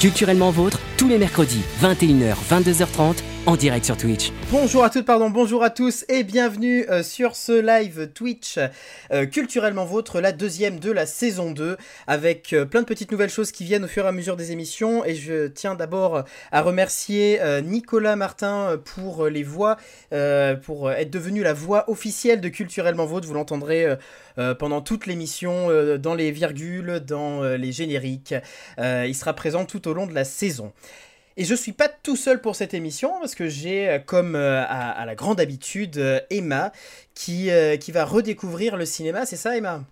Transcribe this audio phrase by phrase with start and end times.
[0.00, 4.30] Culturellement vôtre, tous les mercredis, 21h, 22h30, en direct sur Twitch.
[4.50, 8.58] Bonjour à toutes, pardon, bonjour à tous et bienvenue euh, sur ce live Twitch
[9.12, 11.76] euh, culturellement vôtre, la deuxième de la saison 2,
[12.06, 14.52] avec euh, plein de petites nouvelles choses qui viennent au fur et à mesure des
[14.52, 15.04] émissions.
[15.04, 19.76] Et je tiens d'abord à remercier Nicolas Martin pour les voix,
[20.62, 23.26] pour être devenu la voix officielle de culturellement vôtre.
[23.26, 23.86] Vous l'entendrez
[24.58, 25.68] pendant toute l'émission,
[25.98, 28.34] dans les virgules, dans les génériques.
[28.78, 30.72] il sera présent tout au long de la saison.
[31.36, 34.64] Et je suis pas tout seul pour cette émission parce que j'ai, euh, comme euh,
[34.66, 36.72] à, la grande habitude, euh, Emma
[37.14, 39.26] qui, qui va redécouvrir le cinéma.
[39.26, 39.84] C'est ça, Emma?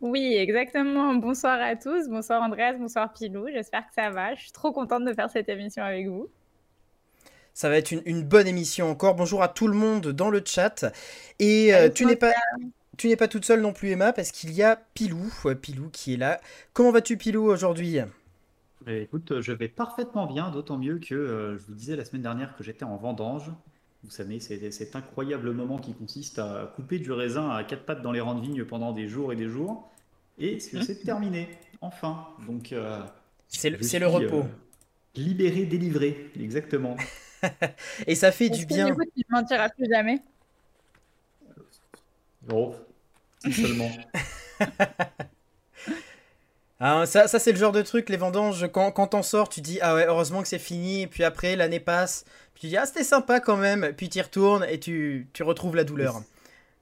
[0.00, 1.14] Oui, exactement.
[1.14, 2.08] Bonsoir à tous.
[2.08, 3.46] Bonsoir Andreas, bonsoir Pilou.
[3.52, 4.34] J'espère que ça va.
[4.34, 6.28] Je suis trop contente de faire cette émission avec vous.
[7.54, 9.14] Ça va être une, bonne émission encore.
[9.14, 10.84] Bonjour à tout le monde dans le chat.
[11.38, 12.32] Et tu n'es pas...
[12.96, 15.28] Tu n'es pas toute seule non plus, Emma, parce qu'il y a Pilou,
[15.60, 16.40] Pilou qui est là.
[16.74, 17.98] Comment vas-tu, Pilou, aujourd'hui?
[18.86, 22.22] Eh, écoute, je vais parfaitement bien, d'autant mieux que euh, je vous disais la semaine
[22.22, 23.50] dernière que j'étais en vendange.
[24.02, 28.02] Vous savez, c'est cet incroyable moment qui consiste à couper du raisin à quatre pattes
[28.02, 29.90] dans les rangs de vigne pendant des jours et des jours.
[30.38, 31.04] Et c'est mmh.
[31.04, 31.48] terminé,
[31.80, 32.28] enfin.
[32.46, 33.00] Donc, euh,
[33.48, 34.40] c'est le, repos.
[34.40, 34.48] Euh,
[35.14, 36.96] libéré, délivré, exactement.
[38.06, 38.86] et ça fait du bien.
[38.86, 40.20] Du coup, tu ne mentiras plus jamais?
[42.52, 42.74] Oh,
[43.50, 43.90] seulement.
[46.86, 49.62] Ah, ça, ça c'est le genre de truc, les vendanges, quand, quand t'en sors, tu
[49.62, 52.76] dis ah ouais, heureusement que c'est fini, et puis après l'année passe, puis tu dis
[52.76, 56.20] ah c'était sympa quand même, puis tu y retournes et tu, tu retrouves la douleur.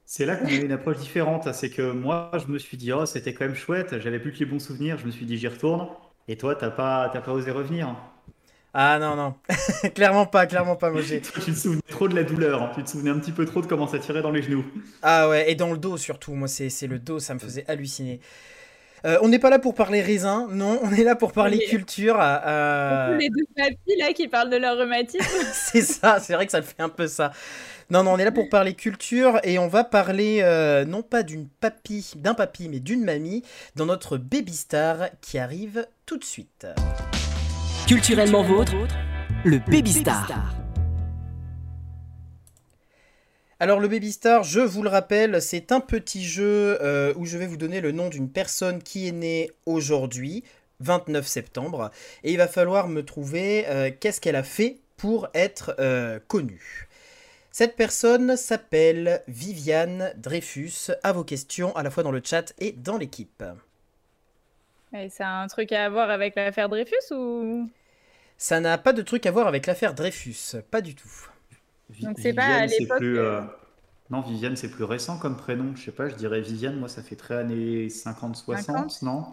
[0.04, 3.06] C'est là qu'on a une approche différente, c'est que moi je me suis dit oh
[3.06, 5.46] c'était quand même chouette, j'avais plus que les bons souvenirs, je me suis dit j'y
[5.46, 5.86] retourne,
[6.26, 7.94] et toi t'as pas, pas osé revenir.
[8.74, 9.36] Ah non, non,
[9.94, 12.72] clairement pas, clairement pas, moi Tu te souvenais trop de la douleur, hein.
[12.74, 14.64] tu te souvenais un petit peu trop de comment ça tirait dans les genoux.
[15.02, 18.18] Ah ouais, et dans le dos surtout, moi c'est le dos, ça me faisait halluciner.
[19.04, 22.16] Euh, on n'est pas là pour parler raisin, non, on est là pour parler culture.
[22.20, 23.16] Euh...
[23.16, 25.24] Les deux papis là qui parlent de leur rhumatisme.
[25.52, 27.32] c'est ça, c'est vrai que ça le fait un peu ça.
[27.90, 31.22] Non, non, on est là pour parler culture et on va parler euh, non pas
[31.22, 33.42] d'une papy, d'un papy, mais d'une mamie
[33.76, 36.66] dans notre Baby Star qui arrive tout de suite.
[37.86, 38.74] Culturellement vôtre,
[39.44, 40.61] le Baby Star.
[43.62, 47.38] Alors le Baby Star, je vous le rappelle, c'est un petit jeu euh, où je
[47.38, 50.42] vais vous donner le nom d'une personne qui est née aujourd'hui,
[50.80, 51.92] 29 septembre,
[52.24, 56.88] et il va falloir me trouver euh, qu'est-ce qu'elle a fait pour être euh, connue.
[57.52, 60.90] Cette personne s'appelle Viviane Dreyfus.
[61.04, 63.44] À vos questions, à la fois dans le chat et dans l'équipe.
[64.92, 67.70] Et ça a un truc à voir avec l'affaire Dreyfus ou?
[68.38, 71.28] Ça n'a pas de truc à voir avec l'affaire Dreyfus, pas du tout.
[72.00, 73.02] Donc c'est pas à l'époque.
[73.02, 73.42] Euh,
[74.10, 75.74] non, Viviane, c'est plus récent comme prénom.
[75.76, 79.26] Je sais pas, je dirais Viviane, moi, ça fait très années 50-60, non?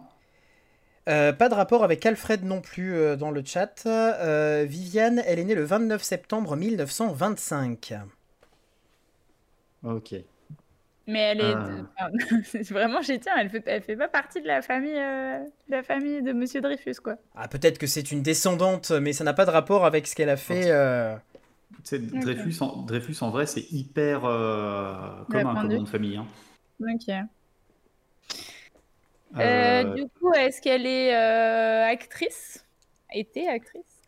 [1.07, 3.87] Euh, pas de rapport avec Alfred non plus euh, dans le chat.
[4.65, 7.95] Viviane, elle est née le 29 septembre 1925.
[9.83, 10.15] Ok.
[11.07, 12.63] Mais elle est.
[12.71, 16.21] Vraiment, j'y tiens, elle fait, elle fait pas partie de la famille, de la famille
[16.21, 17.15] de Monsieur Dreyfus, quoi.
[17.35, 20.29] Ah, peut-être que c'est une descendante, mais ça n'a pas de rapport avec ce qu'elle
[20.29, 20.71] a fait.
[21.91, 26.17] Dreyfus, en, Dreyfus, en vrai, c'est hyper euh, commun comme nom de famille.
[26.17, 26.25] Hein.
[26.81, 27.09] Ok.
[29.37, 32.65] Euh, euh, du coup, est-ce qu'elle est, actrice?
[33.13, 34.01] Était actrice?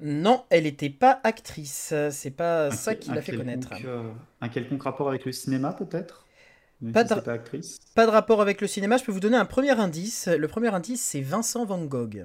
[0.00, 1.92] Non, elle n'était pas actrice.
[2.10, 3.72] C'est pas ça qui l'a fait connaître.
[4.40, 6.24] un quelconque rapport avec le cinéma, peut-être?
[6.92, 7.80] Pas de, pas, actrice.
[7.96, 8.98] pas de rapport avec le cinéma.
[8.98, 10.28] Je peux vous donner un premier indice.
[10.28, 12.24] Le premier indice, c'est Vincent Van Gogh.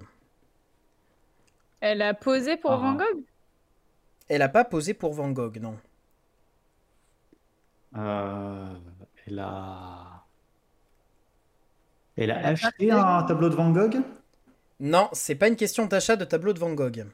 [1.79, 2.77] Elle a posé pour ah.
[2.77, 3.23] Van Gogh?
[4.29, 5.77] Elle n'a pas posé pour Van Gogh, non.
[7.97, 8.73] Euh,
[9.27, 10.23] elle a.
[12.15, 14.01] Elle a acheté un tableau de Van Gogh?
[14.79, 17.05] Non, c'est pas une question d'achat de tableau de Van Gogh.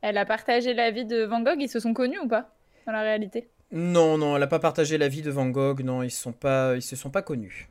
[0.00, 2.50] Elle a partagé la vie de Van Gogh, ils se sont connus ou pas
[2.86, 3.48] dans la réalité?
[3.70, 6.74] Non, non, elle n'a pas partagé la vie de Van Gogh, non, ils sont pas,
[6.74, 7.68] ils se sont pas connus.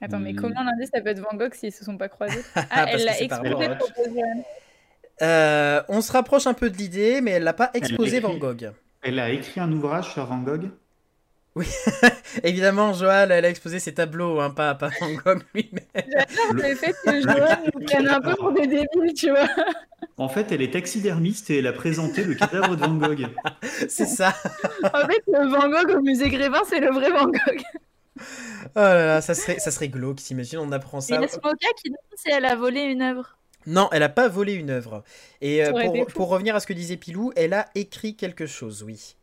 [0.00, 0.36] Attends, mais hmm.
[0.36, 2.42] comment l'indice ça peut être Van Gogh s'ils se sont pas croisés?
[2.70, 3.68] Ah, elle l'a exposé
[5.22, 8.72] euh, on se rapproche un peu de l'idée, mais elle n'a pas exposé Van Gogh.
[9.02, 10.70] Elle a écrit un ouvrage sur Van Gogh?
[11.56, 11.66] Oui,
[12.42, 15.84] évidemment, Joël, elle a exposé ses tableaux, hein, pas, pas Van Gogh lui-même.
[15.94, 19.48] J'adore le fait que Joël nous prenne un peu pour des débiles, tu vois.
[20.16, 23.28] En fait, elle est taxidermiste et elle a présenté le cadavre de Van Gogh.
[23.88, 24.34] c'est ça.
[24.82, 27.62] en fait, le Van Gogh au musée Grévin, c'est le vrai Van Gogh.
[28.16, 31.14] Oh là là, ça serait, ça serait glauque, t'imagines, on apprend ça.
[31.14, 33.36] Il y a Smoka qui demande si elle a volé une œuvre.
[33.66, 35.04] Non, elle n'a pas volé une œuvre.
[35.40, 39.16] Et euh, pour, revenir à ce que disait Pilou, elle a écrit quelque chose, oui.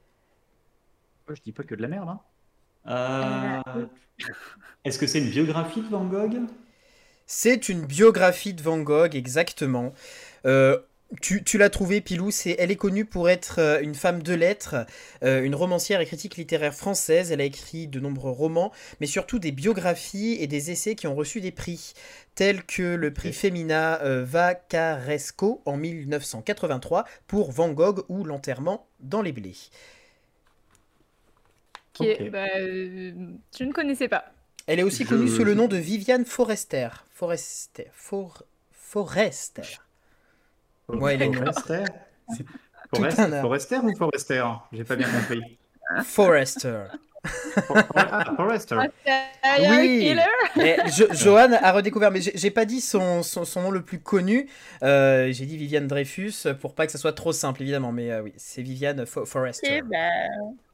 [1.29, 2.09] Je dis pas que de la merde.
[2.09, 2.19] Hein.
[2.87, 3.85] Euh,
[4.85, 6.41] est-ce que c'est une biographie de Van Gogh?
[7.25, 9.93] C'est une biographie de Van Gogh, exactement.
[10.45, 10.77] Euh,
[11.19, 14.85] tu, l'as trouvé, Pilou, c'est, elle est connue pour être euh, une femme de lettres,
[15.23, 17.31] euh, une romancière et critique littéraire française.
[17.31, 18.71] Elle a écrit de nombreux romans,
[19.01, 21.93] mais surtout des biographies et des essais qui ont reçu des prix,
[22.35, 29.33] tels que le prix Femina Vacaresco en 1983 pour Van Gogh ou L'enterrement dans les
[29.33, 29.57] blés.
[31.99, 34.25] Ok, bah, je ne connaissais pas.
[34.67, 36.89] Elle est aussi connue sous le nom de Viviane Forester.
[37.13, 37.87] Forester.
[37.91, 38.43] For...
[38.71, 39.79] Forester.
[40.99, 41.83] Ouais, les Forester
[43.41, 44.43] Forester ou Forester?
[44.71, 45.41] J'ai pas bien compris.
[46.03, 46.83] Forester.
[47.95, 48.77] ah, Forester.
[49.59, 50.15] Oui.
[51.13, 54.49] Johan a redécouvert, mais j'ai pas dit son, son, nom le plus connu.
[54.83, 57.91] Euh, j'ai dit Viviane Dreyfus pour pas que ça soit trop simple, évidemment.
[57.91, 59.81] Mais euh, oui, c'est Viviane Forester.
[59.81, 59.97] bah,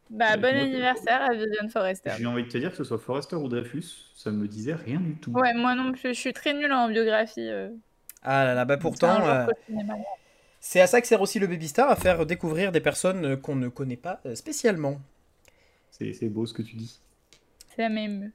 [0.10, 2.12] bah, bon anniversaire à Viviane Forester.
[2.18, 5.00] J'ai envie de te dire que ce soit Forester ou Dreyfus, ça me disait rien
[5.00, 5.32] du tout.
[5.32, 7.50] Ouais, moi non plus, je suis très nulle en biographie.
[7.50, 7.70] Euh.
[8.24, 9.46] Ah là là, bah pourtant, euh,
[10.60, 13.38] c'est à ça que sert aussi le Baby Star, à faire découvrir des personnes euh,
[13.38, 15.00] qu'on ne connaît pas spécialement.
[15.92, 17.00] C'est beau ce que tu dis.
[17.76, 18.32] C'est la même.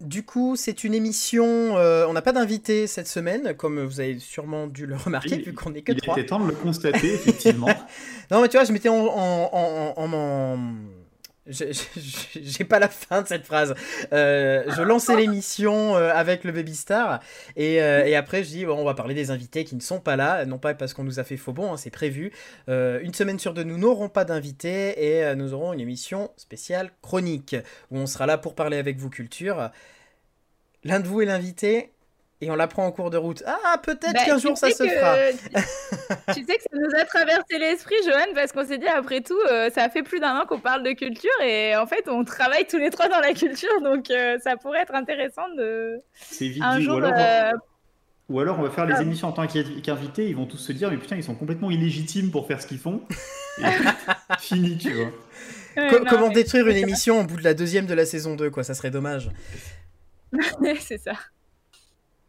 [0.00, 1.74] Du coup, c'est une émission.
[1.74, 5.74] on n'a pas d'invité cette semaine, comme vous avez sûrement dû le remarquer, vu qu'on
[5.74, 6.14] est que trois.
[6.16, 7.68] Il était temps de le constater, effectivement.
[8.30, 10.58] non, mais tu vois, je m'étais en, en, en,
[11.46, 13.74] j'ai pas la fin de cette phrase.
[14.12, 17.20] Euh, je lançais l'émission euh, avec le Baby Star
[17.56, 19.98] et, euh, et, après je dis bon, on va parler des invités qui ne sont
[19.98, 22.32] pas là, non pas parce qu'on nous a fait faux bon, hein, c'est prévu.
[22.68, 27.56] une semaine sur deux, nous n'aurons pas d'invités et nous aurons une émission spéciale chronique
[27.90, 29.70] où on sera là pour parler avec vous culture.
[30.84, 31.92] L'un de vous est l'invité,
[32.42, 33.42] et on l'apprend en cours de route.
[33.46, 35.14] Ah, peut-être bah, qu'un jour ça se fera.
[36.34, 39.38] tu sais que ça nous a traversé l'esprit, Johan, parce qu'on s'est dit, après tout,
[39.50, 42.66] euh, ça fait plus d'un an qu'on parle de culture et en fait, on travaille
[42.66, 46.00] tous les trois dans la culture, donc euh, ça pourrait être intéressant de.
[46.14, 46.82] C'est vite dit.
[46.82, 47.52] Jour, ou, alors, euh,
[48.28, 49.02] ou, alors, on va faire les ah.
[49.02, 52.32] émissions en tant qu'invités, ils vont tous se dire, mais putain, ils sont complètement illégitimes
[52.32, 53.02] pour faire ce qu'ils font.
[54.40, 55.12] fini, tu vois.
[56.10, 58.74] comment détruire une émission au bout de la deuxième de la saison 2, quoi, ça
[58.74, 59.30] serait dommage.
[60.80, 61.12] c'est ça.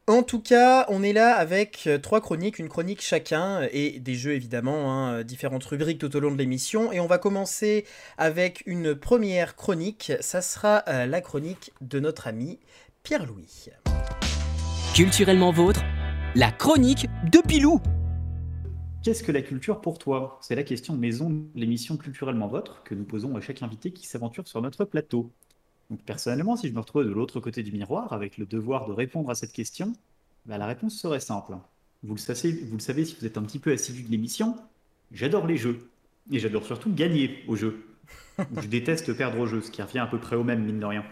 [0.06, 4.16] En tout cas, on est là avec euh, trois chroniques, une chronique chacun, et des
[4.16, 6.92] jeux évidemment, hein, euh, différentes rubriques tout au long de l'émission.
[6.92, 7.86] Et on va commencer
[8.18, 12.60] avec une première chronique, ça sera euh, la chronique de notre ami
[13.04, 13.70] Pierre-Louis.
[14.94, 15.82] Culturellement vôtre,
[16.36, 17.80] la chronique de Pilou.
[19.04, 20.38] Qu'est-ce que la culture pour toi?
[20.42, 24.06] C'est la question maison de l'émission Culturellement Vôtre que nous posons à chaque invité qui
[24.06, 25.32] s'aventure sur notre plateau
[26.06, 29.30] personnellement, si je me retrouvais de l'autre côté du miroir avec le devoir de répondre
[29.30, 29.94] à cette question,
[30.46, 31.56] bah, la réponse serait simple.
[32.04, 34.58] Vous le, savez, vous le savez si vous êtes un petit peu assidu de l'émission,
[35.12, 35.90] j'adore les jeux.
[36.32, 37.86] Et j'adore surtout gagner aux jeux.
[38.62, 40.86] je déteste perdre aux jeux, ce qui revient à peu près au même, mine de
[40.86, 41.06] rien.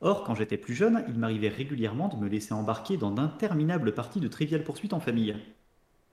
[0.00, 4.20] Or, quand j'étais plus jeune, il m'arrivait régulièrement de me laisser embarquer dans d'interminables parties
[4.20, 5.36] de Trivial poursuite en famille.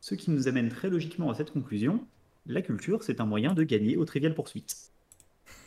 [0.02, 2.06] Ce qui nous amène très logiquement à cette conclusion,
[2.46, 4.89] la culture, c'est un moyen de gagner au Trivial poursuite.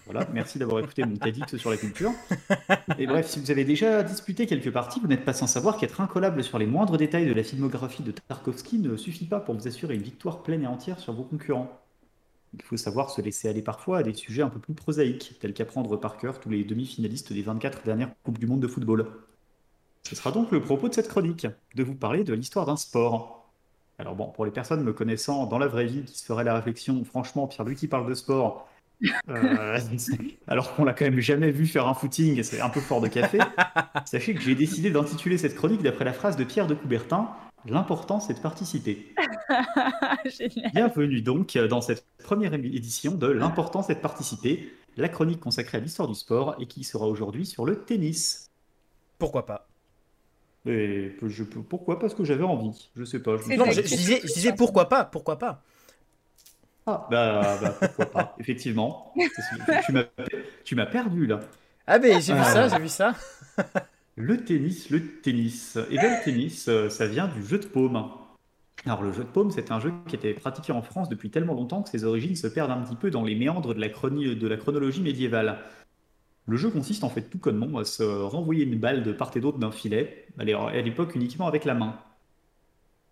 [0.06, 2.12] Voilà, merci d'avoir écouté mon TEDx sur la culture.
[2.98, 6.00] Et bref, si vous avez déjà disputé quelques parties, vous n'êtes pas sans savoir qu'être
[6.00, 9.68] incollable sur les moindres détails de la filmographie de Tarkovsky ne suffit pas pour vous
[9.68, 11.70] assurer une victoire pleine et entière sur vos concurrents.
[12.54, 15.54] Il faut savoir se laisser aller parfois à des sujets un peu plus prosaïques, tels
[15.54, 19.06] qu'apprendre par cœur tous les demi-finalistes des 24 dernières Coupes du Monde de football.
[20.02, 23.50] Ce sera donc le propos de cette chronique, de vous parler de l'histoire d'un sport.
[23.98, 26.54] Alors bon, pour les personnes me connaissant dans la vraie vie qui se feraient la
[26.54, 28.68] réflexion, franchement, Pierre-Louis qui parle de sport,
[29.28, 29.78] euh,
[30.46, 33.08] alors qu'on l'a quand même jamais vu faire un footing, c'est un peu fort de
[33.08, 33.38] café.
[34.04, 37.28] Sachez que j'ai décidé d'intituler cette chronique d'après la phrase de Pierre de Coubertin
[37.64, 39.14] L'important, c'est de participer.
[40.74, 45.80] Bienvenue donc dans cette première édition de L'important, c'est de participer, la chronique consacrée à
[45.80, 48.50] l'histoire du sport et qui sera aujourd'hui sur le tennis.
[49.18, 49.68] Pourquoi pas?
[50.66, 51.98] Et je, pourquoi?
[52.00, 52.90] Parce que j'avais envie.
[52.96, 53.36] Je sais pas.
[53.36, 55.62] Je, non, je disais pourquoi pas Pourquoi pas?
[56.86, 59.12] Ah, bah, bah, pourquoi pas, effectivement.
[60.64, 61.40] Tu m'as perdu là.
[61.86, 63.14] Ah, ben j'ai vu ça, j'ai vu ça.
[64.16, 65.78] le tennis, le tennis.
[65.90, 68.10] Et bien le tennis, euh, ça vient du jeu de paume.
[68.84, 71.54] Alors le jeu de paume, c'est un jeu qui était pratiqué en France depuis tellement
[71.54, 74.48] longtemps que ses origines se perdent un petit peu dans les méandres de la, de
[74.48, 75.58] la chronologie médiévale.
[76.46, 79.40] Le jeu consiste en fait tout connement à se renvoyer une balle de part et
[79.40, 81.96] d'autre d'un filet, à l'époque uniquement avec la main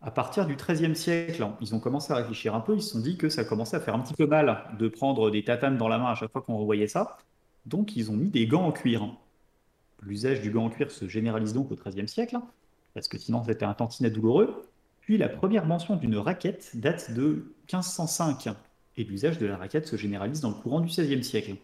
[0.02, 3.00] à partir du XIIIe siècle, ils ont commencé à réfléchir un peu, ils se sont
[3.00, 5.88] dit que ça commençait à faire un petit peu mal de prendre des tatanes dans
[5.88, 7.18] la main à chaque fois qu'on revoyait ça.
[7.66, 9.14] Donc ils ont mis des gants en cuir.
[10.02, 12.38] L'usage du gant en cuir se généralise donc au XIIIe siècle,
[12.94, 14.64] parce que sinon c'était un tantinet douloureux.
[15.02, 18.48] Puis la première mention d'une raquette date de 1505,
[18.96, 21.56] et l'usage de la raquette se généralise dans le courant du XVIe siècle.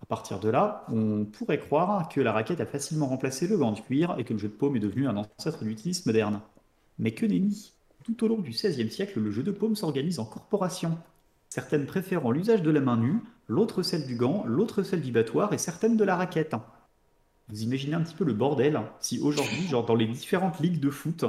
[0.00, 3.72] À partir de là, on pourrait croire que la raquette a facilement remplacé le gant
[3.72, 6.40] de cuir et que le jeu de paume est devenu un ancêtre du tennis moderne.
[6.98, 7.72] Mais que nenni
[8.04, 10.98] Tout au long du XVIe siècle, le jeu de paume s'organise en corporations.
[11.48, 15.52] Certaines préférant l'usage de la main nue, l'autre celle du gant, l'autre celle du battoir
[15.52, 16.54] et certaines de la raquette.
[17.48, 20.90] Vous imaginez un petit peu le bordel si aujourd'hui, genre dans les différentes ligues de
[20.90, 21.24] foot,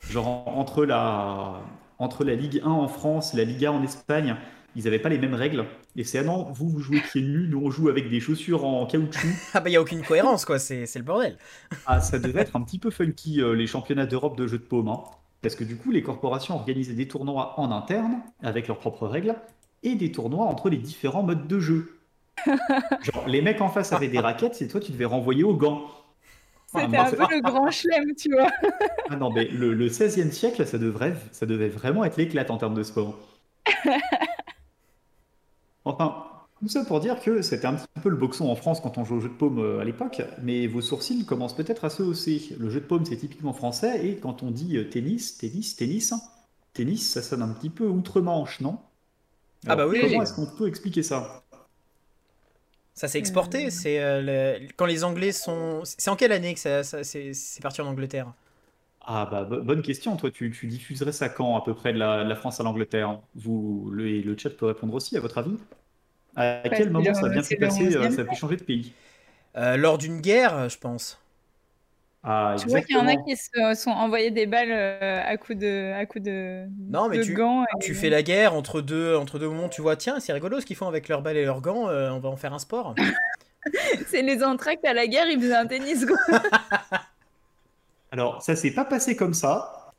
[0.00, 1.60] genre entre la,
[1.98, 4.36] entre la Ligue 1 en France, la Ligue 1 en Espagne,
[4.76, 5.64] ils n'avaient pas les mêmes règles.
[5.96, 8.64] Et c'est ah non, vous, vous jouez pieds nus, nous on joue avec des chaussures
[8.64, 9.28] en caoutchouc.
[9.54, 11.36] Ah bah il n'y a aucune cohérence quoi, c'est le bordel.
[11.86, 14.64] ah ça devait être un petit peu funky euh, les championnats d'Europe de jeux de
[14.64, 14.88] paume.
[14.88, 15.00] Hein.
[15.42, 19.34] Parce que du coup les corporations organisaient des tournois en interne, avec leurs propres règles,
[19.82, 21.98] et des tournois entre les différents modes de jeu.
[22.46, 25.82] Genre les mecs en face avaient des raquettes, c'est toi tu devais renvoyer aux gants.
[26.74, 28.48] C'était un peu le grand chelem, tu vois.
[29.10, 32.56] ah non, mais le, le 16e siècle, ça, devrait, ça devait vraiment être l'éclate en
[32.56, 33.18] termes de sport.
[35.84, 36.24] Enfin,
[36.60, 39.04] tout ça pour dire que c'était un petit peu le boxon en France quand on
[39.04, 42.02] joue au jeu de paume euh, à l'époque, mais vos sourcils commencent peut-être à se
[42.02, 42.56] hausser.
[42.58, 46.14] Le jeu de paume, c'est typiquement français, et quand on dit euh, tennis, tennis, tennis,
[46.72, 48.78] tennis, ça sonne un petit peu outre-Manche, non?
[49.66, 50.00] Ah bah oui.
[50.00, 51.42] Comment est-ce qu'on peut expliquer ça?
[52.94, 53.66] Ça s'est exporté.
[53.66, 53.70] Euh.
[53.70, 55.82] C'est quand les Anglais sont.
[55.84, 58.32] C'est en quelle année que ça, c'est parti en Angleterre?
[59.04, 60.16] Ah bah bonne question.
[60.16, 63.20] Toi, tu, diffuserais ça quand à peu près de la, France à l'Angleterre?
[63.34, 65.56] Vous, le, le chat peut répondre aussi, à votre avis?
[66.36, 68.92] À quel moment ça a bien pu passer euh, Ça a pu changer de pays?
[69.56, 71.18] Euh, Lors d'une guerre, je pense.
[72.24, 75.36] Ah, tu vois qu'il y en a qui se sont envoyés des balles euh, à
[75.36, 77.64] coups de, à coups de, non, mais tu, gants.
[77.80, 79.68] Tu fais la guerre entre deux, entre deux moments.
[79.68, 81.88] Tu vois, tiens, c'est rigolo ce qu'ils font avec leurs balles et leurs gants.
[81.88, 82.94] on va en faire un sport.
[84.06, 86.06] c'est les entractes à la guerre, ils faisaient un tennis.
[86.06, 86.16] Quoi.
[88.12, 89.90] Alors, ça s'est pas passé comme ça,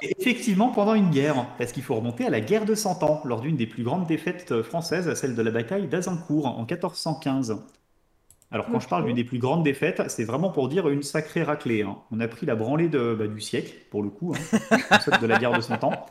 [0.00, 3.20] c'est effectivement pendant une guerre, parce qu'il faut remonter à la guerre de Cent Ans,
[3.26, 7.62] lors d'une des plus grandes défaites françaises, celle de la bataille d'Azincourt en 1415.
[8.50, 11.42] Alors, quand je parle d'une des plus grandes défaites, c'est vraiment pour dire une sacrée
[11.42, 11.82] raclée.
[11.82, 11.98] Hein.
[12.10, 15.38] On a pris la branlée de, bah, du siècle, pour le coup, hein, de la
[15.38, 16.06] guerre de Cent Ans.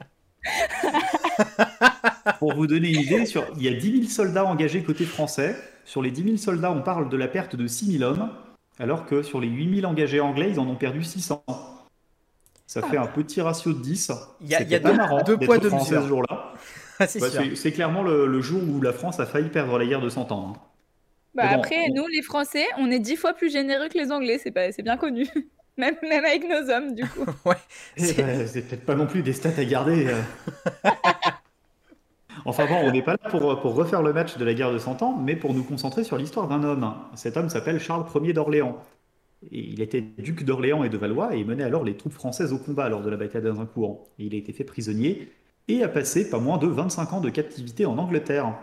[2.38, 5.56] pour vous donner une idée, sur, il y a 10 000 soldats engagés côté français.
[5.84, 8.30] Sur les 10 000 soldats, on parle de la perte de 6 000 hommes
[8.80, 11.44] alors que sur les 8000 engagés anglais, ils en ont perdu 600.
[12.68, 14.12] Ça fait un petit ratio de 10.
[14.42, 16.02] Il y a, y a deux, marrant deux poids, deux mesures.
[16.04, 16.54] Ce jour-là.
[17.08, 20.54] c'est clairement le, jour où la France a failli perdre la guerre de 100 ans.
[20.56, 20.60] Hein.
[21.36, 24.82] Bah après, nous, les Français, on est dix fois plus généreux que les Anglais, c'est
[24.82, 25.28] bien connu.
[25.78, 27.24] Même, même avec nos hommes, du coup.
[27.46, 27.56] ouais,
[27.98, 30.08] eh ben, c'est peut-être pas non plus des stats à garder.
[30.08, 30.90] Euh.
[32.46, 33.42] Enfin bon, on n'est pas là pour,
[33.74, 36.48] refaire le match de la guerre de Cent Ans, mais pour nous concentrer sur l'histoire
[36.48, 36.94] d'un homme.
[37.16, 38.78] Cet homme s'appelle Charles Ier d'Orléans.
[39.52, 42.90] Il était duc d'Orléans et de Valois et menait alors les troupes françaises au combat
[42.90, 44.08] lors de la bataille d'Azincourt.
[44.18, 45.30] Il a été fait prisonnier
[45.68, 48.54] et a passé pas moins de 25 ans de captivité en Angleterre,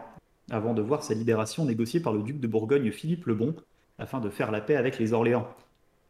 [0.50, 3.54] avant de voir sa libération négociée par le duc de Bourgogne Philippe le Bon,
[3.98, 5.46] afin de faire la paix avec les Orléans.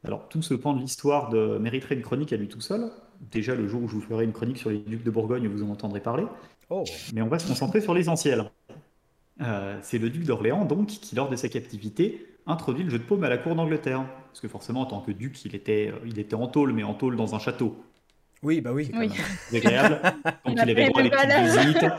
[0.04, 2.90] Alors tout ce pan de l'histoire mériterait une chronique à lui tout seul.
[3.30, 5.62] Déjà le jour où je vous ferai une chronique sur les ducs de Bourgogne, vous
[5.62, 6.24] en entendrez parler.
[6.70, 6.84] Oh.
[7.12, 8.50] Mais on va se concentrer sur l'essentiel.
[9.40, 13.04] Euh, c'est le duc d'Orléans, donc, qui, lors de sa captivité, introduit le jeu de
[13.04, 14.04] paume à la cour d'Angleterre.
[14.28, 16.82] Parce que forcément, en tant que duc, il était, euh, il était en tôle, mais
[16.82, 17.76] en tôle dans un château.
[18.42, 18.90] Oui, bah oui.
[19.50, 20.00] C'est agréable.
[20.44, 21.90] Donc, il, avait droit à des petites visites,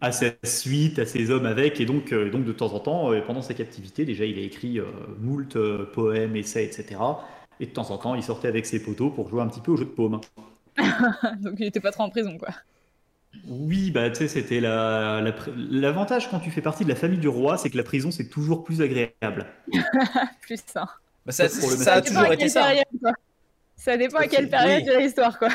[0.00, 1.80] à sa suite, à ses hommes avec.
[1.80, 4.80] Et donc, euh, donc de temps en temps, pendant sa captivité, déjà, il a écrit
[5.18, 5.58] moult
[5.92, 7.00] poèmes, essais, etc.
[7.60, 9.72] Et de temps en temps, il sortait avec ses poteaux pour jouer un petit peu
[9.72, 10.20] au jeu de paume.
[11.40, 12.50] donc, il n'était pas trop en prison, quoi.
[13.46, 17.56] Oui, bah tu sais, c'était l'avantage quand tu fais partie de la famille du roi,
[17.58, 19.46] c'est que la prison c'est toujours plus agréable.
[20.40, 20.86] plus ça.
[21.26, 22.72] Bah, ça, ça, a toujours été ça.
[23.76, 25.50] ça dépend à quelle période de l'histoire, quoi.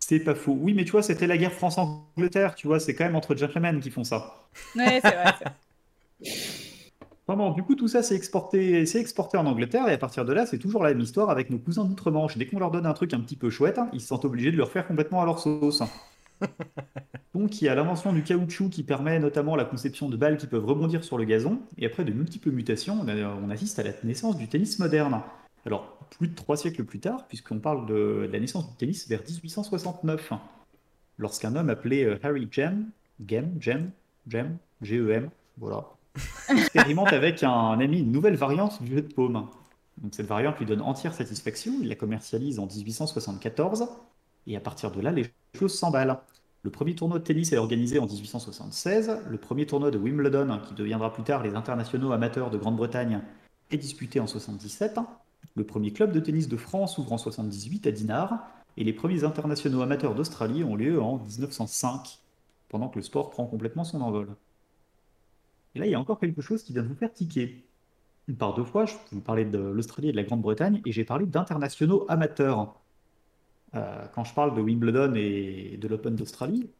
[0.00, 0.56] C'est pas faux.
[0.58, 3.78] Oui, mais tu vois, c'était la guerre France-Angleterre, tu vois, c'est quand même entre gentlemen
[3.78, 4.48] qui font ça.
[4.74, 5.34] Ouais, c'est vrai.
[7.26, 10.32] Vraiment, du coup, tout ça, c'est exporté, c'est exporté en Angleterre, et à partir de
[10.32, 12.38] là, c'est toujours la même histoire avec nos cousins d'outre-Manche.
[12.38, 14.56] Dès qu'on leur donne un truc un petit peu chouette, ils se sentent obligés de
[14.56, 15.82] le refaire complètement à leur sauce.
[17.34, 20.46] Donc il y a l'invention du caoutchouc qui permet notamment la conception de balles qui
[20.46, 24.36] peuvent rebondir sur le gazon, et après de multiples mutations, on, assiste à la naissance
[24.36, 25.20] du tennis moderne.
[25.64, 29.20] Alors plus de trois siècles plus tard, puisqu'on parle de, la naissance du tennis vers
[29.20, 30.32] 1869,
[31.18, 32.90] lorsqu'un homme appelé euh, Harry Gem,
[33.24, 33.90] Gem, Gem,
[34.26, 35.84] Gem, G-E-M, voilà,
[36.50, 39.48] expérimente avec un ami une nouvelle variante du jeu de paume.
[40.02, 43.88] Donc cette variante lui donne entière satisfaction, il la commercialise en 1874,
[44.48, 46.18] et à partir de là, les choses s'emballent.
[46.62, 49.18] Le premier tournoi de tennis est organisé en 1876.
[49.28, 53.20] Le premier tournoi de Wimbledon, qui deviendra plus tard les internationaux amateurs de Grande-Bretagne,
[53.70, 54.98] est disputé en 77.
[55.54, 58.38] Le premier club de tennis de France ouvre en 78 à Dinard.
[58.76, 62.18] Et les premiers internationaux amateurs d'Australie ont lieu en 1905,
[62.68, 64.28] pendant que le sport prend complètement son envol.
[65.74, 67.64] Et là, il y a encore quelque chose qui vient de vous faire tiquer.
[68.38, 71.26] Par deux fois, je vous parlais de l'Australie et de la Grande-Bretagne, et j'ai parlé
[71.26, 72.74] d'internationaux amateurs.
[73.74, 76.70] Euh, quand je parle de Wimbledon et de l'Open d'Australie,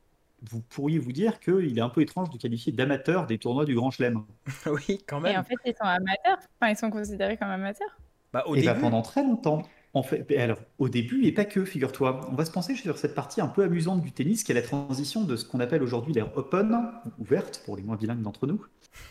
[0.42, 3.74] vous pourriez vous dire qu'il est un peu étrange de qualifier d'amateurs des tournois du
[3.74, 4.24] Grand Chelem.
[4.66, 5.40] oui, quand Et même.
[5.40, 6.38] en fait, ils sont amateurs.
[6.60, 7.98] Enfin, ils sont considérés comme amateurs.
[8.32, 9.62] Bah, au et bah, début, pendant très longtemps.
[9.94, 12.28] En fait, et alors, au début, et pas que, figure-toi.
[12.30, 14.62] On va se penser sur cette partie un peu amusante du tennis, qui est la
[14.62, 16.76] transition de ce qu'on appelle aujourd'hui l'ère open,
[17.18, 18.64] ouverte pour les moins bilingues d'entre nous.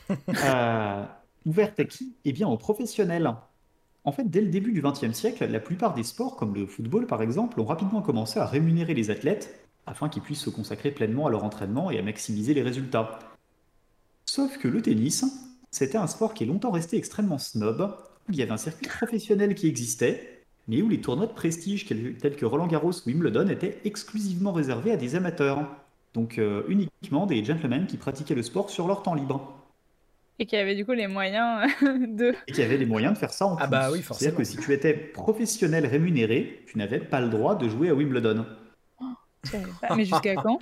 [0.45, 1.05] Euh,
[1.45, 2.15] ouverte à qui?
[2.25, 3.33] Eh bien, aux professionnels.
[4.03, 7.07] En fait, dès le début du XXe siècle, la plupart des sports, comme le football
[7.07, 11.27] par exemple, ont rapidement commencé à rémunérer les athlètes afin qu'ils puissent se consacrer pleinement
[11.27, 13.19] à leur entraînement et à maximiser les résultats.
[14.25, 15.25] Sauf que le tennis,
[15.71, 17.95] c'était un sport qui est longtemps resté extrêmement snob,
[18.27, 21.85] où il y avait un circuit professionnel qui existait, mais où les tournois de prestige
[21.85, 25.65] tels que Roland Garros ou Wimbledon étaient exclusivement réservés à des amateurs.
[26.13, 29.56] Donc euh, uniquement des gentlemen qui pratiquaient le sport sur leur temps libre.
[30.39, 32.35] Et qui avaient du coup les moyens de.
[32.47, 33.71] Et qui avaient les moyens de faire ça en Ah plus.
[33.71, 34.37] bah oui, C'est-à-dire forcément.
[34.37, 38.45] que si tu étais professionnel rémunéré, tu n'avais pas le droit de jouer à Wimbledon.
[39.81, 39.95] Pas.
[39.95, 40.59] Mais jusqu'à quand?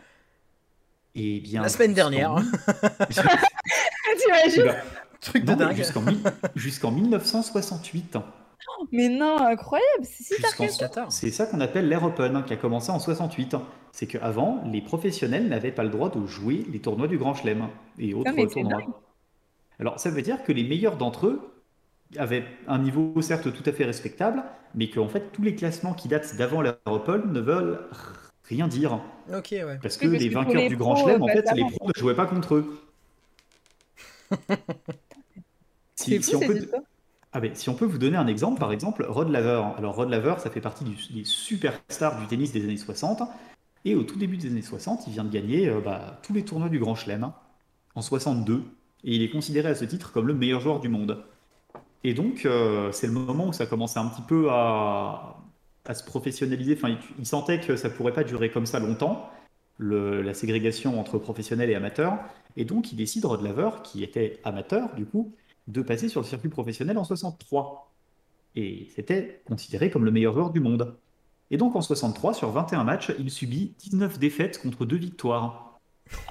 [1.15, 2.35] Et bien, La semaine dernière.
[4.17, 4.75] T'imagines Eh ben,
[5.21, 5.75] truc de non, dingue.
[5.75, 6.23] Jusqu'en mille-
[6.55, 8.17] jusqu'en 1968.
[8.91, 10.87] Mais non, incroyable, c'est si tard Jusqu'en que ça.
[10.87, 11.11] Qatar.
[11.11, 13.55] C'est ça qu'on appelle l'ère open, hein, qui a commencé en 68.
[13.91, 17.67] C'est qu'avant, les professionnels n'avaient pas le droit de jouer les tournois du Grand Chelem
[17.99, 18.81] et autres Ah, tournois.
[19.79, 21.41] Alors, ça veut dire que les meilleurs d'entre eux
[22.17, 24.43] avaient un niveau certes tout à fait respectable,
[24.75, 27.79] mais qu'en fait, tous les classements qui datent d'avant l'ère open ne veulent
[28.45, 28.99] rien dire.
[29.27, 29.79] Ok, ouais.
[29.81, 31.87] Parce que Oui, parce les que vainqueurs les du Grand Chelem, en fait, les pros
[31.89, 32.79] ne jouaient pas contre eux.
[35.95, 36.59] Si, on peut...
[37.33, 39.63] Ah ben, si on peut vous donner un exemple, par exemple, Rod Laver.
[39.77, 43.23] Alors Rod Laver, ça fait partie du- des superstars du tennis des années 60.
[43.85, 46.45] Et au tout début des années 60, il vient de gagner euh, bah, tous les
[46.45, 47.35] tournois du Grand Chelem hein,
[47.95, 48.63] en 62.
[49.03, 51.23] Et il est considéré à ce titre comme le meilleur joueur du monde.
[52.03, 55.37] Et donc, euh, c'est le moment où ça commençait un petit peu à,
[55.93, 56.75] se professionnaliser.
[56.75, 59.29] Enfin, il, sentait que ça pourrait pas durer comme ça longtemps,
[59.79, 62.17] la ségrégation entre professionnels et amateurs.
[62.57, 65.33] Et donc, il décide, Rod Laver, qui était amateur du coup,
[65.67, 67.91] de passer sur le circuit professionnel en 63.
[68.55, 70.95] Et c'était considéré comme le meilleur joueur du monde.
[71.51, 75.79] Et donc en 63, sur 21 matchs, il subit 19 défaites contre 2 victoires.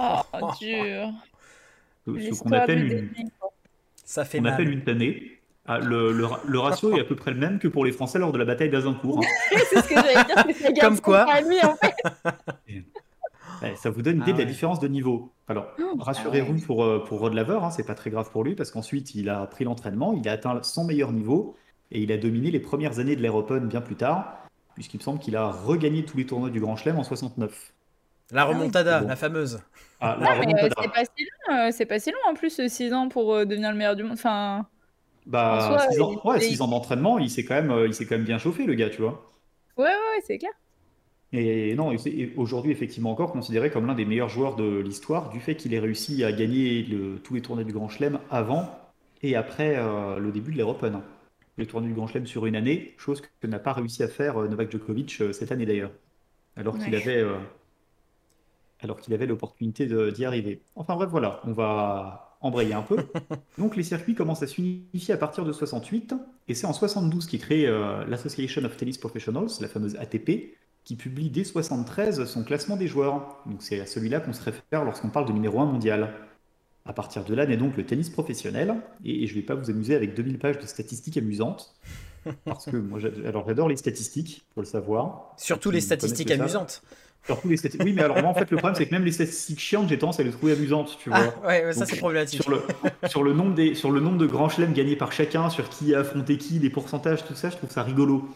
[0.01, 0.21] Oh,
[0.61, 1.09] dur.
[2.07, 3.29] Ce- qu'on appelle, une.
[4.05, 5.31] Ça fait on appelle une tannée.
[5.67, 7.93] Ah, le, le ra- le ratio est à peu près le même que pour les
[7.93, 9.21] Français lors de la bataille d'Azincourt.
[9.25, 9.29] hein.
[9.71, 11.25] c'est ce que j'allais dire, Comme quoi.
[11.27, 11.95] en fait.
[13.77, 14.51] Ça vous donne une idée Ah de la ouais.
[14.51, 15.33] différence de niveau.
[15.49, 16.61] Alors, Oh, rassurez-vous ah ouais.
[16.67, 19.31] pour, euh, pour Rod Laver, hein, c'est pas très grave pour lui parce qu'ensuite il
[19.31, 21.57] a pris l'entraînement, il a atteint son meilleur niveau
[21.91, 24.35] et il a dominé les premières années de l'Air Open bien plus tard,
[24.75, 27.73] puisqu'il me semble qu'il a regagné tous les tournois du Grand Chelem en 69.
[28.33, 29.09] La remontada, Bon.
[29.09, 29.61] la fameuse.
[30.05, 32.35] Ah, la Non, mais euh, c'est pas si long, euh, c'est pas si long en
[32.35, 34.13] plus, 6 ans pour euh, devenir le meilleur du monde.
[34.15, 34.69] Enfin,
[35.27, 37.95] Bah, en soi, six ans, ouais, six ans d'entraînement, il s'est quand même, euh, il
[37.95, 39.35] s'est quand même bien chauffé, le gars, tu vois.
[39.77, 40.53] ouais, ouais, ouais, c'est clair.
[41.33, 41.93] Et non,
[42.37, 45.81] aujourd'hui effectivement encore considéré comme l'un des meilleurs joueurs de l'histoire du fait qu'il ait
[45.81, 48.71] réussi à gagner le- tous les tournois du Grand Chelem avant
[49.23, 51.01] et après euh, le début de l'Air Open.
[51.59, 54.39] Les tournois du Grand Chelem sur une année, chose que n'a pas réussi à faire
[54.43, 55.91] euh, Novak Djokovic euh, cette année d'ailleurs,
[56.57, 57.39] alors qu'il avait, euh,
[58.85, 60.63] alors qu'il avait l'opportunité d'y arriver.
[60.77, 62.99] Enfin bref, voilà, on va embrayer un peu.
[63.59, 66.15] Donc les circuits commencent à s'unifier à partir de 68,
[66.49, 70.97] et c'est en 72 qu'est créée euh, l'Association of Tennis Professionals, la fameuse ATP, qui
[70.97, 73.39] publie dès 73 son classement des joueurs.
[73.47, 76.13] Donc c'est à celui-là qu'on se réfère lorsqu'on parle de numéro 1 mondial.
[76.87, 79.55] À partir de là naît donc le tennis professionnel, et, et je ne vais pas
[79.55, 81.75] vous amuser avec 2000 pages de statistiques amusantes,
[82.45, 85.33] parce que moi alors j'adore les statistiques, faut le savoir.
[85.39, 86.81] Surtout Qui les statistiques savent.
[87.25, 87.37] Amusantes.
[87.39, 87.87] Surtout les statistiques.
[87.87, 89.99] Oui, mais alors moi en fait le problème c'est que même les statistiques chiantes, j'ai
[89.99, 91.19] tendance à les trouver amusantes, tu vois.
[91.19, 92.43] Ah, ouais, ouais, ça Donc, c'est problématique.
[92.43, 92.63] Sur le,
[93.09, 95.95] sur, le nombre des, sur le nombre de grands chelems gagnés par chacun, sur qui
[95.95, 98.29] a affronté qui, les pourcentages, tout ça, je trouve ça rigolo.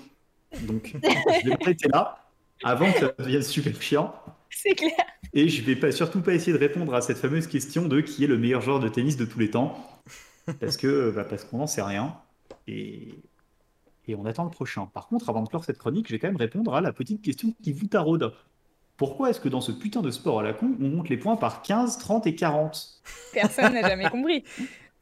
[0.62, 2.27] Donc, je vais m'arrêter là,
[2.64, 4.14] avant que ça devienne super chiant.
[4.51, 4.92] C'est clair.
[5.35, 8.24] Et je vais pas, surtout pas essayer de répondre à cette fameuse question de qui
[8.24, 9.85] est le meilleur joueur de tennis de tous les temps.
[10.61, 12.16] Parce que bah, parce qu'on n'en sait rien.
[12.66, 13.14] Et,
[14.07, 14.87] et on attend le prochain.
[14.87, 17.20] Par contre, avant de clore cette chronique, je vais quand même répondre à la petite
[17.22, 18.33] question qui vous taraude.
[18.99, 21.37] Pourquoi est-ce que dans ce putain de sport à la con, on monte les points
[21.37, 23.01] par 15, 30 et 40
[23.33, 24.45] Personne n'a jamais compris.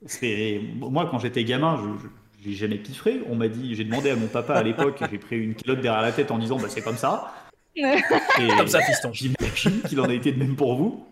[0.05, 2.09] C'est moi quand j'étais gamin, je,
[2.45, 3.23] j'ai jamais piffré.
[3.29, 6.03] On m'a dit, j'ai demandé à mon papa à l'époque, j'ai pris une culotte derrière
[6.03, 7.33] la tête en disant bah c'est comme ça.
[7.77, 9.13] Et Comme ça, fiston.
[9.13, 11.05] j'imagine qu'il en a été de même pour vous.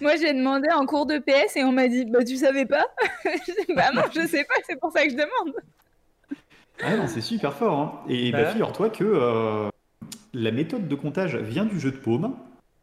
[0.00, 2.86] Moi, j'ai demandé en cours de PS et on m'a dit Bah, tu savais pas?
[3.24, 5.54] Je dis, Bah, non, je sais pas, c'est pour ça que je demande.
[6.82, 7.78] Ah non, c'est super fort.
[7.78, 7.92] hein.
[8.08, 9.68] Et Bah bah, figure-toi que euh,
[10.36, 12.34] la méthode de comptage vient du jeu de paume.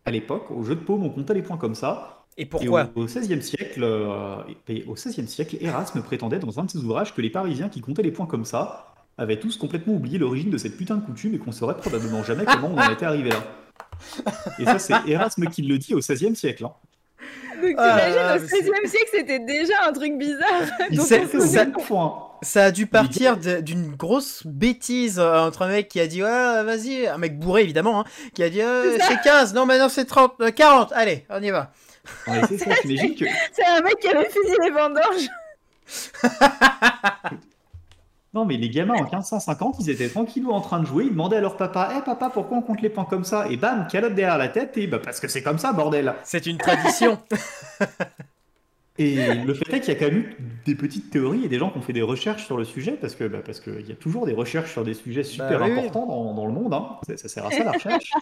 [0.05, 2.25] À l'époque, au jeu de paume, on comptait les points comme ça.
[2.35, 4.37] Et pourquoi au XVIe siècle, euh,
[4.67, 7.79] et au XVIe siècle, Erasme prétendait dans un de ses ouvrages que les Parisiens qui
[7.79, 11.35] comptaient les points comme ça avaient tous complètement oublié l'origine de cette putain de coutume
[11.35, 13.43] et qu'on saurait probablement jamais comment on en était arrivé là.
[14.57, 16.65] Et ça, c'est Erasme qui le dit au XVIe siècle.
[16.65, 16.73] hein.
[17.63, 20.61] Donc Ah, t'imagines, ah, au mais c'est- XVIe siècle, c'était déjà un truc bizarre.
[21.47, 22.27] Ça- point.
[22.41, 26.63] Ça a dû partir d'une grosse bêtise euh, entre un mec qui a dit ouais
[26.63, 28.03] vas-y, un mec bourré évidemment, hein,
[28.35, 29.05] qui a dit euh, C'est ça.
[29.09, 31.71] c'est 15, non maintenant c'est 30, euh, 40, allez on y va.
[32.27, 33.25] Ouais, c'est que...
[33.77, 35.29] Un mec qui avait fini les vendanges.
[38.33, 41.37] Non, mais les gamins en 1550, ils étaient tranquillou en train de jouer, ils demandaient
[41.37, 43.47] à leur papa, Eh papa, pourquoi on compte les points comme ça?
[43.49, 46.47] Et bam, calotte derrière la tête, et bah parce que c'est comme ça, bordel C'est
[46.47, 47.19] une tradition.
[48.99, 51.57] Et le fait est qu'il y a quand même eu des petites théories et des
[51.57, 53.91] gens qui ont fait des recherches sur le sujet, parce que bah, parce qu'il y
[53.91, 55.79] a toujours des recherches sur des sujets super Bah oui, oui.
[55.79, 56.99] importants dans, dans le monde, hein.
[57.07, 58.19] ça, ça sert à ça la recherche.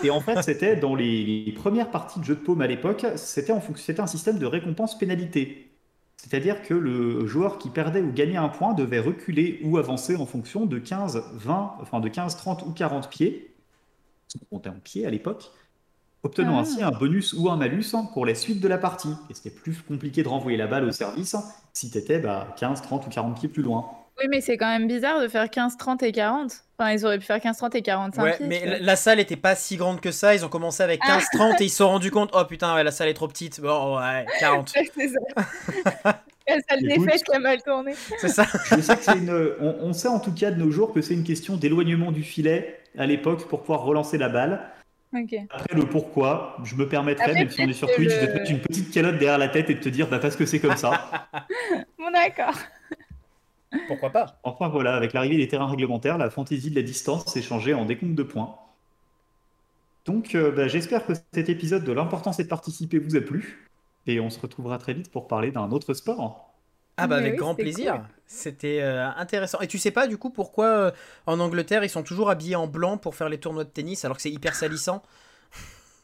[0.00, 3.06] Et en fait, c'était dans les, les premières parties de jeux de paume à l'époque,
[3.16, 5.71] c'était c'était un système de récompense-pénalité.
[6.22, 10.24] C'est-à-dire que le joueur qui perdait ou gagnait un point devait reculer ou avancer en
[10.24, 13.56] fonction de 15, 20, enfin de 15, 30 ou 40 pieds,
[14.40, 15.50] on comptait en pieds à l'époque,
[16.22, 16.60] obtenant Ah.
[16.60, 19.14] ainsi un bonus ou un malus pour la suite de la partie.
[19.30, 21.36] Et c'était plus compliqué de renvoyer la balle au service
[21.72, 24.01] si t'étais bah, 15, 30 ou 40 pieds plus loin.
[24.22, 26.52] Oui, mais c'est quand même bizarre de faire 15, 30 et 40.
[26.78, 29.20] Enfin, ils auraient pu faire 15, 30 et 45 Ouais, pieds, mais la, la salle
[29.20, 31.88] était pas si grande que ça, ils ont commencé avec 15-30 et ils se sont
[31.88, 35.08] rendus compte, oh putain ouais, la salle est trop petite, bon ouais 40, Ouais, c'est
[35.08, 36.20] ça.
[36.48, 37.94] La salle des fêtes qui a mal tourné.
[38.18, 38.44] c'est ça.
[38.76, 39.30] Je sais que c'est une.
[39.60, 42.24] On, on sait en tout cas de nos jours que c'est une question d'éloignement du
[42.24, 44.60] filet à l'époque pour pouvoir relancer la balle.
[45.14, 45.36] Ok.
[45.50, 48.32] Après le pourquoi, je me permettrais, Après, même si on est sur Twitch, de te
[48.32, 50.58] mettre une petite calotte derrière la tête et de te dire bah parce que c'est
[50.58, 51.28] comme ça.
[51.98, 52.58] Bon, d'accord.
[53.86, 54.40] Pourquoi pas?
[54.44, 57.84] Enfin voilà, avec l'arrivée des terrains réglementaires, la fantaisie de la distance s'est changée en
[57.84, 58.56] décompte de points.
[60.04, 63.70] Donc euh, bah, j'espère que cet épisode de l'importance est de participer vous a plu.
[64.06, 66.54] Et on se retrouvera très vite pour parler d'un autre sport.
[66.96, 68.08] Ah bah Mais avec oui, grand c'était plaisir, cool.
[68.26, 69.60] c'était euh, intéressant.
[69.60, 70.90] Et tu sais pas du coup pourquoi euh,
[71.26, 74.16] en Angleterre ils sont toujours habillés en blanc pour faire les tournois de tennis alors
[74.16, 75.02] que c'est hyper salissant?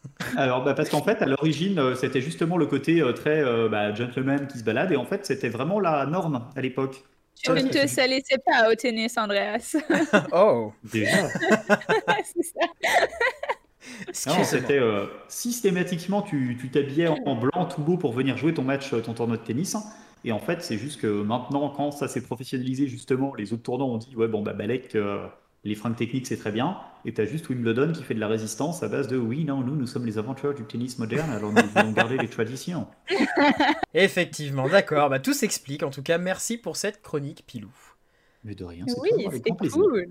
[0.37, 3.69] Alors, bah, parce qu'en fait, à l'origine, euh, c'était justement le côté euh, très euh,
[3.69, 7.05] bah, gentleman qui se balade, et en fait, c'était vraiment la norme à l'époque.
[7.43, 9.77] Tu ne te salissais pas au tennis, Andreas.
[10.33, 11.29] Oh Déjà.
[12.25, 12.67] c'est ça.
[14.27, 18.63] Non, c'était euh, systématiquement, tu tu t'habillais en blanc tout beau pour venir jouer ton
[18.63, 19.77] match, euh, ton tournoi de tennis.
[20.25, 23.87] Et en fait, c'est juste que maintenant, quand ça s'est professionnalisé, justement, les autres tournois
[23.87, 25.27] ont dit Ouais, bon, bah, Balek, euh,
[25.65, 26.79] les fringues techniques, c'est très bien.
[27.05, 29.77] Et t'as juste Wimbledon qui fait de la résistance à base de Oui, non, nous,
[29.77, 32.87] nous sommes les aventuriers du tennis moderne, alors nous voulons garder les traditions.
[33.95, 35.83] Effectivement, d'accord, bah tout s'explique.
[35.83, 37.71] En tout cas, merci pour cette chronique, Pilou.
[38.45, 39.83] Mais de rien, c'est Oui, c'était plaisir.
[39.83, 40.07] cool.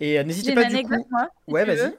[0.00, 1.06] Et euh, n'hésitez pas une du coup.
[1.10, 1.28] moi.
[1.46, 1.94] si Ouais, tu vas-y.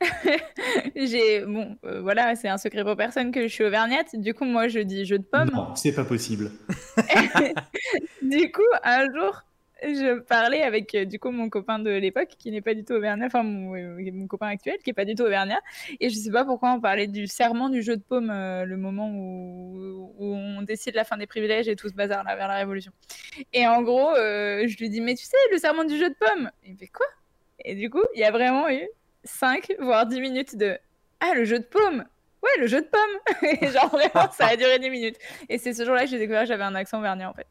[0.96, 4.16] J'ai bon, euh, voilà, c'est un secret pour personne que je suis auvergnate.
[4.16, 5.50] Du coup, moi, je dis jeu de pommes.
[5.52, 6.50] Non, c'est pas possible.
[8.22, 9.42] du coup, un jour,
[9.84, 12.94] je parlais avec euh, du coup mon copain de l'époque qui n'est pas du tout
[12.94, 15.60] auvergnat, enfin mon, copain actuel qui est pas du tout auvergnat,
[16.00, 18.76] et je sais pas pourquoi on parlait du serment du jeu de paume, euh, le
[18.76, 22.56] moment où, on décide la fin des privilèges et tout ce bazar là vers la
[22.56, 22.92] Révolution.
[23.52, 26.14] Et en gros, euh, je lui dis mais tu sais le serment du jeu de
[26.14, 27.06] paume, il me fait quoi?
[27.64, 28.88] Et du coup, il y a vraiment eu
[29.24, 30.78] 5 voire 10 minutes de
[31.20, 32.04] ah le jeu de paume.
[32.42, 33.48] Ouais, le jeu de pommes.
[33.62, 35.16] Et genre vraiment, ça a duré 10 minutes.
[35.48, 37.46] Et c'est ce jour-là que j'ai découvert que j'avais un accent auvergnat en fait.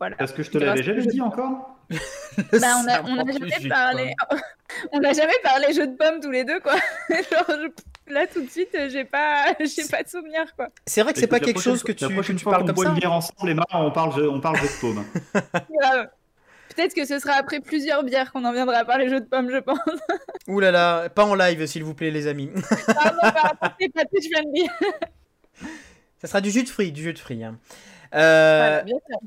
[0.00, 0.16] Voilà.
[0.16, 1.28] Parce que je te l'avais jamais dit pommes.
[1.28, 4.14] encore Bah, on a, Ça on a manque jamais parlé.
[4.92, 6.74] on n'a jamais parlé jeu de pommes tous les deux, quoi.
[7.10, 10.68] Genre, je- là, tout de suite, j'ai pas, j'ai pas de souvenir, quoi.
[10.86, 12.62] C'est vrai que c'est pas quelque chose que tu, La prochaine que tu fois parles
[12.62, 12.90] qu'on comme boit ça.
[12.92, 15.02] une bière ensemble, les marins, on parle, jeu- on parle jeu de.
[15.80, 16.08] Grave.
[16.74, 19.50] Peut-être que ce sera après plusieurs bières qu'on en viendra à parler jeu de pommes,
[19.50, 19.78] je pense.
[20.46, 22.48] Ouh là là, pas en live s'il vous plaît les amis.
[22.86, 24.66] Pardon, pardon, c'est pas Twitch friendly.
[26.18, 27.42] Ça sera du jus de fruits, du jus de fruits.
[27.44, 27.58] hein.
[28.14, 29.18] Euh, Voilà, bien sûr.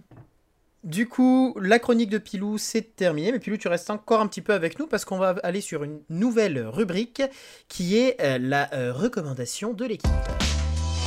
[0.83, 3.31] Du coup, la chronique de Pilou, c'est terminé.
[3.31, 5.85] Mais Pilou, tu restes encore un petit peu avec nous parce qu'on va aller sur
[5.85, 7.21] une nouvelle rubrique
[7.69, 10.11] qui est euh, la euh, recommandation de l'équipe.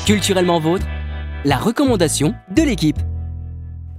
[0.07, 0.87] Culturellement vôtre,
[1.45, 2.97] la recommandation de l'équipe.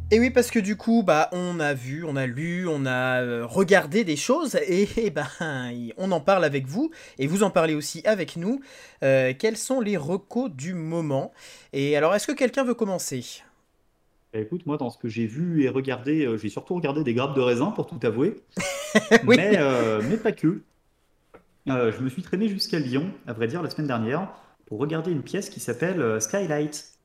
[0.10, 3.22] Et oui, parce que du coup, bah, on a vu, on a lu, on a
[3.22, 5.28] euh, regardé des choses et, et ben,
[5.98, 8.62] on en parle avec vous et vous en parlez aussi avec nous.
[9.04, 11.34] Euh, quels sont les recos du moment?
[11.72, 13.44] Et alors, est-ce que quelqu'un veut commencer?
[14.40, 17.36] Écoute, moi, dans ce que j'ai vu et regardé, euh, j'ai surtout regardé des grappes
[17.36, 18.36] de raisin, pour tout avouer.
[19.28, 19.36] Oui.
[19.38, 20.62] mais, euh, mais pas que.
[21.70, 24.30] Euh, je me suis traîné jusqu'à Lyon, à vrai dire, la semaine dernière,
[24.66, 26.98] pour regarder une pièce qui s'appelle Skylight.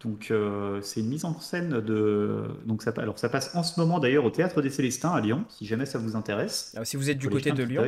[0.00, 2.44] Donc, euh, c'est une mise en scène de.
[2.66, 5.44] Donc, ça, alors, ça passe en ce moment d'ailleurs au Théâtre des Célestins à Lyon,
[5.48, 6.72] si jamais ça vous intéresse.
[6.74, 7.84] Alors, Si vous êtes du côté de Lyon.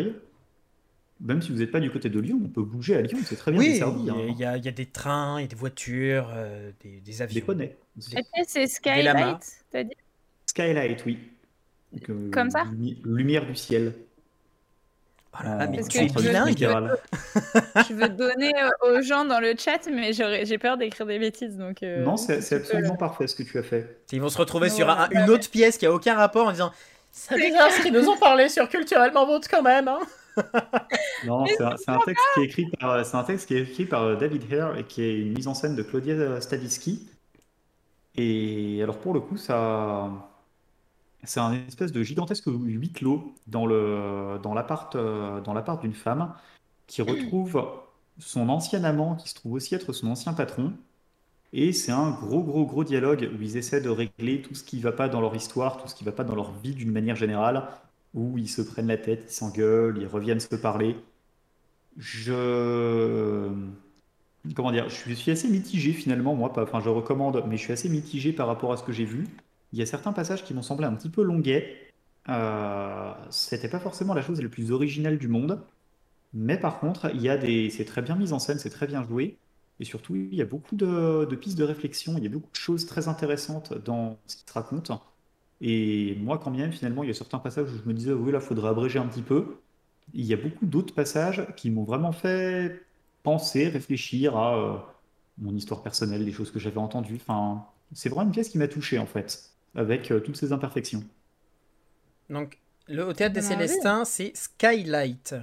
[1.20, 3.36] Même si vous n'êtes pas du côté de Lyon, on peut bouger à Lyon, c'est
[3.36, 4.00] très bien Oui, desservi.
[4.00, 4.26] il y, a- hein.
[4.28, 7.00] il y a, il y a des trains, il y a des voitures, euh, des,
[7.00, 7.34] des avions.
[7.34, 7.76] Des poneys.
[8.46, 8.66] c'est.
[8.66, 9.38] Skylight,
[9.70, 9.96] t'as dit?
[10.46, 11.18] Skylight, oui.
[11.92, 12.64] Donc, euh, Comme ça?
[12.64, 13.94] lumi- Lumière du ciel.
[15.32, 17.84] Oh là là, en- mais Parce tu que es je veux-.
[17.88, 21.56] Je veux donner euh, aux gens dans le chat, mais j'ai peur d'écrire des bêtises.
[21.56, 23.98] Donc, euh, Non, c'est tu peux- absolument parfait ce que tu as fait.
[24.12, 26.52] Ils vont se retrouver sur un- ouais, une autre pièce qui a aucun rapport en
[26.52, 26.72] disant
[27.10, 27.34] Ça
[27.92, 29.88] nous ont parlé sur culturellement vôtre quand même.
[29.88, 29.98] Hein?
[31.26, 34.02] Non, c'est un, texte qui est écrit par, c'est un texte qui est écrit par
[34.02, 37.08] euh, David Hare et qui est une mise en scène de Claudia euh, Stavisky.
[38.16, 40.10] Et alors pour le coup, ça,
[41.22, 45.94] c'est un espèce de gigantesque huis clos dans le, dans l'appart, euh, dans l'appart d'une
[45.94, 46.34] femme
[46.86, 47.66] qui retrouve
[48.18, 50.72] son ancien amant qui se trouve aussi être son ancien patron.
[51.52, 54.80] Et c'est un gros, gros, gros dialogue où ils essaient de régler tout ce qui
[54.80, 57.16] va pas dans leur histoire, tout ce qui va pas dans leur vie d'une manière
[57.16, 57.68] générale,
[58.14, 60.96] où ils se prennent la tête, ils s'engueulent, ils reviennent se parler.
[61.96, 63.48] Je...
[64.54, 64.88] Comment dire?
[64.88, 68.46] Je suis assez mitigé finalement, moi, enfin je recommande, mais je suis assez mitigé par
[68.46, 69.26] rapport à ce que j'ai vu.
[69.72, 71.76] Il y a certains passages qui m'ont semblé un petit peu longuets.
[72.28, 75.60] Euh, c'était pas forcément la chose la plus originale du monde.
[76.32, 77.70] Mais par contre, il y a des...
[77.70, 79.38] c'est très bien mis en scène, c'est très bien joué.
[79.80, 82.50] Et surtout, il y a beaucoup de, de pistes de réflexion, il y a beaucoup
[82.50, 84.92] de choses très intéressantes dans ce qui se raconte.
[85.66, 88.12] Et moi, quand bien même, finalement, il y a certains passages où je me disais,
[88.12, 89.56] oui, là, il faudrait abréger un petit peu.
[90.12, 92.84] Il y a beaucoup d'autres passages qui m'ont vraiment fait
[93.22, 94.76] penser, réfléchir à euh,
[95.38, 97.16] mon histoire personnelle, des choses que j'avais entendues.
[97.16, 101.02] Enfin, c'est vraiment une pièce qui m'a touché, en fait, avec euh, toutes ses imperfections.
[102.28, 103.66] Donc, le, au théâtre des envie.
[103.66, 105.34] Célestins, c'est Skylight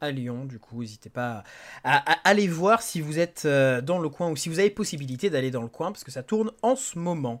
[0.00, 0.44] à Lyon.
[0.44, 1.42] Du coup, n'hésitez pas
[1.84, 4.58] à, à- à aller voir si vous êtes euh, dans le coin ou si vous
[4.58, 7.38] avez possibilité d'aller dans le coin parce que ça tourne en ce moment.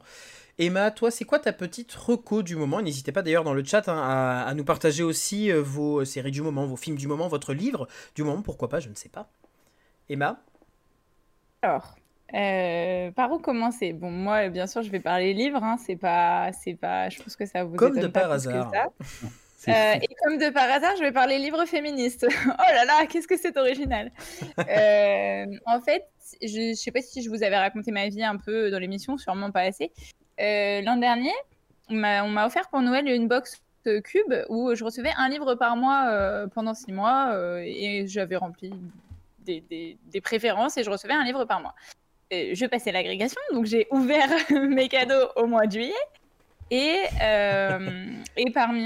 [0.58, 2.80] Emma, toi, c'est quoi ta petite reco du moment?
[2.80, 6.30] N'hésitez pas d'ailleurs dans le chat hein, à, à nous partager aussi euh, vos séries
[6.30, 9.10] du moment, vos films du moment, votre livre du moment, pourquoi pas, je ne sais
[9.10, 9.28] pas.
[10.08, 10.40] Emma?
[11.62, 11.96] Alors,
[12.34, 13.92] euh, par où commencer?
[13.92, 15.62] Bon, moi, bien sûr, je vais parler livre.
[15.62, 17.08] Hein, c'est pas, c'est pas.
[17.08, 18.70] Je pense que ça vous Comme de pas par que hasard.
[18.72, 18.86] ça.
[19.68, 22.26] Euh, et comme de par hasard, je vais parler livre féministe.
[22.46, 24.10] oh là là, qu'est-ce que c'est original.
[24.68, 26.06] Euh, en fait,
[26.42, 29.16] je ne sais pas si je vous avais raconté ma vie un peu dans l'émission,
[29.18, 29.90] sûrement pas assez.
[30.40, 31.32] Euh, L'an dernier,
[31.88, 33.60] on m'a offert pour Noël une box
[34.04, 37.32] cube où je recevais un livre par mois pendant six mois
[37.64, 38.72] et j'avais rempli
[39.44, 41.74] des, des- des préférences et je recevais un livre par mois.
[42.32, 45.92] Je passais l'agrégation, donc j'ai ouvert mes cadeaux au mois de juillet.
[46.70, 48.84] Et, euh, et parmi,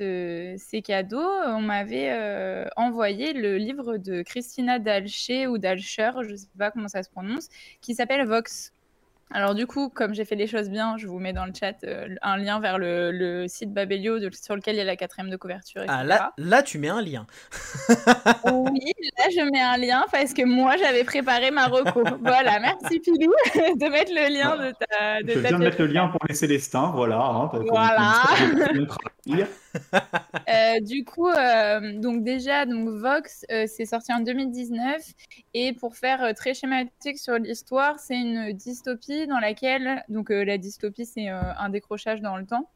[0.00, 6.32] euh, ces cadeaux, on m'avait euh, envoyé le livre de Christina Dalcher ou Dalcher, je
[6.32, 7.48] ne sais pas comment ça se prononce,
[7.80, 8.72] qui s'appelle Vox.
[9.32, 11.74] Alors du coup, comme j'ai fait les choses bien, je vous mets dans le chat
[11.84, 14.96] euh, un lien vers le, le site Babelio de- sur lequel il y a la
[14.96, 15.82] quatrième de couverture.
[15.86, 17.26] Ah là, là, tu mets un lien.
[18.44, 22.02] Oui, là je mets un lien parce que moi j'avais préparé ma reco.
[22.22, 25.22] Voilà, merci Pilou de mettre le lien de ta.
[25.22, 27.18] De Je ta viens de mettre le lien pour les Célestins, voilà.
[27.20, 28.12] hein, Voilà.
[30.48, 35.00] Euh, du coup, euh, donc déjà, donc Vox, euh, c'est sorti en 2019
[35.54, 40.58] et pour faire euh, très schématique sur l'histoire, c'est une dystopie dans laquelle, donc la
[40.58, 42.68] dystopie, c'est un décrochage dans le temps.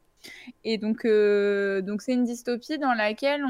[0.63, 3.43] Et donc, donc c'est une dystopie dans laquelle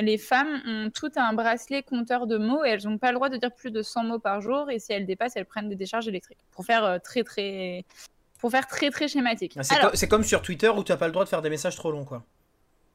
[0.00, 3.28] les femmes ont tout un bracelet compteur de mots et elles n'ont pas le droit
[3.28, 4.70] de dire plus de 100 mots par jour.
[4.70, 6.38] Et si elles dépassent, elles prennent des décharges électriques.
[6.52, 7.84] Pour faire très très,
[8.40, 9.58] pour faire très très schématique.
[9.70, 11.76] Ah, C'est comme sur Twitter où tu n'as pas le droit de faire des messages
[11.76, 12.24] trop longs, quoi.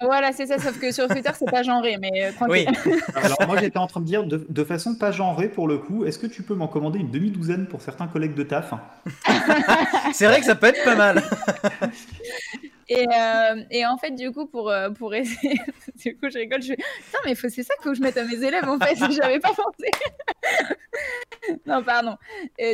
[0.02, 0.58] voilà, c'est ça.
[0.60, 2.68] Sauf que sur Twitter, c'est pas genré, mais euh, tranquille.
[2.86, 5.78] Oui, Alors moi j'étais en train de dire de, de façon pas genrée pour le
[5.78, 8.74] coup, est-ce que tu peux m'en commander une demi-douzaine pour certains collègues de taf?
[10.14, 11.24] C'est vrai que ça peut être pas mal.
[12.94, 15.62] Et, euh, et en fait, du coup, pour, euh, pour essayer.
[15.96, 16.62] du coup, je rigole.
[16.62, 18.78] Je fais Putain, mais c'est ça qu'il faut que je mette à mes élèves, en
[18.78, 18.96] fait.
[19.12, 19.90] J'avais pas pensé.
[21.66, 22.18] non, pardon.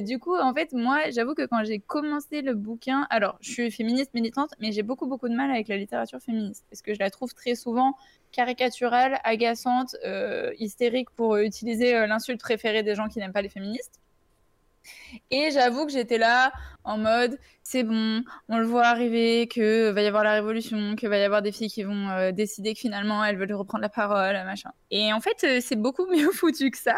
[0.01, 3.05] Du coup, en fait, moi, j'avoue que quand j'ai commencé le bouquin.
[3.11, 6.65] Alors, je suis féministe militante, mais j'ai beaucoup, beaucoup de mal avec la littérature féministe.
[6.71, 7.93] Parce que je la trouve très souvent
[8.31, 13.99] caricaturale, agaçante, euh, hystérique pour utiliser l'insulte préférée des gens qui n'aiment pas les féministes.
[15.31, 16.51] Et j'avoue que j'étais là
[16.83, 17.37] en mode
[17.69, 21.23] c'est bon, on le voit arriver, que va y avoir la révolution, que va y
[21.23, 24.71] avoir des filles qui vont euh, décider que finalement elles veulent reprendre la parole, machin.
[24.89, 26.95] Et en fait, euh, c'est beaucoup mieux foutu que ça.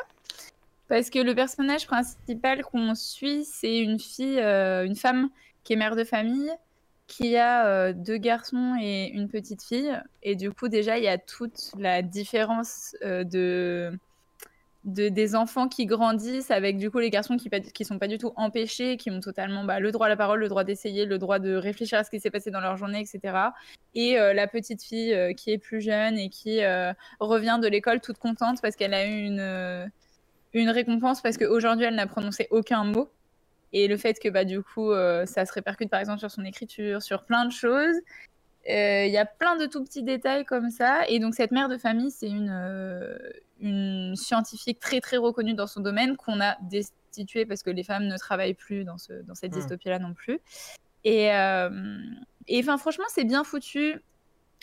[0.88, 5.30] Parce que le personnage principal qu'on suit, c'est une fille, euh, une femme
[5.63, 6.52] qui est mère de famille,
[7.08, 9.99] qui a deux garçons et une petite fille.
[10.21, 13.91] Et du coup, déjà, il y a toute la différence de
[14.93, 18.17] de, des enfants qui grandissent avec du coup les garçons qui qui sont pas du
[18.17, 21.17] tout empêchés, qui ont totalement bah, le droit à la parole, le droit d'essayer, le
[21.17, 23.38] droit de réfléchir à ce qui s'est passé dans leur journée, etc.
[23.95, 27.67] Et euh, la petite fille euh, qui est plus jeune et qui euh, revient de
[27.67, 29.91] l'école toute contente parce qu'elle a eu une,
[30.54, 33.10] une récompense parce qu'aujourd'hui elle n'a prononcé aucun mot.
[33.71, 34.91] Et le fait que bah, du coup
[35.25, 37.95] ça se répercute par exemple sur son écriture, sur plein de choses.
[38.67, 41.08] Il y a plein de tout petits détails comme ça.
[41.08, 42.49] Et donc cette mère de famille, c'est une
[43.62, 48.08] une scientifique très très reconnue dans son domaine qu'on a destituée parce que les femmes
[48.08, 49.60] ne travaillent plus dans, ce, dans cette hmm.
[49.60, 50.39] dystopie-là non plus.
[51.04, 51.69] Et, euh,
[52.48, 54.02] et enfin, franchement, c'est bien foutu.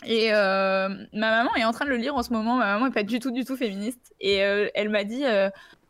[0.05, 2.57] Et euh, ma maman est en train de le lire en ce moment.
[2.57, 4.15] Ma maman n'est pas du tout, du tout féministe.
[4.21, 5.25] Et euh, elle m'a dit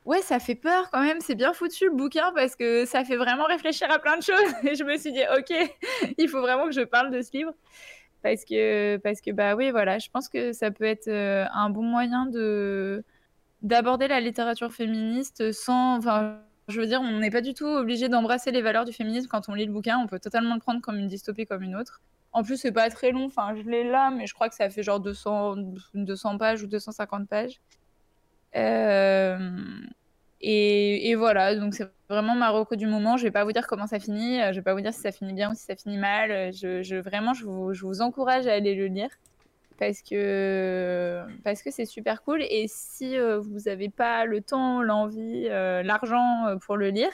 [0.04, 1.20] Ouais, ça fait peur quand même.
[1.20, 4.54] C'est bien foutu le bouquin parce que ça fait vraiment réfléchir à plein de choses.
[4.62, 5.52] Et je me suis dit Ok,
[6.18, 7.52] il faut vraiment que je parle de ce livre
[8.22, 11.70] parce que parce que bah oui voilà je pense que ça peut être euh, un
[11.70, 13.04] bon moyen de
[13.62, 18.08] d'aborder la littérature féministe sans enfin je veux dire on n'est pas du tout obligé
[18.08, 19.28] d'embrasser les valeurs du féminisme.
[19.28, 21.76] Quand on lit le bouquin on peut totalement le prendre comme une dystopie comme une
[21.76, 22.00] autre.
[22.32, 23.26] En plus c'est pas très long.
[23.26, 25.56] Enfin je l'ai là mais je crois que ça fait genre 200
[25.94, 27.60] 200 pages ou 250 pages.
[28.56, 29.38] Euh,
[30.40, 33.16] et, voilà, donc c'est vraiment Marocco du moment.
[33.16, 35.00] Je vais pas vous dire comment ça finit, euh, je vais pas vous dire si
[35.00, 36.30] ça finit bien ou si ça finit mal.
[36.30, 39.10] Euh, je, vraiment, je vous, je vous, encourage à aller le lire
[39.78, 42.42] parce que parce que c'est super cool.
[42.42, 47.10] Et si euh, vous n'avez pas le temps, l'envie, l'argent pour le lire,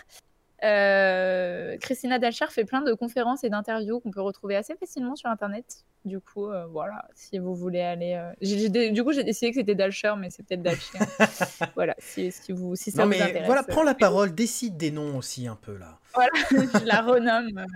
[1.81, 5.85] Christina Dalcher fait plein de conférences et d'interviews qu'on peut retrouver assez facilement sur Internet.
[6.05, 8.15] Du coup, euh, voilà, si vous voulez aller.
[8.15, 10.99] Euh, du coup, j'ai décidé que c'était Dalcher, mais c'est peut-être Dalcher.
[11.77, 13.47] voilà, si, si, vous, si ça non, mais vous intéresse.
[13.47, 16.01] Voilà, prends la parole, décide des noms aussi un peu là.
[16.15, 17.67] Voilà, je la renomme.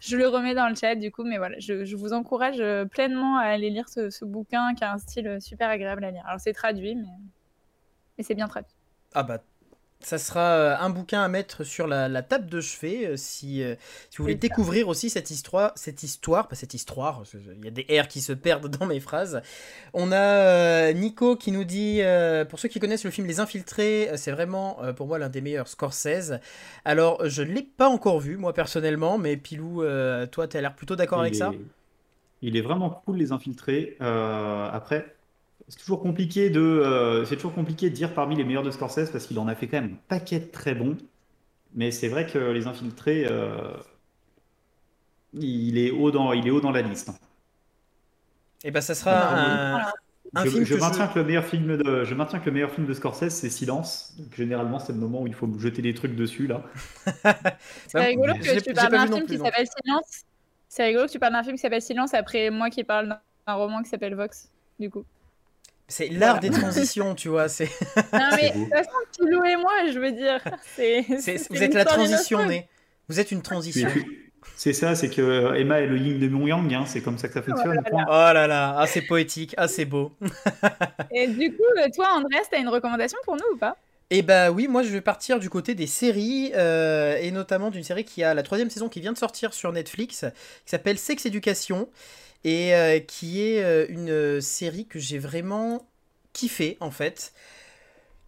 [0.00, 2.86] je le remets dans le chat du coup, mais voilà, je, je vous encourage euh,
[2.86, 6.24] pleinement à aller lire ce, ce, bouquin qui a un style super agréable à lire.
[6.26, 7.08] Alors, c'est traduit, mais,
[8.16, 8.74] mais c'est bien traduit.
[9.14, 9.42] Ah bah
[10.00, 13.74] ça sera euh, un bouquin à mettre sur la, table de chevet euh, si, euh,
[14.10, 17.70] si vous voulez découvrir aussi cette histoire, cette histoire, pas cette histoire, il y a
[17.70, 19.42] des R qui se perdent dans mes phrases.
[19.94, 22.00] On a Nico qui nous dit,
[22.48, 25.68] pour ceux qui connaissent le film Les Infiltrés, c'est vraiment pour moi l'un des meilleurs
[25.68, 26.38] Scorsese.
[26.84, 29.82] Alors je ne l'ai pas encore vu moi personnellement, mais Pilou,
[30.30, 31.52] toi tu as l'air plutôt d'accord avec ça?
[32.40, 33.96] Il est vraiment cool Les Infiltrés.
[34.00, 35.17] après,
[35.66, 39.10] c'est toujours compliqué de, euh, c'est toujours compliqué de dire parmi les meilleurs de Scorsese
[39.10, 40.96] parce qu'il en a fait quand même un paquet de très bons.
[41.74, 43.74] Mais c'est vrai que Les Infiltrés, euh,
[45.34, 47.10] il est haut dans, il est haut dans la liste.
[48.64, 49.92] Et eh ben ça sera un,
[50.34, 52.70] un je, film je maintiens que le meilleur film de, je maintiens que le meilleur
[52.72, 54.14] film de Scorsese c'est Silence.
[54.18, 56.62] Donc, généralement c'est le moment où il faut me jeter des trucs dessus là.
[57.86, 60.24] c'est rigolo que tu parles d'un film qui s'appelle Silence.
[60.68, 63.08] C'est rigolo que tu parles d'un film qui s'appelle Silence après moi qui parle
[63.46, 64.50] d'un roman qui s'appelle Vox.
[64.80, 65.04] Du coup.
[65.88, 67.48] C'est l'art des transitions, tu vois.
[67.48, 67.68] C'est.
[68.12, 70.40] Non mais de toute façon, Pilou et moi, je veux dire,
[70.76, 71.04] c'est.
[71.50, 72.68] Vous êtes la transition née.
[73.08, 73.88] Vous êtes une transition.
[74.54, 77.34] C'est ça, c'est que Emma est le yin de Myung hein, c'est comme ça que
[77.34, 77.80] ça fonctionne.
[77.92, 80.12] Oh là là, ah c'est poétique, ah c'est beau.
[81.12, 81.62] et du coup,
[81.94, 83.76] toi Andrés, t'as une recommandation pour nous ou pas?
[84.10, 87.82] Eh bah oui, moi je vais partir du côté des séries, euh, et notamment d'une
[87.84, 90.24] série qui a la troisième saison qui vient de sortir sur Netflix,
[90.64, 91.90] qui s'appelle Sex Education
[92.44, 95.86] et euh, qui est euh, une série que j'ai vraiment
[96.32, 97.34] kiffé en fait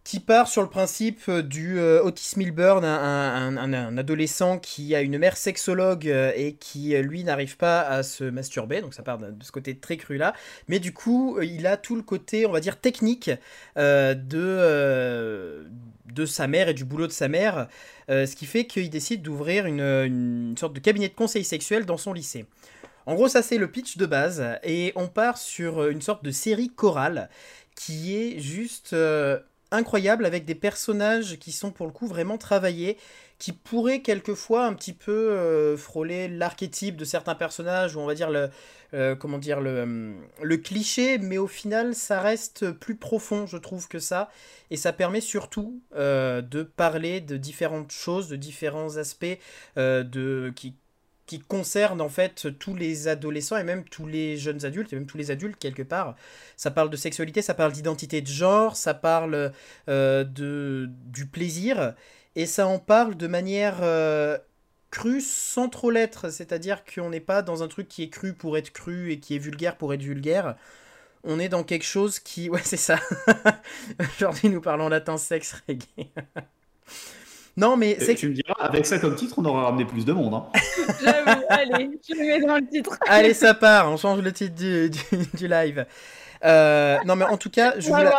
[0.03, 5.37] qui part sur le principe euh, du Otis Milburn, un, adolescent qui a une mère
[5.37, 9.75] sexologue et qui, lui, n'arrive pas à se masturber, donc ça part de, ce côté
[9.75, 10.33] très cru là,
[10.67, 13.29] mais du coup, il a tout le côté, on va dire, technique
[13.75, 14.15] de,
[16.05, 17.67] de sa mère et du boulot de sa mère,
[18.09, 21.97] ce qui fait qu'il décide d'ouvrir une, une, sorte de cabinet de conseil sexuel dans
[21.97, 22.45] son lycée.
[23.05, 26.31] En gros, ça c'est le pitch de base, et on part sur une sorte de
[26.31, 27.29] série chorale
[27.75, 29.39] qui est juste euh,
[29.71, 32.97] incroyable avec des personnages qui sont pour le coup vraiment travaillés,
[33.39, 38.13] qui pourraient quelquefois un petit peu euh, frôler l'archétype de certains personnages, ou on va
[38.13, 38.49] dire le,
[38.93, 43.87] euh, comment dire, le, le, cliché, mais au final ça reste plus profond, je trouve,
[43.87, 44.29] que ça,
[44.69, 49.39] et ça permet surtout de parler de différentes choses, de différents aspects
[49.75, 50.75] de, qui,
[51.31, 55.05] qui concerne en fait tous les adolescents et même tous les jeunes adultes et même
[55.05, 56.17] tous les adultes quelque part.
[56.57, 59.53] Ça parle de sexualité, ça parle d'identité de genre, ça parle
[59.87, 61.93] euh, de, du plaisir
[62.35, 64.37] et ça en parle de manière euh,
[64.89, 68.57] crue sans trop l'être, c'est-à-dire qu'on n'est pas dans un truc qui est cru pour
[68.57, 70.57] être cru et qui est vulgaire pour être vulgaire.
[71.23, 72.49] On est dans quelque chose qui...
[72.53, 72.99] Ouais, c'est ça.
[74.17, 76.09] Aujourd'hui, nous parlons latin, sexe, reggae.
[77.57, 78.15] Non, mais c'est.
[78.15, 80.33] Tu me diras, avec ça comme titre, on aura ramené plus de monde.
[80.33, 80.45] Hein.
[81.03, 82.97] J'avoue, allez, je le mets dans le titre.
[83.07, 85.85] allez, ça part, on change le titre du, du, live.
[86.43, 88.13] Euh, non, mais en tout cas, je vous, la,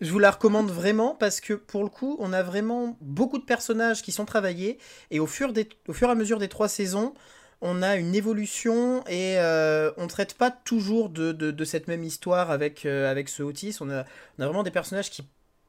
[0.00, 4.02] je vous recommande vraiment parce que pour le coup, on a vraiment beaucoup de personnages
[4.02, 4.78] qui sont travaillés
[5.10, 7.14] et au fur, des, au fur et à mesure des trois saisons,
[7.62, 12.02] on a une évolution et euh, on traite pas toujours de, de- de cette même
[12.02, 13.76] histoire avec, euh, avec ce Otis.
[13.80, 14.04] On a,
[14.38, 15.22] on a vraiment des personnages qui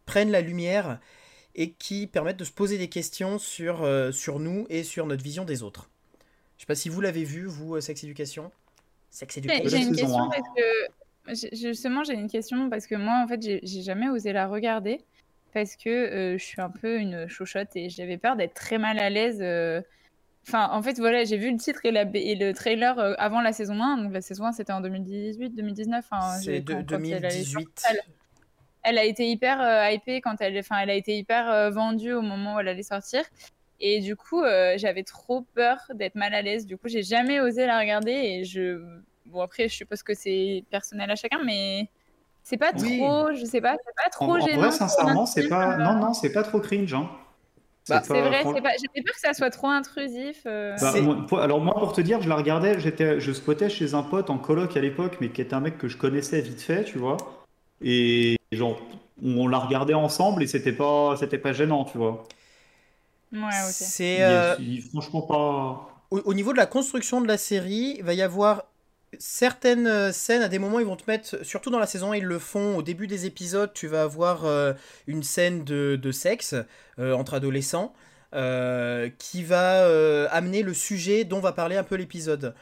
[0.07, 0.99] prennent la lumière
[1.55, 5.23] et qui permettent de se poser des questions sur, euh, sur nous et sur notre
[5.23, 5.89] vision des autres.
[6.57, 8.51] Je sais pas si vous l'avez vu, vous, euh, Sex Education
[9.09, 9.63] Sex Education.
[9.67, 10.29] J'ai une question un.
[10.29, 14.47] parce que justement j'ai une question parce que moi en fait j'ai jamais osé la
[14.47, 14.99] regarder
[15.53, 18.97] parce que euh, je suis un peu une chochotte et j'avais peur d'être très mal
[18.99, 19.37] à l'aise.
[19.41, 19.81] euh.
[20.47, 23.53] Enfin en fait voilà j'ai vu le titre et, la, et le trailer avant la
[23.53, 26.85] saison 1 donc la saison 1 c'était en 2018 2019 enfin, C'est j'ai- de- quand-
[26.89, 27.83] quand elle allait 2018.
[28.83, 32.13] Elle a été hyper euh, hypée quand elle, enfin, elle a été hyper euh, vendue
[32.13, 33.23] au moment où elle allait sortir.
[33.79, 36.65] Et du coup, euh, j'avais trop peur d'être mal à l'aise.
[36.65, 38.11] Du coup, j'ai jamais osé la regarder.
[38.11, 38.79] Et je,
[39.25, 41.89] bon après, je suppose que c'est personnel à chacun, mais
[42.43, 42.97] c'est pas Oui.
[42.99, 44.57] trop, je sais pas, c'est pas En, trop en gênant.
[44.59, 45.73] vrai, pour sincèrement, c'est pas.
[45.73, 46.93] euh, Non, non, c'est pas trop cringe.
[46.93, 47.09] Hein.
[47.89, 48.69] Bah, C'est vrai, c'est pas.
[48.69, 50.43] J'avais peur que ça soit trop intrusif.
[50.45, 50.77] euh.
[50.79, 53.93] Bah, moi- pour- alors moi pour te dire, je la regardais, j'étais, je squattais chez
[53.93, 56.61] un pote en coloc à l'époque, mais qui était un mec que je connaissais vite
[56.61, 57.17] fait, tu vois.
[57.83, 58.79] Et genre,
[59.23, 62.23] on la regardait ensemble et c'était pas, c'était pas gênant, tu vois.
[63.31, 63.49] Ouais.
[63.71, 64.55] C'est euh,
[64.91, 66.05] franchement pas.
[66.11, 68.63] au, au niveau de la construction de la série, il va y avoir
[69.19, 72.17] certaines euh, scènes, à des moments, ils vont te mettre, surtout dans la saison 1,
[72.17, 74.73] ils le font, au début des épisodes, tu vas avoir euh,
[75.07, 76.55] une scène de, de sexe
[76.99, 77.93] euh, entre adolescents
[78.33, 82.55] euh, qui va euh, amener le sujet dont va parler un peu l'épisode.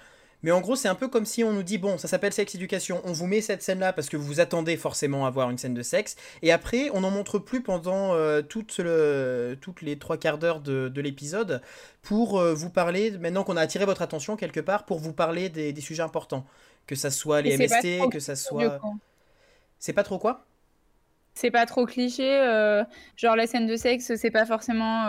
[0.43, 2.55] Mais en gros, c'est un peu comme si on nous dit, bon, ça s'appelle Sex
[2.55, 5.73] Education, on vous met cette scène-là parce que vous attendez forcément à voir une scène
[5.73, 8.41] de sexe, et après, on n'en montre plus pendant euh,
[8.79, 11.61] le- toutes les trois quarts d'heure de, de l'épisode
[12.01, 15.49] pour euh, vous parler, maintenant qu'on a attiré votre attention quelque part, pour vous parler
[15.49, 16.45] des, des sujets importants.
[16.87, 18.79] Que ça soit les MST, que ça soit...
[19.79, 20.45] C'est pas trop quoi?
[21.33, 22.39] C'est pas trop cliché.
[22.39, 22.83] euh,
[23.15, 25.07] genre la scène de sexe, c'est pas forcément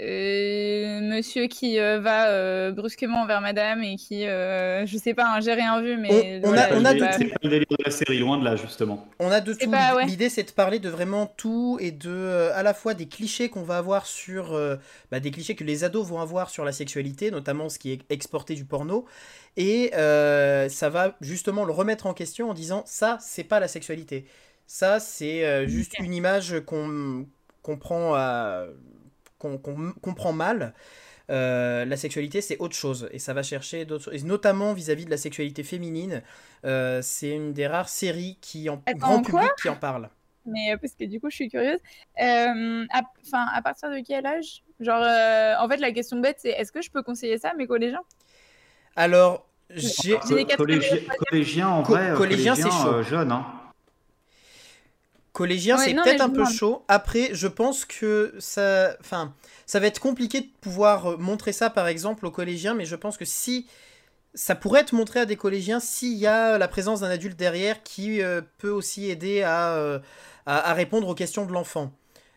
[0.00, 5.24] euh, monsieur qui euh, va euh, brusquement vers madame et qui, euh, je sais pas,
[5.26, 7.84] hein, j'ai rien vu, mais On- a- on a pas- C'est pas le délire de
[7.84, 9.06] la série, loin de là, justement.
[9.20, 9.70] On a de tout.
[9.70, 10.06] pas- ouais.
[10.06, 13.62] L'idée, c'est de parler de vraiment tout et de à la fois des clichés qu'on
[13.62, 14.76] va avoir sur euh,
[15.10, 18.00] bah, des clichés que les ados vont avoir sur la sexualité, notamment ce qui est
[18.10, 19.04] exporté du porno,
[19.56, 23.68] et euh, ça va justement le remettre en question en disant ça, c'est pas la
[23.68, 24.26] sexualité.
[24.66, 27.26] Ça, c'est euh, juste une image qu'on
[27.62, 28.64] qu'on prend à
[29.44, 30.74] qu'on qu'on- qu'on prend mal.
[31.30, 35.10] Euh, la sexualité, c'est autre chose, et ça va chercher d'autres choses, notamment vis-à-vis de
[35.10, 36.22] la sexualité féminine.
[36.66, 40.10] euh, c'est une des rares séries qui en Attends, grand public qui en parle.
[40.46, 41.80] Mais euh, parce que du coup, je suis curieuse.
[42.20, 44.62] Euh, à, enfin, à partir de quel âge?
[44.80, 47.54] Genre, euh, en fait, la question bête, c'est est-ce que je peux conseiller ça à
[47.54, 48.02] mes collégiens?
[48.96, 50.98] Alors, j'ai J'ai des Co- collégien,
[51.30, 52.88] collégien, en vrai, collégien, c'est chaud.
[52.88, 53.46] euh, jeune, hein.
[55.34, 56.82] Collégien, Ouais, c'est peut-être un peu chaud.
[56.88, 59.34] Après, je pense que ça, enfin,
[59.66, 62.96] ça va être compliqué de pouvoir euh, montrer ça, par exemple, aux collégiens, mais je
[62.96, 63.66] pense que si
[64.34, 67.82] ça pourrait être montré à des collégiens s'il y a la présence d'un adulte derrière
[67.82, 69.98] qui euh, peut aussi aider à, euh,
[70.46, 71.92] à, à répondre aux questions de l'enfant.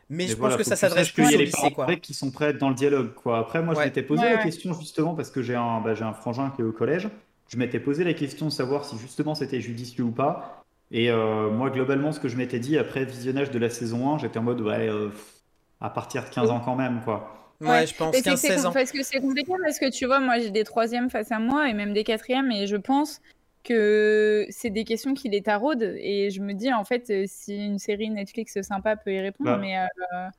[0.10, 1.86] Mais Mais je voilà, pense que ça s'adresse plus y a au les lycée, quoi.
[1.98, 3.40] qui sont prêts à être dans le dialogue, quoi.
[3.40, 3.84] Après, moi, Ouais.
[3.84, 4.44] je m'étais posé Ouais, la ouais.
[4.44, 7.10] question justement parce que j'ai un, bah, j'ai un frangin qui est au collège.
[7.50, 10.57] Je m'étais posé la question de savoir si justement c'était judicieux ou pas.
[10.92, 14.18] Et euh, moi, globalement, ce que je m'étais dit après visionnage de la saison 1,
[14.20, 15.10] j'étais en mode, ouais, euh,
[15.82, 17.54] à partir de 15 ans quand même, quoi.
[17.66, 17.88] Ouais, Ouais.
[17.88, 18.72] je pense Mais c'est que c'est 15-16 com- ans.
[18.72, 21.68] parce que c'est compliqué parce que tu vois, moi j'ai des troisièmes face à moi
[21.70, 23.20] et même des quatrièmes et je pense
[23.64, 27.56] que c'est des questions qui les taraudent et je me dis en fait euh, si
[27.58, 29.86] une série Netflix sympa peut y répondre, Bah, mais euh,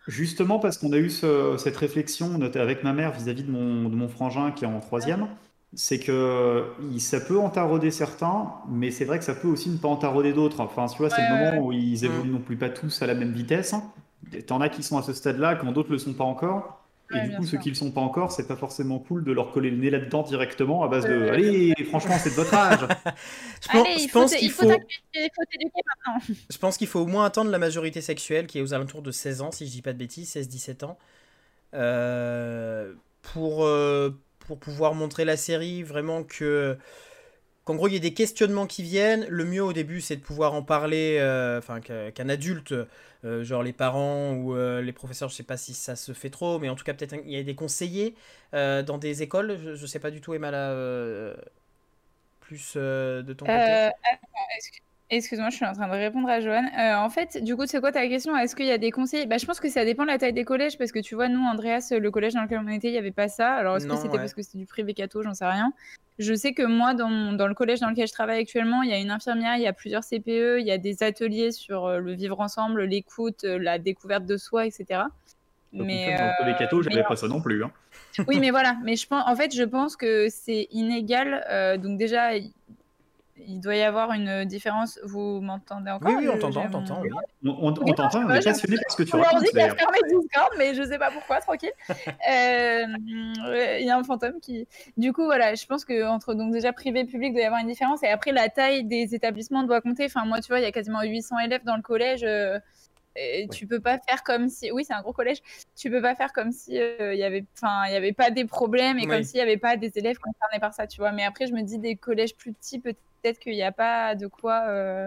[0.06, 3.94] Justement parce qu'on a eu ce- cette réflexion avec ma mère vis-à-vis de mon, de
[3.94, 5.28] mon frangin qui est en troisième,
[5.74, 6.64] c'est que
[6.98, 9.96] ça peut en tarauder certains, mais c'est vrai que ça peut aussi ne pas en
[9.96, 10.60] tarauder d'autres.
[10.60, 12.04] Enfin, tu vois, c'est le Ouais, moment où ils Mm.
[12.04, 13.74] évoluent non plus pas tous à la même vitesse.
[14.46, 16.84] T'en as qui sont à ce stade-là, quand d'autres le sont pas encore.
[17.10, 19.52] Et du coup, ceux qui le sont pas encore, c'est pas forcément cool de leur
[19.52, 21.28] coller le nez là-dedans directement à base de.
[21.30, 22.80] Allez, franchement, c'est de votre âge.
[23.72, 24.84] Pense, allez, pense il faut maintenant.
[26.50, 29.10] je pense qu'il faut au moins attendre la majorité sexuelle qui est aux alentours de
[29.10, 30.98] 16 ans, si je dis pas de bêtises, 16-17 ans,
[31.74, 34.10] euh, pour, euh,
[34.48, 36.78] pour pouvoir montrer la série vraiment que
[37.64, 39.26] qu'en gros il y ait des questionnements qui viennent.
[39.28, 42.72] Le mieux au début c'est de pouvoir en parler, euh, enfin qu'un adulte,
[43.24, 46.30] euh, genre les parents ou euh, les professeurs, je sais pas si ça se fait
[46.30, 48.14] trop, mais en tout cas peut-être il y a des conseillers
[48.52, 49.58] dans des écoles.
[49.62, 51.34] Je, je sais pas du tout Emma là,
[52.40, 53.90] plus de ton côté.
[55.10, 56.64] Euh, Excuse-moi, je suis en train de répondre à Johan.
[56.78, 58.36] Euh, en fait, du coup, c'est quoi ta question?
[58.36, 59.26] Est-ce qu'il y a des conseils?
[59.26, 61.28] Bah, je pense que ça dépend de la taille des collèges, parce que tu vois,
[61.28, 63.54] nous, Andreas, le collège dans lequel on était, il n'y avait pas ça.
[63.54, 64.18] Alors, est-ce que c'était ouais.
[64.18, 65.72] parce que c'était du privé catho, j'en sais rien.
[66.18, 68.92] Je sais que moi, dans, dans, le collège dans lequel je travaille actuellement, il y
[68.92, 72.12] a une infirmière, il y a plusieurs CPE, il y a des ateliers sur le
[72.12, 75.02] vivre ensemble, l'écoute, la découverte de soi, etc.
[75.72, 77.62] Mais dans les cathos, j'avais pas ça non plus.
[77.64, 77.70] Hein.
[78.26, 78.76] Oui, mais voilà.
[78.82, 81.78] Mais je pense, en fait, je pense que c'est inégal.
[81.80, 82.32] donc déjà,
[83.46, 84.98] il doit y avoir une différence.
[85.04, 86.08] Vous m'entendez encore?
[86.08, 87.02] Oui, oui, on t'entend, on t'entend.
[87.44, 89.34] On, t'entend, on est passionné parce que tu racontes.
[89.34, 91.72] On dit qu'il a fermé Discord, mais je sais pas pourquoi, tranquille.
[92.28, 92.84] Euh,
[93.80, 94.66] il y a un fantôme qui.
[94.96, 97.46] Du coup, voilà, je pense que entre donc déjà privé et public, il doit y
[97.46, 98.02] avoir une différence.
[98.02, 100.04] Et après, la taille des établissements doit compter.
[100.04, 102.24] Enfin, moi, tu vois, il y a quasiment 800 élèves dans le collège.
[102.24, 102.58] Euh,
[103.18, 105.38] et tu peux pas faire comme si oui c'est un gros collège
[105.76, 108.30] tu peux pas faire comme si euh, il y avait enfin il y avait pas
[108.30, 111.12] des problèmes et comme s'il y avait pas des élèves concernés par ça tu vois
[111.12, 114.14] mais après je me dis des collèges plus petits peut-être peut-être qu'il n'y a pas
[114.14, 115.06] de quoi, euh,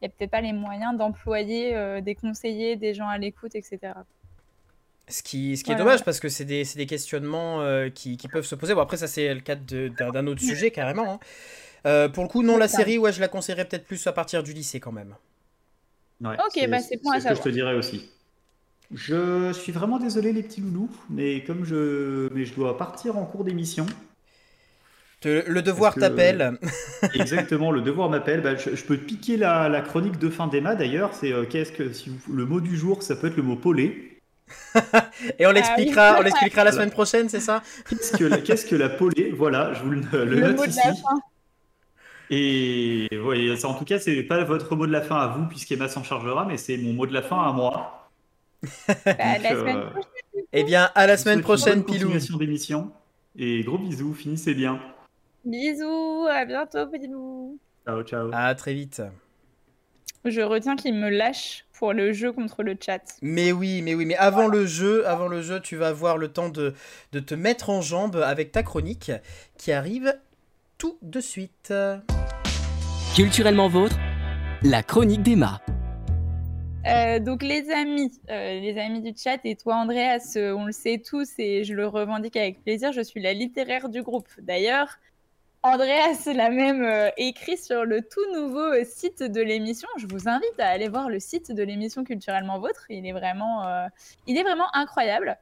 [0.00, 3.54] il n'y a peut-être pas les moyens d'employer euh, des conseillers, des gens à l'écoute,
[3.54, 3.92] etc.
[5.08, 8.26] Ce qui, ce qui est dommage parce que c'est des, des, questionnements euh, qui, qui,
[8.26, 8.74] peuvent se poser.
[8.74, 11.20] Bon, après, ça, c'est le cadre d'un autre sujet carrément.
[11.84, 12.08] Hein.
[12.08, 14.52] pour le coup, non, la série, ouais, je la conseillerais peut-être plus à partir du
[14.52, 15.14] lycée quand même.
[16.22, 18.10] ok, bah c'est point ce que je te dirais aussi.
[18.92, 23.24] Je suis vraiment désolé, les petits loulous, mais comme je, mais je dois partir en
[23.24, 23.86] cours d'émission,
[25.26, 26.58] le devoir t'appelle.
[27.14, 28.40] Exactement, le devoir m'appelle.
[28.40, 31.10] Bah, je, peux piquer la, chronique de fin d'Emma d'ailleurs.
[31.14, 34.20] C'est euh, qu'est-ce que si le mot du jour, ça peut être le mot polé.
[35.38, 37.62] Et on l'expliquera, ah on l'expliquera la semaine prochaine, c'est ça?
[37.88, 39.32] Qu'est-ce que la, qu'est-ce que la polé?
[39.36, 40.80] Voilà, je vous le, le, note ici.
[42.30, 45.88] Et voyez, en tout cas, c'est pas votre mot de la fin à vous, puisqu'Emma
[45.88, 48.08] s'en chargera, mais c'est mon mot de la fin à moi.
[48.88, 50.44] Bah, la semaine euh, prochaine.
[50.52, 51.98] Eh bien, à la semaine prochaine, Pilou.
[51.98, 52.92] Continuation d'émission.
[53.38, 54.80] Et gros bisous, finissez bien.
[55.46, 57.56] Bisous, à bientôt, petit loup.
[57.86, 58.30] Ciao, ciao.
[58.32, 59.00] À très vite.
[60.24, 63.16] Je retiens qu'il me lâche pour le jeu contre le chat.
[63.22, 66.32] Mais oui, mais oui, mais avant le jeu, avant le jeu, tu vas avoir le
[66.32, 66.74] temps de,
[67.12, 69.12] de te mettre en jambe avec ta chronique
[69.56, 70.18] qui arrive
[70.78, 71.72] tout de suite.
[73.14, 73.96] Culturellement vôtre,
[74.64, 75.60] la chronique d'Emma.
[76.86, 80.72] Euh, donc les amis, euh, les amis du chat et toi Andreas, euh, on le
[80.72, 84.28] sait tous et je le revendique avec plaisir, je suis la littéraire du groupe.
[84.40, 84.98] D'ailleurs,
[85.66, 89.88] Andreas l'a même euh, écrit sur le tout nouveau euh, site de l'émission.
[89.98, 92.86] Je vous invite à aller voir le site de l'émission Culturellement Vôtre.
[92.88, 93.88] Il est vraiment, euh,
[94.28, 95.36] il est vraiment incroyable.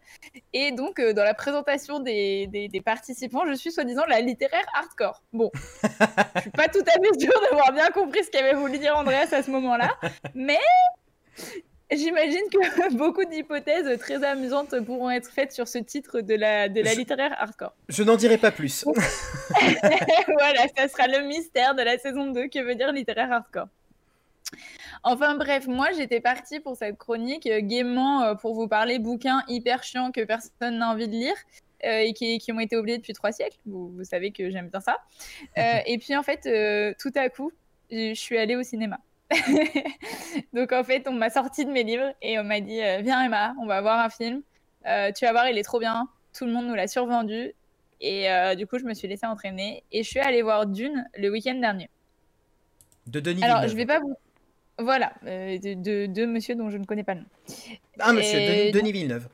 [0.55, 5.23] Et donc, dans la présentation des, participants, je suis soi-disant la littéraire hardcore.
[5.35, 5.51] Bon,
[5.83, 9.29] je suis pas tout à fait sûre d'avoir bien compris ce qu'avait voulu dire Andreas
[9.31, 9.91] à ce moment-là,
[10.35, 10.59] mais
[11.97, 16.81] J'imagine que beaucoup d'hypothèses très amusantes pourront être faites sur ce titre de la, de
[16.81, 17.75] la littéraire hardcore.
[17.89, 18.85] Je n'en dirai pas plus.
[18.89, 23.69] voilà, ça sera le mystère de la saison 2, que veut dire littéraire hardcore?
[25.03, 29.43] Enfin bref, moi j'étais partie pour cette chronique euh, gaiement euh, pour vous parler bouquins
[29.49, 31.37] hyper chiants que personne n'a envie de lire.
[31.85, 33.59] Euh, et qui, qui, ont été oubliés depuis trois siècles.
[33.67, 34.97] Vous, vous savez que j'aime bien ça.
[35.87, 36.49] et puis en fait,
[36.99, 37.53] tout à coup,
[37.91, 39.01] je suis allée au cinéma.
[40.53, 43.25] Donc en fait, on m'a sorti de mes livres et on m'a dit euh, Viens
[43.25, 44.43] Emma, on va voir un film.
[44.87, 46.09] Euh, tu vas voir, il est trop bien.
[46.37, 47.53] Tout le monde nous l'a survendu.
[48.01, 51.09] Et euh, du coup, je me suis laissée entraîner et je suis allée voir Dune
[51.17, 51.89] le week-end dernier.
[53.07, 53.71] De Denis Alors, Villeneuve.
[53.71, 54.15] je vais pas vous.
[54.79, 57.27] Voilà, de, de, monsieur dont je ne connais pas le nom.
[58.01, 59.29] Ah, monsieur, Denis, Villeneuve.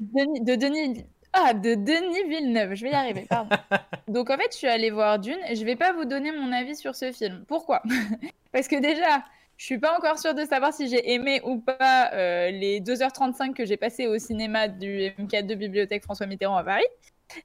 [0.00, 3.56] de Denis ah, de Denis Villeneuve, je vais y arriver, pardon.
[4.08, 6.52] Donc en fait, je suis allée voir Dune et je vais pas vous donner mon
[6.52, 7.44] avis sur ce film.
[7.46, 7.82] Pourquoi?
[8.52, 9.22] Parce que déjà,
[9.56, 13.52] je suis pas encore sûre de savoir si j'ai aimé ou pas euh, les 2h35
[13.52, 16.86] que j'ai passé au cinéma du M4 Bibliothèque François Mitterrand à Paris.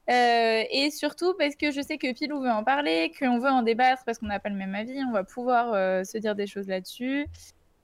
[0.10, 3.62] Euh, et surtout parce que je sais que Pilou veut en parler, qu'on veut en
[3.62, 6.48] débattre parce qu'on n'a pas le même avis, on va pouvoir euh, se dire des
[6.48, 7.28] choses là-dessus.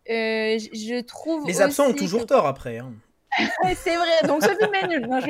[0.08, 1.45] je trouve.
[1.45, 2.80] Les absents ont toujours tort après.
[2.80, 2.93] Hein.
[3.76, 5.08] C'est vrai, donc ce film est nul.
[5.08, 5.28] Non, je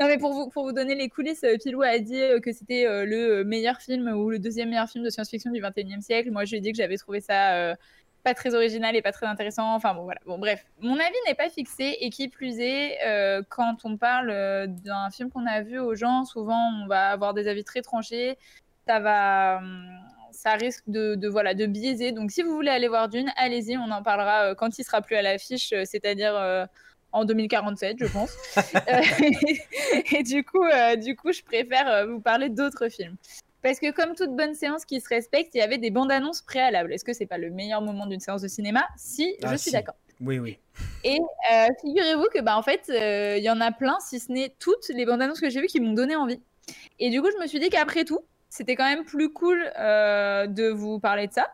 [0.00, 2.52] non, mais pour vous, pour vous donner les coulisses, euh, Pilou a dit euh, que
[2.52, 6.30] c'était euh, le meilleur film ou le deuxième meilleur film de science-fiction du 21e siècle.
[6.30, 7.74] Moi, je lui ai dit que j'avais trouvé ça
[8.24, 9.74] pas très original et pas très intéressant.
[9.74, 10.20] Enfin, bon, voilà.
[10.26, 12.98] Bon, bref, mon avis n'est pas fixé et qui plus est,
[13.48, 14.28] quand on parle
[14.68, 18.36] d'un film qu'on a vu aux gens, souvent on va avoir des avis très tranchés.
[18.86, 19.58] Ça va.
[19.58, 19.88] Hum,
[20.32, 22.12] ça risque de, voilà, de biaiser.
[22.12, 25.02] Donc, si vous voulez aller voir Dune, allez-y, on en parlera euh, quand il sera
[25.02, 26.66] plus à l'affiche, euh, c'est-à-dire euh,
[27.12, 28.32] en 2047, je pense.
[30.12, 30.64] et du coup,
[30.98, 33.16] du coup, je préfère vous parler d'autres films.
[33.62, 36.42] Parce que comme toute bonne séance qui se respecte, il y avait des bandes annonces
[36.42, 36.92] préalables.
[36.92, 38.86] Est-ce que c'est pas le meilleur moment d'une séance de cinéma?
[38.96, 39.96] Si, je ah, suis d'accord.
[40.20, 40.58] Oui, oui.
[41.02, 41.18] Et
[41.80, 45.06] figurez-vous que bah en fait, il y en a plein, si ce n'est toutes les
[45.06, 46.40] bandes annonces que j'ai vues qui m'ont donné envie.
[46.98, 50.46] Et du coup, je me suis dit qu'après tout, c'était quand même plus cool euh,
[50.46, 51.46] de vous parler de ça.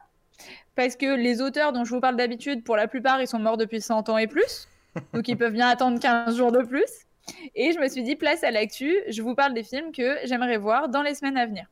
[0.74, 3.56] Parce que les auteurs dont je vous parle d'habitude, pour la plupart, ils sont morts
[3.56, 4.68] depuis 100 ans et plus.
[5.12, 7.06] Donc ils peuvent bien attendre 15 jours de plus.
[7.54, 10.58] Et je me suis dit, place à l'actu, je vous parle des films que j'aimerais
[10.58, 11.66] voir dans les semaines à venir.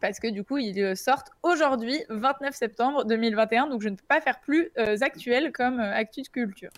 [0.00, 4.20] Parce que du coup, ils sortent aujourd'hui, 29 septembre 2021, donc je ne peux pas
[4.20, 4.70] faire plus
[5.00, 6.70] actuel comme actu de culture.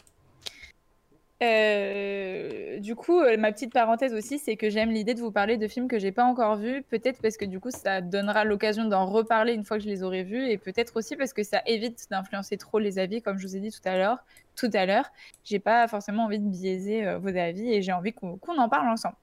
[1.43, 5.57] Euh, du coup, euh, ma petite parenthèse aussi, c'est que j'aime l'idée de vous parler
[5.57, 6.83] de films que j'ai pas encore vus.
[6.83, 10.03] Peut-être parce que du coup, ça donnera l'occasion d'en reparler une fois que je les
[10.03, 13.47] aurai vus, et peut-être aussi parce que ça évite d'influencer trop les avis, comme je
[13.47, 14.19] vous ai dit tout à l'heure.
[14.57, 15.11] Tout à l'heure,
[15.45, 18.89] j'ai pas forcément envie de biaiser euh, vos avis, et j'ai envie qu'on en parle
[18.89, 19.17] ensemble.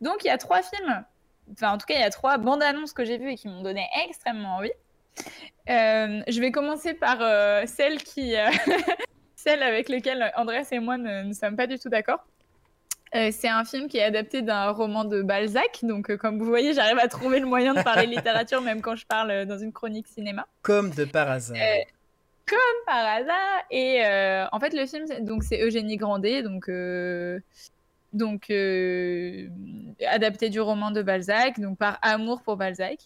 [0.00, 1.04] Donc, il y a trois films,
[1.52, 3.46] enfin en tout cas, il y a trois bandes annonces que j'ai vues et qui
[3.46, 4.72] m'ont donné extrêmement envie.
[5.68, 7.18] je vais commencer par
[7.68, 8.34] celle qui
[9.42, 12.24] celle avec laquelle Andrés et moi ne, sommes pas du tout d'accord.
[13.14, 15.80] Euh, c'est un film qui est adapté d'un roman de Balzac.
[15.82, 18.96] Donc, euh, comme vous voyez, j'arrive à trouver le moyen de parler littérature même quand
[18.96, 20.46] je parle euh, dans une chronique cinéma.
[20.62, 21.58] Comme de par hasard.
[22.46, 23.64] comme par hasard.
[23.70, 24.02] Et
[24.50, 26.70] en fait, le film, donc c'est Eugénie Grandet, donc
[28.12, 28.50] donc
[30.06, 32.98] adapté du roman de Balzac, donc par amour pour Balzac.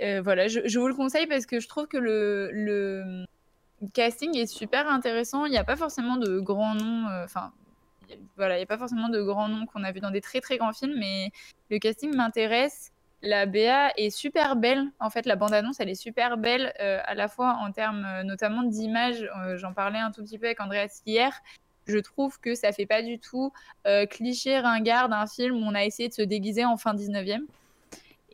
[0.00, 3.26] voilà, je, je, vous le conseille parce que je trouve que le, le
[3.82, 5.44] le casting est super intéressant.
[5.44, 7.08] Il n'y a pas forcément de grands noms.
[7.08, 7.52] Euh, enfin,
[8.36, 10.40] voilà, il n'y a pas forcément de grands noms qu'on a vus dans des très
[10.40, 11.30] très grands films, mais
[11.70, 12.92] le casting m'intéresse.
[13.22, 14.84] La BA est super belle.
[15.00, 18.22] En fait, la bande-annonce, elle est super belle, euh, à la fois en termes euh,
[18.22, 19.28] notamment d'image.
[19.56, 21.32] J'en parlais un tout petit peu avec Andreas hier.
[21.86, 23.52] Je trouve que ça fait pas du tout
[24.10, 27.42] cliché ringard d'un film où on a essayé de se déguiser en fin 19e.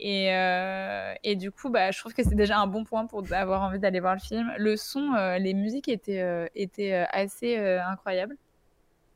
[0.04, 3.22] Et, euh, et, du coup, bah, je trouve que c'est déjà un bon point pour
[3.32, 4.52] avoir envie d'aller voir le film.
[4.58, 8.36] Le son, euh, les musiques étaient, euh, étaient assez incroyables.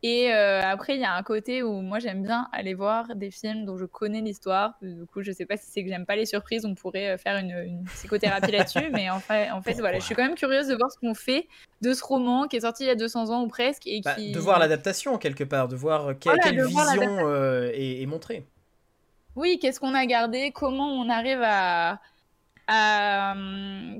[0.04, 3.64] Et après, il y a un côté où moi j'aime bien aller voir des films
[3.64, 4.74] dont je connais l'histoire.
[4.80, 7.38] Du coup, je sais pas si c'est que j'aime pas les surprises, on pourrait faire
[7.38, 8.88] une, psychothérapie là-dessus.
[8.92, 11.14] Mais en fait, en fait voilà, je suis quand même curieuse de voir ce qu'on
[11.14, 11.48] fait
[11.80, 13.88] de ce roman qui est sorti il y a 200 ans ou presque.
[13.88, 14.30] Et bah, qui...
[14.30, 17.28] de voir l'adaptation quelque part, de voir quelle, vision
[17.72, 18.46] est montrée.
[19.36, 20.50] Oui, qu'est-ce qu'on a gardé?
[20.50, 22.00] Comment on arrive à,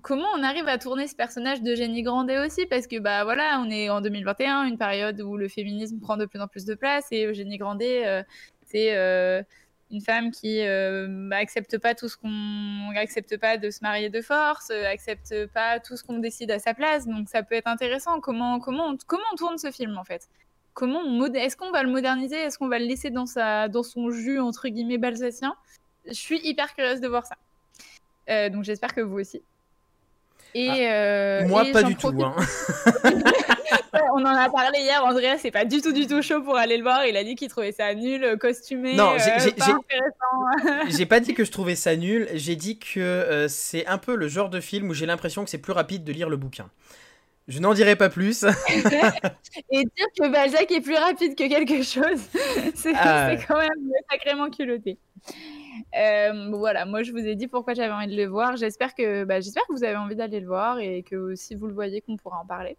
[0.02, 2.64] comment on arrive à tourner ce personnage de Jenny Grandet aussi?
[2.66, 6.24] Parce que bah voilà on est en 2021 une période où le féminisme prend de
[6.24, 8.22] plus en plus de place et Jenny Grandet euh,
[8.64, 9.42] c'est euh,
[9.90, 14.22] une femme qui euh, accepte pas tout ce qu'on accepte pas de se marier de
[14.22, 17.06] force accepte pas tout ce qu'on décide à sa place.
[17.06, 18.20] Donc ça peut être intéressant.
[18.20, 20.28] Comment comment comment on tourne ce film en fait?
[20.76, 21.02] Comment
[21.34, 23.66] est-ce qu'on va le moderniser Est-ce qu'on va le laisser dans, sa...
[23.66, 25.56] dans son jus, entre guillemets, balsacien?
[26.06, 27.36] Je suis hyper curieuse de voir ça.
[28.28, 29.42] Euh, donc j'espère que vous aussi.
[30.54, 32.08] Et, ah, euh, moi, pas du tout.
[32.08, 32.36] Hein.
[34.14, 35.02] on en a parlé hier.
[35.04, 37.06] Andrea, c'est pas du tout, du tout chaud pour aller le voir.
[37.06, 38.94] Il a dit qu'il trouvait ça nul, costumé.
[38.94, 39.16] Non,
[40.88, 42.28] j'ai pas dit que je trouvais ça nul.
[42.34, 45.50] J'ai dit que euh, c'est un peu le genre de film où j'ai l'impression que
[45.50, 46.68] c'est plus rapide de lire le bouquin.
[47.48, 48.42] Je n'en dirai pas plus.
[49.70, 52.20] et dire que Balzac est plus rapide que quelque chose,
[52.74, 54.98] c'est ah quand même sacrément culotté.
[55.96, 58.56] Euh, voilà, moi je vous ai dit pourquoi j'avais envie de le voir.
[58.56, 61.68] J'espère que, bah, j'espère que vous avez envie d'aller le voir et que si vous
[61.68, 62.76] le voyez, qu'on pourra en parler.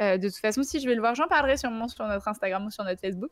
[0.00, 2.64] Euh, de toute façon, si je vais le voir, j'en parlerai sûrement sur notre Instagram
[2.66, 3.30] ou sur notre Facebook.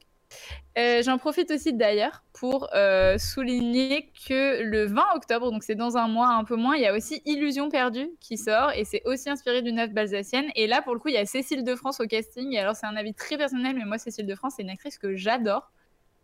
[0.77, 5.97] Euh, j'en profite aussi d'ailleurs pour euh, souligner que le 20 octobre, donc c'est dans
[5.97, 9.03] un mois un peu moins, il y a aussi Illusion perdue qui sort et c'est
[9.05, 10.47] aussi inspiré d'une œuvre balsacienne.
[10.57, 12.53] Et là, pour le coup, il y a Cécile de France au casting.
[12.53, 14.99] Et alors, c'est un avis très personnel, mais moi, Cécile de France, c'est une actrice
[14.99, 15.71] que j'adore.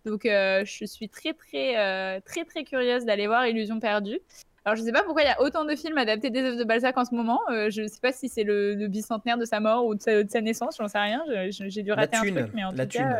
[0.04, 4.18] Donc, je suis très, très, très, très curieuse d'aller voir Illusion perdue.
[4.64, 6.64] Alors, je sais pas pourquoi il y a autant de films adaptés des œuvres de
[6.64, 7.40] Balzac en ce moment.
[7.48, 10.76] je sais pas si c'est le, bicentenaire de sa mort ou de sa, de naissance,
[10.78, 11.22] j'en sais rien.
[11.50, 13.18] J'ai dû rater un truc, mais en tout cas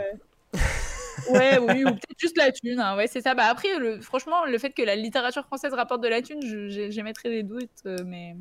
[1.31, 2.81] ouais, oui, ou peut-être juste la thune.
[2.81, 2.97] Hein.
[2.97, 3.35] Ouais, c'est ça.
[3.35, 6.41] Bah, après, le, franchement, le fait que la littérature française rapporte de la thune,
[6.91, 8.37] j'émettrais des doutes, euh, mais.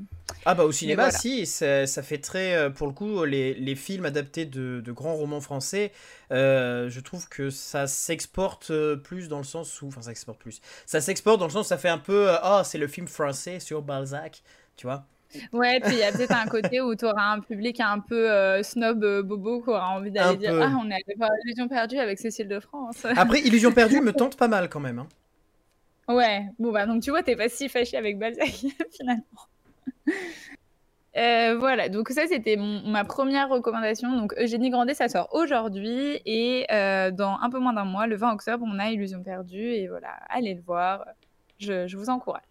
[0.45, 2.55] Ah, bah, au cinéma, si, ça, ça, fait très.
[2.55, 5.91] Euh, pour le coup, les, les films adaptés de, de, grands romans français,
[6.32, 8.71] euh, je trouve que ça s'exporte
[9.03, 9.88] plus dans le sens où.
[9.88, 10.61] Enfin, ça s'exporte plus.
[10.86, 12.29] Ça s'exporte dans le sens où ça fait un peu.
[12.29, 14.43] Ah, oh, c'est le film français sur Balzac,
[14.77, 15.05] tu vois.
[15.53, 18.29] Ouais, puis il y a peut-être un côté où tu auras un public un peu
[18.29, 21.67] euh, snob euh, bobo qui aura envie d'aller dire Ah, on est allé voir Illusion
[21.67, 23.05] perdue avec Cécile de France.
[23.15, 24.99] Après, Illusion perdue me tente pas mal quand même.
[24.99, 25.07] Hein.
[26.07, 28.49] Ouais, bon, bah donc tu vois, t'es pas si fâché avec Balzac
[28.97, 29.23] finalement.
[31.17, 34.15] Euh, voilà, donc ça c'était ma première recommandation.
[34.15, 38.34] Donc Eugénie Grandet, ça sort aujourd'hui et dans un peu moins d'un mois, le 20
[38.34, 41.05] octobre, on a Illusion perdue et voilà, allez le voir.
[41.59, 42.50] je vous encourage.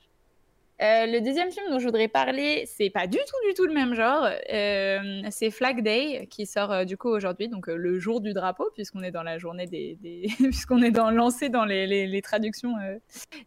[0.82, 3.74] Euh, le deuxième film dont je voudrais parler, c'est pas du tout, du tout le
[3.74, 4.26] même genre.
[4.50, 8.70] Euh, c'est Flag Day qui sort euh, du coup aujourd'hui, donc le jour du drapeau,
[8.72, 9.98] puisqu'on est dans la journée des,
[10.38, 12.74] puisqu'on est dans lancé dans les, traductions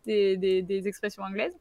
[0.05, 1.57] des, expressions anglaises.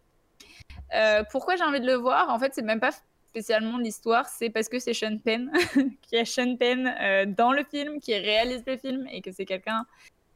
[1.31, 2.29] pourquoi j'ai envie de le voir?
[2.29, 2.93] En fait, c'est même pas
[3.29, 5.51] spécialement l'histoire, c'est parce que c'est Sean Penn
[6.03, 9.87] qui a Sean Penn dans le film, qui réalise le film et que c'est quelqu'un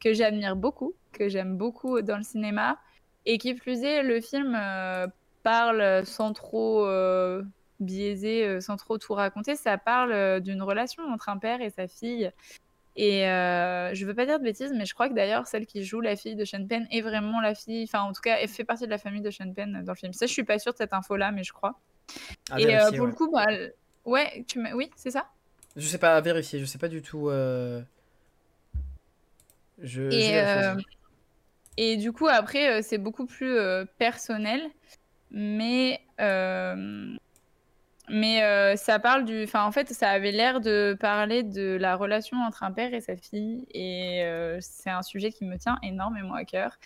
[0.00, 2.78] que j'admire beaucoup, que j'aime beaucoup dans le cinéma.
[3.28, 4.56] Et qui plus est, le film
[5.46, 6.88] parle sans trop
[7.78, 9.54] biaiser, sans trop tout raconter.
[9.54, 12.32] Ça parle d'une relation entre un père et sa fille.
[12.96, 15.84] Et euh, je veux pas dire de bêtises, mais je crois que d'ailleurs, celle qui
[15.84, 17.84] joue la fille de Sean Penn est vraiment la fille.
[17.84, 19.96] Enfin, en tout cas, elle fait partie de la famille de Sean Penn dans le
[19.96, 20.14] film.
[20.14, 21.78] Ça, je suis pas sûre de cette info-là, mais je crois.
[22.56, 23.46] et euh, pour le coup, bah,
[24.06, 25.28] ouais, tu oui, c'est ça?
[25.76, 26.58] Je sais pas, à vérifier.
[26.58, 27.28] Je sais pas du tout.
[27.28, 27.82] Euh...
[29.82, 30.74] Je, et, euh,
[31.76, 33.58] et, du coup, après, c'est beaucoup plus
[33.98, 34.62] personnel.
[35.30, 36.00] Mais
[38.08, 39.44] mais euh, ça parle du.
[39.44, 43.00] Enfin, en fait, ça avait l'air de parler de la relation entre un père et
[43.00, 43.66] sa fille.
[43.72, 46.78] Et euh, c'est un sujet qui me tient énormément à cœur.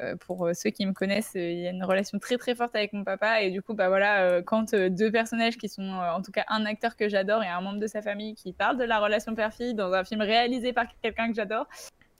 [0.00, 2.92] Euh, pour ceux qui me connaissent, il y a une relation très très forte avec
[2.92, 3.42] mon papa.
[3.42, 6.94] Et du coup, bah voilà, quand deux personnages qui sont, en tout cas, un acteur
[6.96, 9.92] que j'adore et un membre de sa famille qui parlent de la relation père-fille dans
[9.92, 11.66] un film réalisé par quelqu'un que j'adore,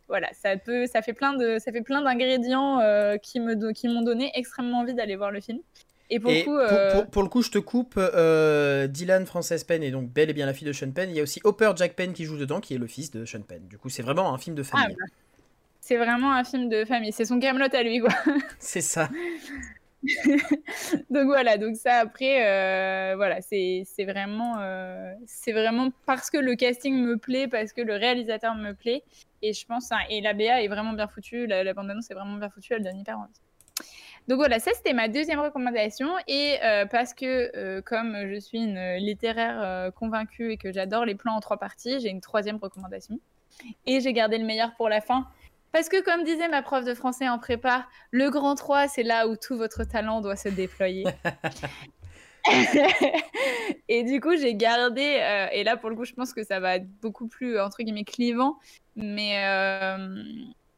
[0.09, 2.80] voilà, ça peut, ça fait plein de, ça fait plein d'ingrédients
[3.22, 5.61] qui me, qui m'ont donné extrêmement envie d'aller voir le film.
[6.11, 7.94] Et pour, euh, pour, le coup, je te coupe.
[7.98, 11.11] Euh, Dylan Frances Penn est donc bel et bien la fille de Sean Penn.
[11.11, 13.24] Il y a aussi Hopper Jack Penn qui joue dedans, qui est le fils de
[13.26, 13.66] Sean Penn.
[13.68, 14.96] Du coup, c'est vraiment un film de famille.
[14.98, 15.42] Ah, bah.
[15.80, 17.12] c'est vraiment un film de famille.
[17.12, 18.11] C'est son Camelot à lui, quoi.
[18.59, 19.11] C'est ça.
[21.11, 24.57] donc voilà, donc ça après, euh, voilà, c'est vraiment,
[25.26, 29.03] c'est vraiment parce que le casting me plaît, parce que le réalisateur me plaît,
[29.42, 32.14] et je pense, hein, et la BA est vraiment bien foutue, la, la bande-annonce est
[32.14, 33.40] vraiment bien foutue, elle donne hyper envie.
[34.28, 36.11] Donc voilà, ça c'était ma deuxième recommandation.
[36.28, 41.07] Et euh, parce que euh, comme je suis une littéraire euh, convaincue et que j'adore
[41.07, 43.18] les plans en trois parties, j'ai une troisième recommandation.
[43.86, 45.26] Et j'ai gardé le meilleur pour la fin.
[45.73, 49.29] Parce que comme disait ma prof de français en prépa, le grand 3, c'est là
[49.29, 51.05] où tout votre talent doit se déployer.
[53.89, 55.21] et du coup, j'ai gardé,
[55.53, 58.05] et là pour le coup, je pense que ça va être beaucoup plus, entre guillemets,
[58.05, 58.59] clivant,
[58.97, 59.37] mais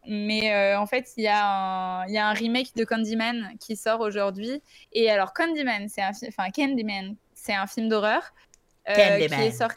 [0.07, 3.77] mais euh, en fait, il y, a un, y a un remake de Candyman qui
[3.77, 4.63] sort aujourd'hui.
[4.93, 8.23] Et alors, Candyman, c'est un, enfin, Candyman, c'est un film d'horreur
[8.89, 9.39] euh, Candyman.
[9.39, 9.77] qui est sorti.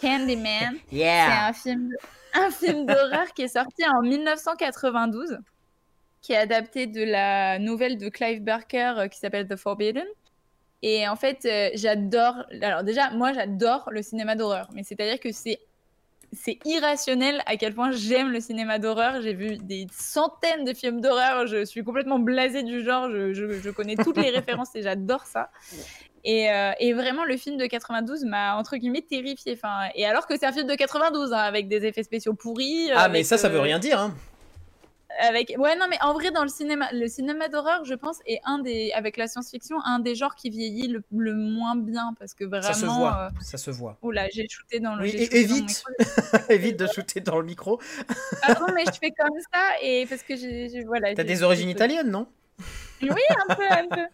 [0.00, 1.90] Candyman, c'est un film,
[2.34, 5.38] un film d'horreur qui est sorti en 1992,
[6.20, 10.06] qui est adapté de la nouvelle de Clive Barker euh, qui s'appelle The Forbidden.
[10.82, 12.44] Et en fait, j'adore.
[12.60, 15.60] Alors déjà, moi, j'adore le cinéma d'horreur, mais c'est-à-dire que c'est
[16.32, 19.20] c'est irrationnel à quel point j'aime le cinéma d'horreur.
[19.20, 21.46] J'ai vu des centaines de films d'horreur.
[21.46, 23.10] Je suis complètement blasée du genre.
[23.10, 25.50] Je, connais toutes les références et j'adore ça.
[26.26, 29.54] Euh, et, vraiment, le film de 92 m'a entre guillemets terrifiée.
[29.56, 32.90] Enfin, et alors que c'est un film de 92 hein, avec des effets spéciaux pourris.
[32.94, 34.00] Ah, mais ça, ça veut euh, rien dire.
[34.00, 34.14] Hein
[35.20, 38.40] avec ouais non mais en vrai dans le cinéma le cinéma d'horreur je pense est
[38.44, 42.44] un des avec la science-fiction un des genres qui vieillit le, moins bien parce que
[42.44, 45.84] vraiment ça se voit euh, ça se voit oula j'ai shooté dans le oui, évite
[46.48, 47.78] évite de shooter dans le micro
[48.42, 51.68] ah non mais je fais comme ça et parce que j'ai voilà t'as des origines
[51.68, 52.26] italiennes non?
[53.02, 53.10] Oui
[53.50, 54.06] un peu un peu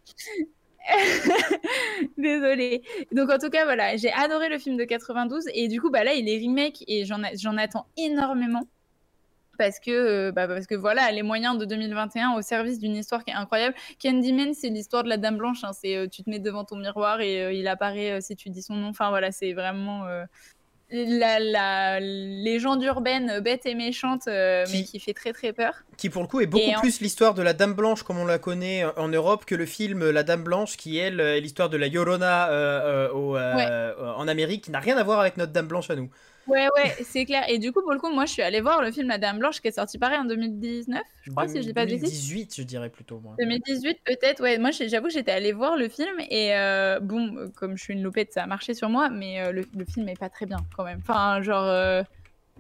[2.19, 2.83] Désolée.
[3.13, 6.05] Donc en tout cas voilà, j'ai adoré le film de 92 et du coup bah
[6.05, 8.63] là il est remake et j'en attends énormément
[9.59, 13.25] parce que, euh, bah, parce que voilà, les moyens de 2021 au service d'une histoire
[13.25, 13.75] qui est incroyable.
[14.01, 15.65] Candyman, c'est l'histoire de la Dame Blanche.
[15.65, 18.49] Hein, c'est euh, tu te mets devant ton miroir et euh, il apparaît si tu
[18.49, 18.89] dis son nom.
[18.89, 20.07] Enfin voilà, c'est vraiment
[20.91, 25.75] la, la, légende urbaine bête et méchante, mais qui fait très très peur.
[25.97, 28.39] Qui pour le coup est beaucoup plus l'histoire de la Dame Blanche comme on la
[28.39, 31.89] connaît en Europe que le film La Dame Blanche qui elle est l'histoire de la
[31.89, 32.49] Llorona
[33.13, 36.11] en Amérique, qui n'a rien à voir avec notre Dame Blanche à nous.
[36.49, 37.45] Ouais, ouais, c'est clair.
[37.49, 39.39] Et du coup, pour le coup, moi, je suis allée voir le film La Dame
[39.39, 42.55] Blanche qui est sorti pareil en 2019, je crois, si je dis pas de 2018,
[42.57, 43.21] je dirais plutôt.
[43.21, 43.35] Moi.
[43.39, 44.59] 2018, peut-être, ouais.
[44.59, 48.03] Moi, j'avoue que j'étais allée voir le film et euh, bon, comme je suis une
[48.03, 50.85] loupette, ça a marché sur moi, mais euh, le, film est pas très bien quand
[50.85, 51.01] même.
[51.03, 51.65] Enfin, genre.
[51.65, 52.03] Euh,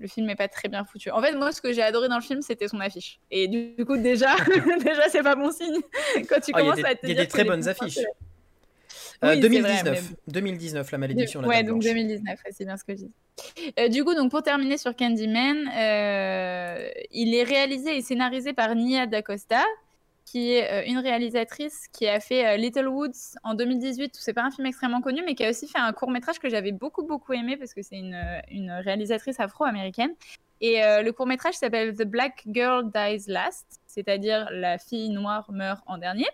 [0.00, 1.10] le film est pas très bien foutu.
[1.10, 3.18] En fait, moi, ce que j'ai adoré dans le film, c'était son affiche.
[3.32, 4.36] Et du, coup, déjà,
[4.84, 5.80] déjà, c'est pas bon signe
[6.28, 7.98] quand tu oh, commences à te Il y a des très bonnes affiches.
[9.22, 11.40] 2019, 2019, la malédiction.
[11.40, 13.12] ouais, donc 2019, c'est bien ce que je dis.
[13.78, 18.74] Euh, du coup, donc pour terminer sur Candyman, euh, il est réalisé et scénarisé par
[18.74, 19.62] Nia D'Acosta,
[20.24, 24.12] qui est euh, une réalisatrice qui a fait Little Woods en 2018.
[24.14, 26.48] C'est pas un film extrêmement connu, mais qui a aussi fait un court métrage que
[26.48, 30.14] j'avais beaucoup beaucoup aimé parce que c'est une, une, réalisatrice afro-américaine.
[30.60, 35.82] Et le court métrage s'appelle The Black Girl Dies Last, c'est-à-dire la fille noire meurt
[35.86, 36.26] en dernier.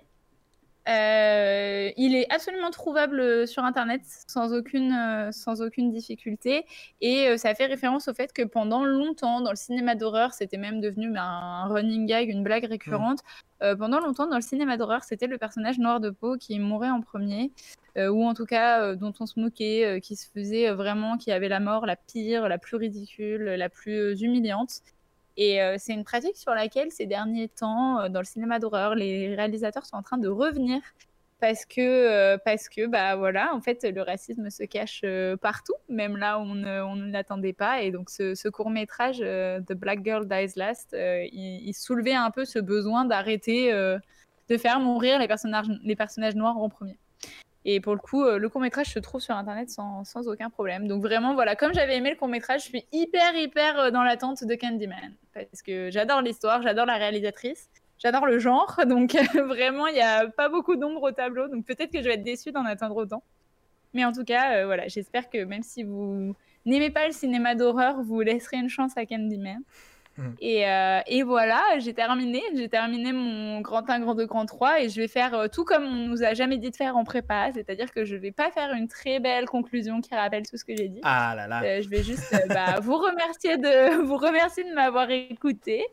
[0.87, 6.67] Euh, il est absolument trouvable euh, sur Internet sans aucune, euh, sans aucune difficulté.
[7.01, 10.81] Et ça fait référence au fait que pendant longtemps, dans le cinéma d'horreur, c'était même
[10.81, 13.21] devenu ben, un running gag, une blague récurrente.
[13.79, 17.01] pendant longtemps, dans le cinéma d'horreur, c'était le personnage noir de peau qui mourait en
[17.01, 17.51] premier,
[17.97, 21.61] ou en tout cas dont on se moquait, qui se faisait vraiment, qui avait la
[21.61, 24.83] mort la pire, la plus ridicule, la plus humiliante.
[25.37, 29.85] Et c'est une pratique sur laquelle ces derniers temps, dans le cinéma d'horreur, les réalisateurs
[29.85, 30.81] sont en train de revenir.
[31.41, 35.75] Parce que euh, parce que bah voilà en fait le racisme se cache euh, partout
[35.91, 37.83] même là où on ne, l'attendait pas.
[37.83, 42.47] Et donc ce, court métrage euh, The Black Girl Dies Last il, soulevait un peu
[42.47, 46.99] ce besoin d'arrêter de faire mourir les personnages les personnages noirs en premier
[47.65, 50.87] et pour le coup le court métrage se trouve sur internet sans, sans aucun problème
[50.87, 54.45] donc vraiment voilà comme j'avais aimé le court métrage je suis hyper hyper dans l'attente
[54.45, 59.95] de Candyman parce que j'adore l'histoire j'adore la réalisatrice J'adore le genre, donc vraiment, il
[59.95, 61.49] n'y a pas beaucoup d'ombre au tableau.
[61.49, 63.23] Donc peut-être que je vais être déçue d'en atteindre autant.
[63.95, 66.35] Mais en tout cas, euh, voilà, j'espère que même si vous
[66.67, 69.63] n'aimez pas le cinéma d'horreur, vous laisserez une chance à Candyman.
[70.41, 72.43] Et, euh, et, voilà, j'ai terminé.
[72.55, 75.65] J'ai terminé mon grand 1, grand 2, grand 3 et je vais faire euh, tout
[75.65, 78.51] comme on nous a jamais dit de faire en prépa, c'est-à-dire que je vais pas
[78.51, 81.01] faire une très belle conclusion qui rappelle tout ce que j'ai dit.
[81.03, 81.81] Ah là là.
[81.81, 85.85] je vais juste bah, vous remercier de vous remercier de m'avoir écouté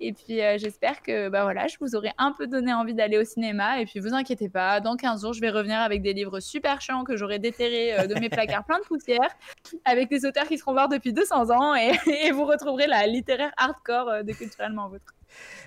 [0.00, 3.18] et puis euh, j'espère que bah voilà, je vous aurai un peu donné envie d'aller
[3.18, 3.80] au cinéma.
[3.80, 6.80] Et puis vous inquiétez pas, dans 15 jours, je vais revenir avec des livres super
[6.80, 9.28] chiants que j'aurai déterrés euh, de mes placards plein de poussière,
[9.84, 11.74] avec des auteurs qui seront morts depuis 200 ans.
[12.06, 15.14] Et, vous retrouverez la littéraire hardcore euh, de Culturellement Vôtre.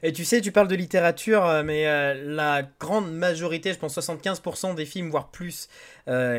[0.03, 1.86] Et tu sais, tu parles de littérature, mais
[2.16, 5.70] la grande majorité, je pense 75% des films, voire plus,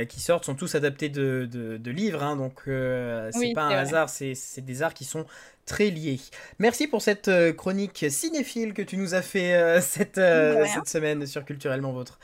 [0.08, 2.22] qui sortent, sont tous adaptés de, de, livres.
[2.22, 5.24] Hein, donc, c'est pas un hasard, c'est des arts qui sont
[5.66, 6.20] très liés.
[6.58, 10.88] Merci pour cette euh, chronique cinéphile que tu nous as fait euh, cette, euh, cette
[10.88, 12.18] semaine sur Culturellement Vôtre.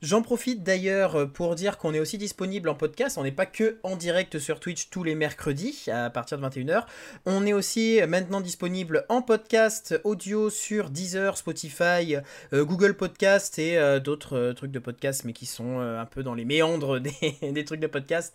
[0.00, 3.18] J'en profite d'ailleurs pour dire qu'on est aussi disponible en podcast.
[3.18, 6.84] On n'est pas que en direct sur Twitch tous les mercredis à partir de 21h.
[7.26, 12.16] On est aussi maintenant disponible en podcast audio sur Deezer, Spotify,
[12.52, 17.00] Google Podcast et d'autres trucs de podcast, mais qui sont un peu dans les méandres
[17.00, 18.32] des, des trucs de podcast.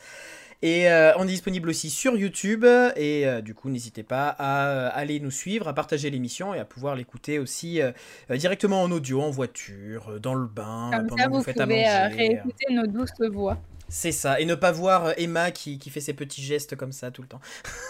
[0.64, 2.64] Et euh, on est disponible aussi sur YouTube.
[2.96, 6.60] Et euh, du coup, n'hésitez pas à euh, aller nous suivre, à partager l'émission et
[6.60, 7.82] à pouvoir l'écouter aussi
[8.30, 12.16] directement en audio, en voiture, dans le bain, pendant que vous, faites à manger.
[12.16, 13.58] réécouter nos douces voix.
[13.90, 17.12] C'est ça, et ne pas voir Emma qui, qui, fait ses petits gestes comme ça
[17.12, 17.42] tout le temps.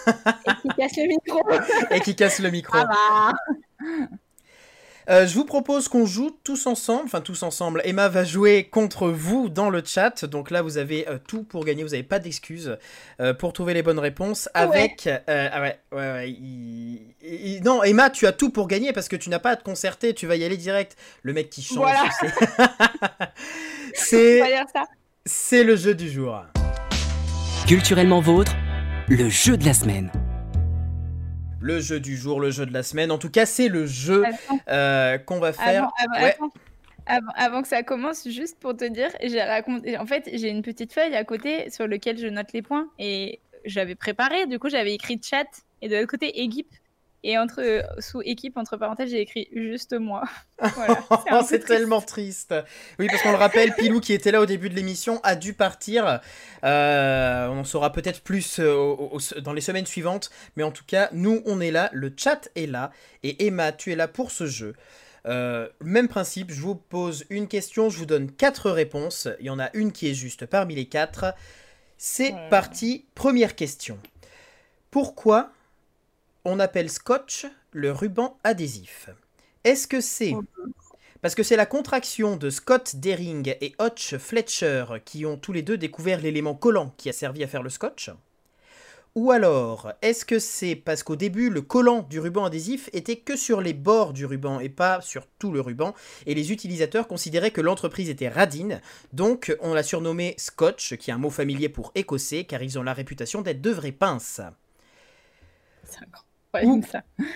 [0.06, 0.10] et
[0.60, 1.42] qui casse le micro.
[1.92, 2.76] et qui casse le micro.
[2.76, 3.32] Ah
[5.10, 7.82] euh, je vous propose qu'on joue tous ensemble, enfin tous ensemble.
[7.84, 11.64] Emma va jouer contre vous dans le chat, donc là vous avez euh, tout pour
[11.64, 12.78] gagner, vous n'avez pas d'excuses
[13.20, 14.48] euh, pour trouver les bonnes réponses.
[14.54, 19.30] Avec, ah ouais, ouais, ouais non Emma, tu as tout pour gagner parce que tu
[19.30, 20.96] n'as pas à te concerter, tu vas y aller direct.
[21.22, 22.08] Le mec qui change, voilà.
[23.94, 24.42] c'est,
[25.24, 26.44] c'est le jeu du jour.
[27.66, 28.52] Culturellement vôtre,
[29.08, 30.10] le jeu de la semaine
[31.64, 33.10] le jeu du jour, le jeu de la semaine.
[33.10, 34.22] En tout cas, c'est le jeu
[34.68, 35.88] euh, qu'on va faire.
[37.06, 39.96] Avant, que ça commence, juste pour te dire, j'ai raconté.
[39.96, 43.40] En fait, j'ai une petite feuille à côté sur laquelle je note les points et
[43.64, 44.46] j'avais préparé.
[44.46, 45.46] Du coup, j'avais écrit chat
[45.80, 46.70] et de l'autre côté équipe.
[47.26, 50.24] Et entre, sous équipe, entre parenthèses, j'ai écrit juste moi.
[51.48, 52.54] c'est tellement triste.
[52.98, 55.54] Oui, parce qu'on le rappelle, Pilou, qui était là au début de l'émission, a dû
[55.54, 56.20] partir.
[56.64, 58.94] Euh, on en saura peut-être plus euh,
[59.40, 60.30] dans les semaines suivantes.
[60.56, 61.88] Mais en tout cas, nous, on est là.
[61.94, 62.90] Le chat est là.
[63.22, 64.74] Et Emma, tu es là pour ce jeu.
[65.26, 69.28] Euh, même principe, je vous pose une question, je vous donne quatre réponses.
[69.40, 71.32] Il y en a une qui est juste parmi les quatre.
[71.96, 73.98] C'est parti, première question.
[74.90, 75.50] Pourquoi
[76.44, 79.10] on appelle scotch le ruban adhésif.
[79.64, 80.34] Est-ce que c'est
[81.22, 85.62] parce que c'est la contraction de Scott Dering et Hotch Fletcher qui ont tous les
[85.62, 88.10] deux découvert l'élément collant qui a servi à faire le scotch?
[89.14, 93.36] Ou alors, est-ce que c'est parce qu'au début, le collant du ruban adhésif était que
[93.36, 95.94] sur les bords du ruban et pas sur tout le ruban,
[96.26, 98.82] et les utilisateurs considéraient que l'entreprise était radine,
[99.12, 102.82] donc on l'a surnommé Scotch, qui est un mot familier pour écossais, car ils ont
[102.82, 104.42] la réputation d'être de vraies pinces?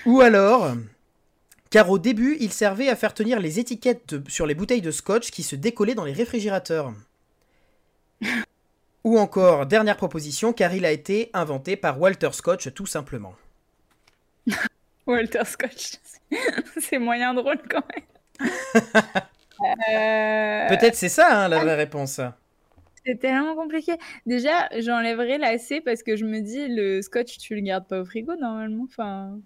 [0.07, 0.75] Ou, alors,
[1.71, 5.31] car au début, il servait à faire tenir les étiquettes sur les bouteilles de scotch
[5.31, 6.93] qui se décollaient dans les réfrigérateurs.
[9.05, 13.35] Ou encore, dernière proposition, car il a été inventé par Walter Scotch tout simplement.
[15.07, 15.93] Walter Scotch,
[16.81, 18.83] c'est moyen drôle quand même.
[19.61, 22.21] Euh, Peut-être c'est ça hein, la vraie réponse.
[23.09, 23.95] C'est tellement compliqué.
[24.27, 28.01] Déjà, j'enlèverai la C parce que je me dis, le scotch, tu le gardes pas
[28.03, 28.85] au frigo normalement.
[28.85, 29.41] Enfin,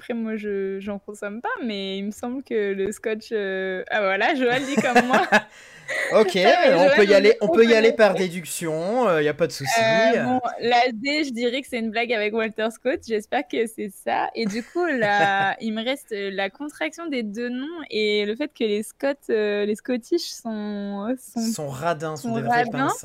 [0.00, 3.28] après, moi, je j'en consomme pas, mais il me semble que le scotch.
[3.32, 5.28] Euh, ah voilà, Joël dit comme moi.
[6.12, 9.34] ok, on peut y aller, on peut y aller par déduction, il euh, n'y a
[9.34, 9.78] pas de souci.
[9.78, 13.66] Euh, bon, la D, je dirais que c'est une blague avec Walter Scott, j'espère que
[13.66, 14.30] c'est ça.
[14.34, 18.48] Et du coup, là, il me reste la contraction des deux noms et le fait
[18.48, 23.04] que les Scott, les Scottish sont, sont, radins, sont, des vrais pinces.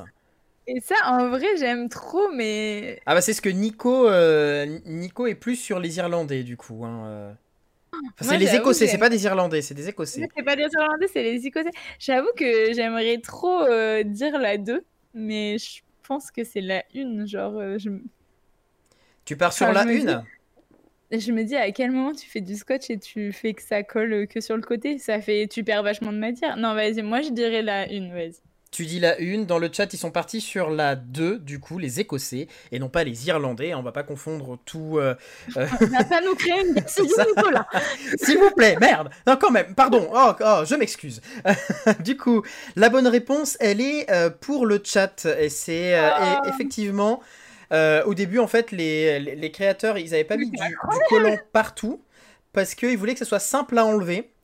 [0.67, 2.99] Et ça, en vrai, j'aime trop, mais.
[3.05, 6.83] Ah bah c'est ce que Nico, euh, Nico est plus sur les Irlandais du coup.
[6.85, 7.05] Hein.
[7.07, 7.31] euh.
[8.19, 10.27] Enfin, c'est les Écossais, c'est pas des Irlandais, c'est des Écossais.
[10.35, 11.71] C'est pas les Irlandais, c'est les Écossais.
[11.99, 17.25] J'avoue que j'aimerais trop euh, dire la 2, mais je pense que c'est la 1.
[17.25, 17.89] Genre, euh, je...
[19.23, 20.23] Tu pars sur Enfin, la je me dis- une
[21.11, 23.83] je me dis à quel moment tu fais du scotch et tu fais que ça
[23.83, 24.97] colle que sur le côté?
[24.97, 25.47] Ça fait.
[25.47, 26.57] Tu perds vachement de matière.
[26.57, 28.33] Non, vas-y, moi je dirais la 1, vas-y.
[28.75, 31.77] Tu dis la une, dans le chat ils sont partis sur la 2, du coup
[31.77, 34.97] les Écossais, et non pas les Irlandais, on va pas confondre tout...
[34.97, 35.15] euh,
[35.55, 37.23] euh, On va pas nous créer une guerre civile, ça.
[37.23, 37.67] Nicolas
[38.21, 41.21] S'il vous plaît, merde Non quand même, pardon, oh, oh, je m'excuse.
[42.03, 42.43] du coup,
[42.75, 46.41] la bonne réponse, elle est euh, pour le chat, et c'est euh, Ah.
[46.49, 47.21] effectivement...
[47.71, 52.01] euh, au début, en fait, les, créateurs, ils avaient pas mis du, du collant partout,
[52.51, 54.34] parce qu'ils voulaient que ce soit simple à enlever.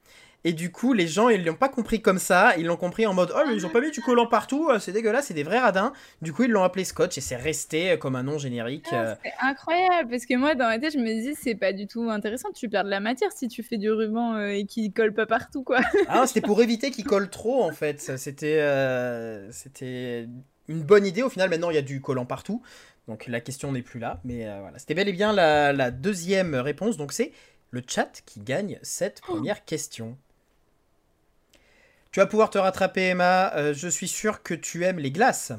[0.43, 2.55] Et du coup, les gens, ils l'ont pas compris comme ça.
[2.57, 4.79] Ils l'ont compris en mode Oh, mais ils ont pas mis du collant partout, euh,
[4.79, 5.93] c'est dégueulasse, c'est des vrais radins.
[6.23, 8.87] Du coup, ils l'ont appelé Scotch et c'est resté euh, comme un nom générique.
[8.91, 9.13] euh.
[9.23, 12.09] C'est incroyable parce que moi dans ma tête je me dis c'est pas du tout
[12.09, 15.13] intéressant tu perds de la matière si tu fais du ruban euh, et qui colle
[15.13, 15.79] pas partout quoi.
[16.07, 18.01] Ah, c'était pour éviter qu'il colle trop en fait.
[18.17, 20.27] C'était euh, c'était
[20.67, 21.21] une bonne idée.
[21.21, 22.61] Au final, maintenant, il y a du collant partout.
[23.07, 24.19] Donc la question n'est plus là.
[24.23, 26.97] Mais euh, voilà, c'était bel et bien la, la deuxième réponse.
[26.97, 27.31] Donc c'est
[27.71, 30.17] le chat qui gagne cette première question.
[32.11, 33.53] Tu vas pouvoir te rattraper, Emma.
[33.55, 35.53] Euh, je suis sûr que tu aimes les glaces.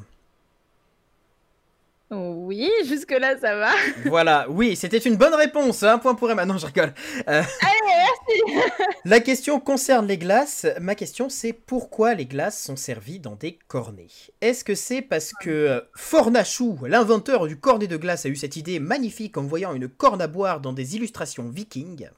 [2.10, 3.70] Oui jusque là ça va.
[4.04, 5.82] Voilà, oui, c'était une bonne réponse.
[5.82, 6.44] Un point pour Emma.
[6.44, 6.92] Non, je rigole.
[7.26, 7.42] Euh,
[9.06, 10.66] La question concerne les glaces.
[10.78, 14.08] Ma question, c'est pourquoi les glaces sont servies dans des cornets?
[14.42, 18.56] Est-ce que c'est parce que euh, Fornachou, l'inventeur du cornet de glace, a eu cette
[18.56, 22.10] idée magnifique en voyant une corne à boire dans des illustrations vikings?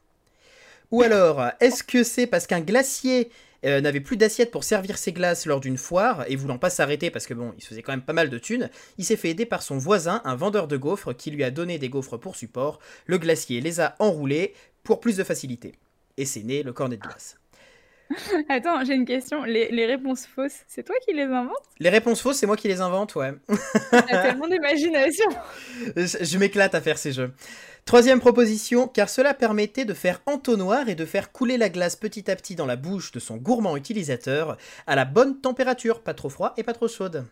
[0.91, 3.31] Ou alors, est-ce que c'est parce qu'un glacier
[3.65, 7.11] euh, n'avait plus d'assiette pour servir ses glaces lors d'une foire et voulant pas s'arrêter
[7.11, 9.31] parce que bon, il se faisait quand même pas mal de thunes, il s'est fait
[9.31, 12.37] aider par son voisin, un vendeur de gaufres, qui lui a donné des gaufres pour
[12.37, 12.79] support.
[13.07, 15.73] Le glacier les a enroulés pour plus de facilité.
[16.17, 17.37] Et c'est né le cornet de glace.
[18.49, 21.53] Attends j'ai une question les, les réponses fausses c'est toi qui les inventes?
[21.79, 23.33] Les réponses fausses, c'est moi qui les invente, ouais.
[23.91, 25.29] T'as tellement d'imagination.
[25.97, 27.33] je je m'éclate à faire ces jeux.
[27.85, 32.31] Troisième proposition, car cela permettait de faire entonnoir et de faire couler la glace petit
[32.31, 34.57] à petit dans la bouche de son gourmand utilisateur
[34.87, 37.25] à la bonne température, pas trop froid et pas trop chaude.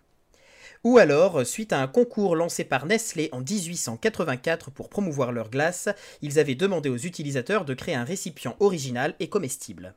[0.85, 5.89] Ou alors, suite à un concours lancé par Nestlé en 1884 pour promouvoir leur glace,
[6.21, 9.95] ils avaient demandé aux utilisateurs de créer un récipient original et comestible.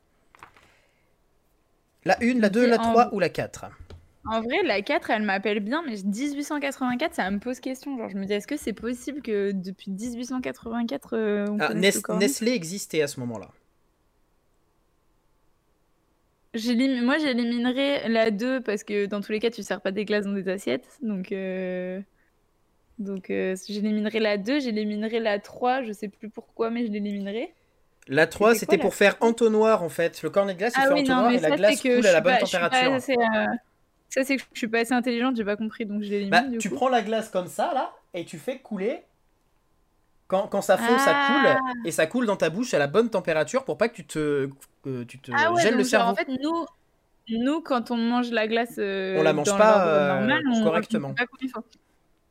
[2.05, 3.65] La 1, la 2, la En- 3 ou la 4
[4.25, 8.17] En vrai la 4 elle m'appelle bien mais 1884 ça me pose question genre je
[8.17, 13.07] me dis est-ce que c'est possible que depuis 1884 euh, on Ah, Nestlé existait à
[13.07, 13.49] ce moment-là.
[17.03, 20.23] Moi, j'éliminerais la 2 parce que dans tous les cas, tu sers pas des glaces
[20.25, 20.87] dans des assiettes.
[21.01, 21.99] Donc, euh,
[22.97, 25.83] donc euh, j'éliminerais la 2, j'éliminerais la 3.
[25.83, 27.53] Je sais plus pourquoi, mais je l'éliminerai.
[28.07, 30.21] La 3, C'était pour faire entonnoir en fait.
[30.21, 32.05] Le cornet de glace, il Ah fait oui, non, entonnoir mais et la glace coule
[32.05, 32.91] à la bonne pas, pas température.
[32.93, 33.45] euh,
[34.09, 36.29] Ça, c'est que je suis pas assez intelligente, j'ai pas compris, donc je.
[36.29, 36.75] Bah, tu coup.
[36.75, 39.03] prends la glace comme ça là et tu fais couler.
[40.27, 41.27] Quand, quand ça fond, ça Ah.
[41.61, 44.05] coule et ça coule dans ta bouche à la bonne température pour pas que tu
[44.05, 44.49] te,
[44.83, 46.11] que tu te Ah ouais, gèles le donc, genre, cerveau.
[46.11, 46.65] en fait, nous,
[47.29, 51.09] nous, quand on mange la glace euh, On la mange pas, euh, on correctement.
[51.09, 51.61] on pas.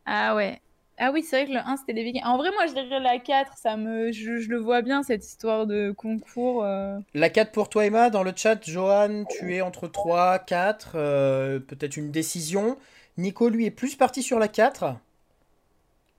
[0.06, 0.60] Ah ouais.
[0.96, 2.22] Ah oui, c'est vrai que le 1, c'était les vikings.
[2.24, 4.12] En vrai, moi, je dirais la 4, ça me...
[4.12, 6.64] je, je le vois bien, cette histoire de concours.
[6.64, 6.98] euh.
[7.14, 8.10] La 4 pour toi, Emma.
[8.10, 10.92] Dans le chat, Johan, tu es entre 3, 4.
[10.94, 12.78] euh, Peut-être une décision.
[13.18, 14.94] Nico, lui, est plus parti sur la 4.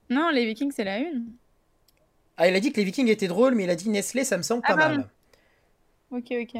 [0.10, 1.24] Non, les vikings, c'est la 1.
[2.38, 4.38] Ah, il a dit que les Vikings étaient drôles, mais il a dit Nestlé, ça
[4.38, 4.98] me semble pas Ah, pardon.
[4.98, 5.10] mal.
[6.12, 6.58] Ok, ok.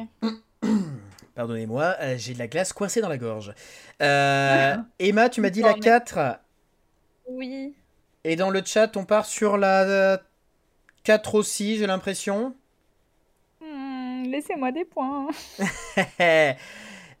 [1.34, 3.52] Pardonnez-moi, euh, j'ai de la glace coincée dans la gorge.
[4.98, 5.80] Emma, tu m'as dit la Pardon.
[5.82, 6.38] 4.
[7.28, 7.74] Oui.
[8.28, 10.20] Et dans le chat, on part sur la
[11.04, 12.56] 4 aussi, j'ai l'impression.
[13.60, 15.28] Hmm, Laissez-moi des points.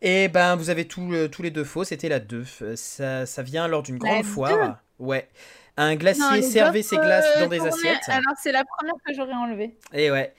[0.02, 2.44] Et ben, vous avez tous euh, tous les deux faux, c'était la 2.
[2.62, 4.78] Euh, Ça, ça vient lors d'une grande foire.
[4.98, 5.28] Ouais.
[5.76, 8.08] Un glacier servait ses glaces euh, dans des tournaient- assiettes.
[8.08, 9.76] Alors, c'est la première que j'aurais enlevée.
[9.92, 10.34] Et ouais.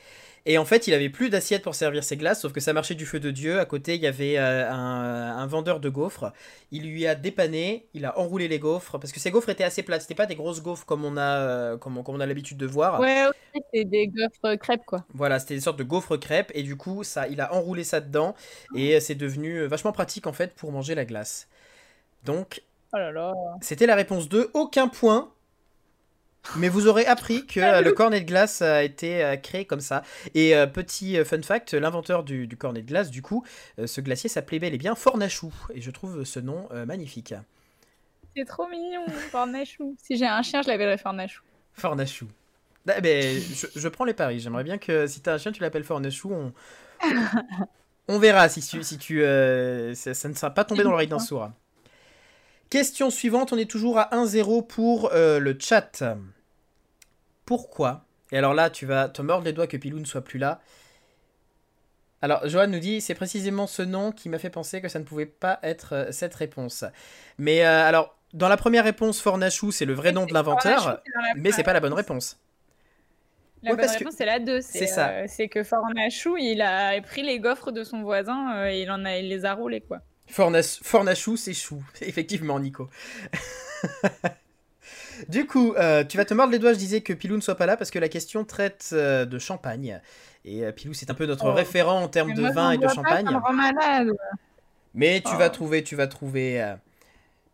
[0.50, 2.96] Et en fait, il avait plus d'assiettes pour servir ses glaces, sauf que ça marchait
[2.96, 3.60] du feu de Dieu.
[3.60, 6.32] À côté, il y avait euh, un, un vendeur de gaufres.
[6.72, 9.84] Il lui a dépanné, il a enroulé les gaufres, parce que ces gaufres étaient assez
[9.84, 10.04] plates.
[10.04, 12.58] C'était pas des grosses gaufres comme on a, euh, comme on, comme on a l'habitude
[12.58, 13.02] de voir.
[13.02, 15.04] Ouais, ok, c'est des gaufres crêpes, quoi.
[15.14, 16.52] Voilà, c'était des sortes de gaufres crêpes.
[16.56, 18.34] Et du coup, ça, il a enroulé ça dedans.
[18.74, 21.50] Et euh, c'est devenu euh, vachement pratique, en fait, pour manger la glace.
[22.24, 22.62] Donc,
[22.94, 23.34] Oh là là.
[23.60, 24.50] c'était la réponse 2.
[24.54, 25.30] Aucun point.
[26.56, 29.82] Mais vous aurez appris que euh, le cornet de glace a été euh, créé comme
[29.82, 30.04] ça.
[30.34, 33.44] Et euh, petit fun fact, l'inventeur du, du cornet de glace, du coup,
[33.80, 35.54] euh, ce glacier s'appelait bel et bien Fornachou.
[35.74, 37.34] Et je trouve ce nom euh, magnifique.
[38.36, 39.96] C'est trop mignon, Fornachou.
[40.02, 41.44] Si j'ai un chien, je l'appellerais Fornachou.
[41.74, 42.28] Fornachou.
[42.88, 44.40] Ah, je, je prends les paris.
[44.40, 46.32] J'aimerais bien que si t'as un chien, tu l'appelles Fornachou.
[46.32, 46.54] On,
[48.08, 51.20] on verra si tu, si tu ça, ça ne sera pas tombé dans l'oreille d'un
[51.20, 51.50] sourd.
[52.70, 56.04] Question suivante, on est toujours à 1-0 pour le chat.
[57.48, 60.38] Pourquoi Et alors là, tu vas te mordre les doigts que Pilou ne soit plus
[60.38, 60.60] là.
[62.22, 65.04] Alors, Johan nous dit, c'est précisément ce nom qui m'a fait penser que ça ne
[65.04, 66.84] pouvait pas être euh, cette réponse.
[67.38, 71.02] Mais euh, alors, dans la première réponse, Fornachou, c'est le vrai nom de l'inventeur,
[71.36, 72.40] mais c'est pas la bonne réponse.
[73.64, 74.62] La Ouais, bonne que- réponse, c'est la 2.
[74.62, 75.10] C'est ça.
[75.10, 78.92] euh, c'est que Fornachou, il a pris les gaufres de son voisin euh, et il,
[78.92, 80.00] en a, il les a roulés, quoi.
[80.30, 81.84] Fornas- Fornachou, c'est chou.
[82.02, 82.90] Effectivement, Nico.
[85.30, 87.56] du coup, euh, tu vas te mordre les doigts, je disais que Pilou ne soit
[87.56, 90.02] pas là parce que la question traite euh, de champagne.
[90.46, 91.54] Et euh, Pilou, c'est un peu notre Oh.
[91.54, 93.28] référent en termes de moi, vin et de pas, champagne.
[94.94, 95.38] Mais tu Oh.
[95.38, 96.62] vas trouver, tu vas trouver.
[96.62, 96.76] euh,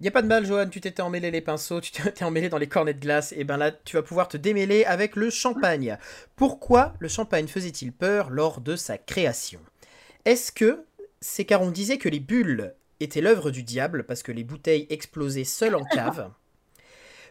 [0.01, 2.57] Y a pas de mal, Johan, tu t'étais emmêlé les pinceaux, tu t'es emmêlé dans
[2.57, 5.97] les cornets de glace, et ben là, tu vas pouvoir te démêler avec le champagne.
[6.35, 9.61] Pourquoi le champagne faisait-il peur lors de sa création?
[10.25, 10.83] Est-ce que
[11.21, 14.87] c'est car on disait que les bulles étaient l'œuvre du diable parce que les bouteilles
[14.89, 16.29] explosaient seules en cave?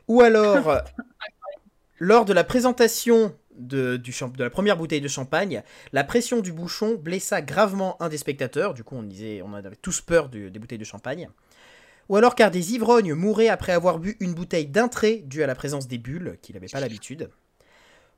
[0.09, 0.83] Ou alors,
[1.99, 4.01] lors de la présentation de,
[4.39, 8.75] la première bouteille de champagne, la pression du bouchon blessa gravement un des spectateurs.
[8.75, 11.29] Du coup, on disait, on avait tous peur des bouteilles de champagne.
[12.09, 15.47] Ou alors car des ivrognes mouraient après avoir bu une bouteille d'un trait due à
[15.47, 17.31] la présence des bulles, qu'il n'avait pas l'habitude.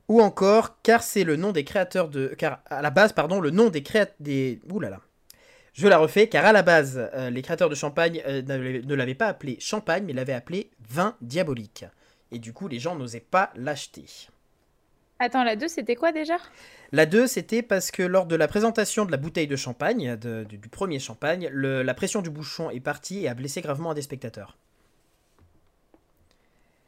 [0.07, 3.51] Ou encore car c'est le nom des créateurs de, car à la base, pardon, le
[3.51, 5.01] nom des créateurs des, ouh là là.
[5.75, 9.13] Je la refais, car à la base, euh, les créateurs de champagne euh, ne l'avaient
[9.13, 11.83] pas appelé champagne, mais l'avaient appelé vin diabolique.
[12.31, 14.05] Et du coup, les gens n'osaient pas l'acheter.
[15.19, 16.37] Attends, la 2, c'était quoi déjà?
[16.93, 20.45] La 2, c'était parce que lors de la présentation de la bouteille de champagne, de-
[20.45, 23.91] du, du premier champagne, le- la pression du bouchon est partie et a blessé gravement
[23.91, 24.57] un des spectateurs.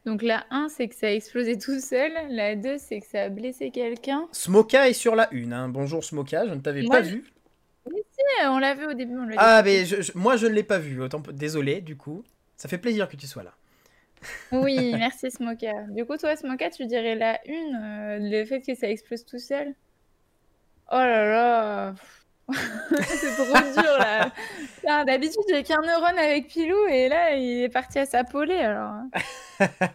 [0.06, 2.12] Donc la 1, c'est que ça a explosé tout seul.
[2.30, 4.28] La 2, c'est que ça a blessé quelqu'un.
[4.32, 5.52] Smoka est sur la une.
[5.52, 5.68] hein.
[5.68, 7.18] Bonjour Smoka, je ne t'avais pas je-
[7.92, 10.54] Eh, on l'a vu au début, on l'a Ah, mais je- je- moi je ne
[10.54, 11.02] l'ai pas vu.
[11.02, 12.24] Autant, désolé, du coup.
[12.56, 13.54] Ça fait plaisir que tu sois là.
[14.52, 15.74] Oui, merci Smoka.
[15.90, 19.74] Du coup, toi, Smoka, tu dirais la 1, le fait que ça explose tout seul?
[20.92, 21.96] Oh là là
[23.06, 28.00] C'est trop dur là D'habitude, j'ai qu'un neurone avec Pilou et là, il est parti
[28.00, 28.94] à s'apauler alors.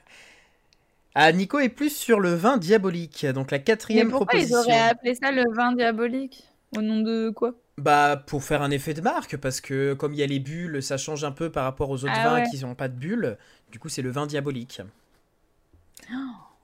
[1.14, 3.26] Ah, Nico est plus sur le vin diabolique.
[3.26, 4.56] Donc la Mais quatrième pourquoi proposition.
[4.58, 6.44] ils auraient appelé ça le vin diabolique?
[6.76, 7.54] Au nom de quoi?
[7.78, 10.82] Bah, pour faire un effet de marque, parce que comme il y a les bulles,
[10.82, 12.48] ça change un peu par rapport aux autres Ah vins ouais.
[12.50, 13.38] qui n'ont pas de bulles.
[13.70, 14.80] Du coup, c'est le vin diabolique.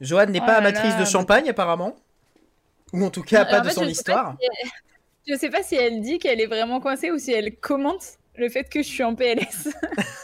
[0.00, 1.94] Joanne n'est Oh pas amatrice de champagne, apparemment.
[2.92, 4.36] Ou en tout cas, Non, pas en de fait, son je sais histoire.
[5.28, 8.48] Je sais pas si elle dit qu'elle est vraiment coincée ou si elle commente le
[8.48, 9.68] fait que je suis en PLS.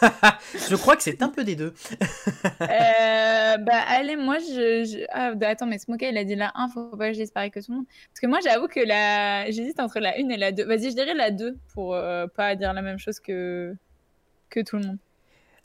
[0.71, 1.75] Je crois que c'est un peu des deux.
[2.61, 6.51] Euh, bah allez, moi je, je- Ah, bah, attends, mais Smokey il a dit la
[6.55, 7.87] 1, faut pas que je dise pareil que tout le monde.
[8.11, 9.47] Parce que moi j'avoue que la...
[9.51, 10.65] j'hésite entre la 1 et la 2.
[10.65, 13.75] Vas-y, je dirais la 2 pour euh, pas dire la même chose que...
[14.51, 14.99] que tout le monde.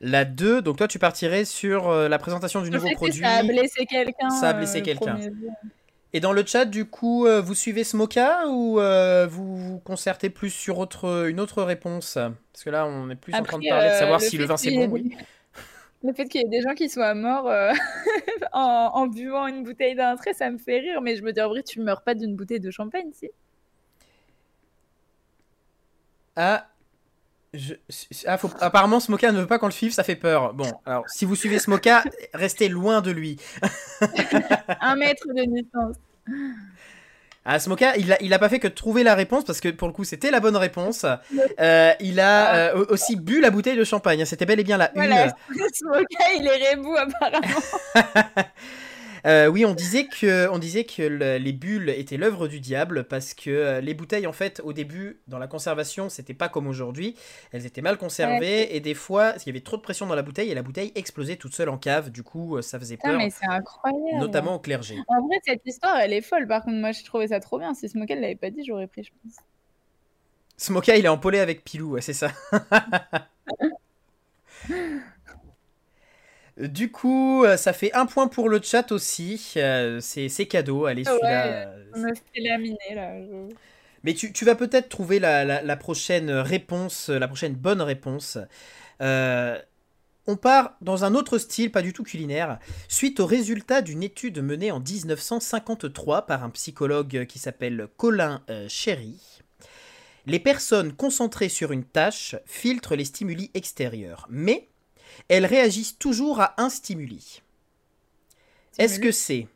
[0.01, 3.21] La 2, donc toi, tu partirais sur euh, la présentation du Le nouveau produit.
[3.21, 4.29] ça a blessé quelqu'un.
[4.29, 5.17] Ça a blessé le quelqu'un.
[6.11, 10.29] Et dans le chat, du coup, euh, vous suivez Smoka ou euh, vous vous concertez
[10.29, 12.15] plus sur autre, une autre réponse?
[12.51, 14.37] Parce que là, on est plus en train de parler de euh, savoir le si
[14.37, 14.87] le vin c'est bon.
[14.89, 15.15] Oui.
[16.01, 17.73] Le fait qu'il y ait des gens qui soient morts euh,
[18.53, 21.01] en, en buvant une bouteille d'un trait, ça me fait rire.
[21.01, 23.29] Mais je me dis, en vrai, tu meurs pas d'une bouteille de champagne, si.
[26.37, 26.69] Ah,
[27.53, 27.73] je-
[28.27, 30.53] ah, faut- apparemment, Smoka ne veut pas qu'on le suive, ça fait peur.
[30.53, 32.03] Bon, alors, si vous suivez Smoka,
[32.33, 33.37] restez loin de lui.
[34.81, 35.95] Un mètre de distance.
[37.45, 39.87] Ah, Smoka, il a, il a pas fait que trouver la réponse parce que pour
[39.87, 41.05] le coup, c'était la bonne réponse.
[41.59, 44.21] Euh, il a euh, au- aussi bu la bouteille de champagne.
[44.21, 44.25] hein.
[44.25, 45.63] C'était bel et bien la Voilà, une.
[45.73, 47.47] Smoka, il est rebou apparemment.
[49.25, 53.03] Euh, oui, on disait que, on disait que le- les bulles étaient l'œuvre du diable
[53.05, 56.67] parce que euh, les bouteilles, en fait, au début, dans la conservation, c'était pas comme
[56.67, 57.15] aujourd'hui.
[57.51, 60.21] Elles étaient mal conservées et des fois, il y avait trop de pression dans la
[60.23, 62.11] bouteille et la bouteille explosait toute seule en cave.
[62.11, 64.19] Du coup, euh, ça faisait Putain, peur, mais c'est incroyable.
[64.19, 64.97] notamment au clergé.
[65.07, 66.47] En vrai, cette histoire, elle est folle.
[66.47, 67.73] Par contre, moi, je trouvais ça trop bien.
[67.73, 69.35] Si Smoka ne l'avait pas dit, j'aurais pris, je pense.
[70.57, 72.31] Smoka, il est empolé avec Pilou, ouais, c'est ça.
[76.59, 79.53] Du coup, euh, ça fait un point pour le chat aussi.
[79.57, 80.85] Euh, c'est cadeau.
[80.85, 81.45] Allez, ouais, celui-là.
[81.47, 83.13] euh, me fais laminer, là.
[84.03, 88.37] Mais tu, tu vas peut-être trouver la, la- la prochaine réponse, la prochaine bonne réponse.
[89.01, 89.57] Euh,
[90.27, 94.39] on part dans un autre style, pas du tout culinaire, suite au résultat d'une étude
[94.41, 99.19] menée en 1953 par un psychologue qui s'appelle Colin euh, Cherry.
[100.25, 104.68] Les personnes concentrées sur une tâche filtrent les stimuli extérieurs, mais
[105.27, 107.41] elles réagissent toujours à un stimuli.
[108.77, 109.47] Est-ce que c'est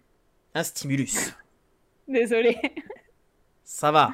[0.54, 1.34] un stimulus?
[2.08, 2.58] Désolé.
[3.64, 4.14] Ça va.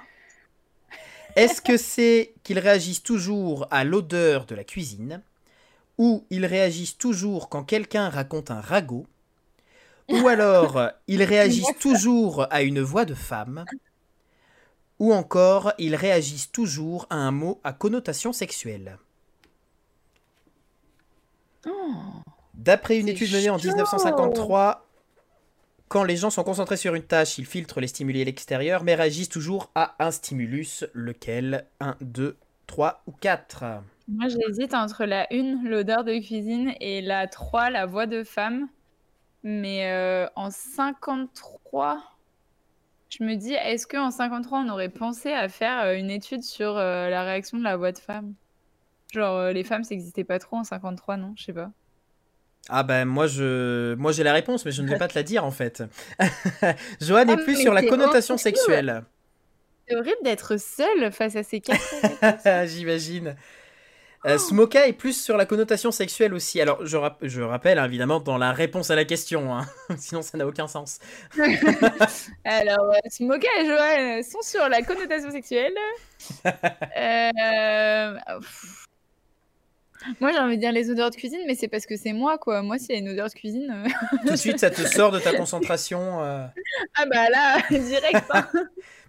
[1.35, 5.21] Est-ce que c'est qu'ils réagissent toujours à l'odeur de la cuisine?
[5.97, 9.07] Ou ils réagissent toujours quand quelqu'un raconte un ragot?
[10.09, 13.65] Ou alors ils réagissent toujours à une voix de femme?
[14.99, 18.97] Ou encore ils réagissent toujours à un mot à connotation sexuelle?
[22.53, 23.68] D'après une étude menée en chaud.
[23.68, 24.86] 1953,
[25.88, 28.95] quand les gens sont concentrés sur une tâche, ils filtrent les stimuli à l'extérieur, mais
[28.95, 31.65] réagissent toujours à un stimulus, lequel?
[31.80, 32.38] 1, 2,
[32.68, 33.64] 3 ou 4.
[34.07, 38.68] Moi, j'hésite entre la 1, l'odeur de cuisine, et la 3, la voix de femme.
[39.44, 42.03] Mais euh, en 53,
[43.10, 46.77] je me dis, est-ce qu'en 53, on aurait pensé à faire euh, une étude sur
[46.77, 48.34] euh, la réaction de la voix de femme?
[49.14, 51.34] Genre, euh, les femmes, ça n'existait pas trop en 53, non?
[51.38, 51.72] Je sais pas.
[52.68, 55.23] Ah ben moi je moi j'ai la réponse mais je ne vais pas te la
[55.23, 55.81] dire en fait.
[57.02, 59.03] Johan Ah, est plus sur la connotation sexuelle.
[59.88, 61.81] C'est horrible d'être seule face à ces quatre.
[62.68, 63.36] J'imagine.
[64.26, 66.60] Euh, Smoka est plus sur la connotation sexuelle aussi.
[66.61, 69.65] Alors je, rap- je rappelle hein, évidemment dans la réponse à la question, hein.
[69.98, 70.99] sinon ça n'a aucun sens.
[72.44, 75.73] Alors, euh, Smoka et Joël sont sur la connotation sexuelle.
[76.98, 78.86] Euh, pff.
[80.21, 82.38] Moi, j'ai envie de dire les odeurs de cuisine, mais c'est parce que c'est moi,
[82.38, 82.61] quoi.
[82.61, 83.69] Moi, s'il y a une odeur de cuisine.
[83.85, 83.89] euh,
[84.26, 86.23] Tout de suite ça te sort de ta concentration.
[86.23, 86.45] euh.
[86.95, 88.23] Ah, bah là, direct.
[88.34, 88.47] hein.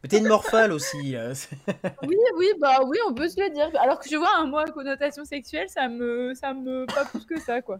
[0.02, 1.14] Mais t'es une morphale aussi.
[1.14, 1.32] euh,
[2.02, 3.70] Oui, oui, bah oui, on peut se le dire.
[3.80, 6.34] Alors que je vois un mot à connotation sexuelle, ça me.
[6.34, 6.86] Ça me.
[6.86, 7.78] Pas plus que ça, quoi.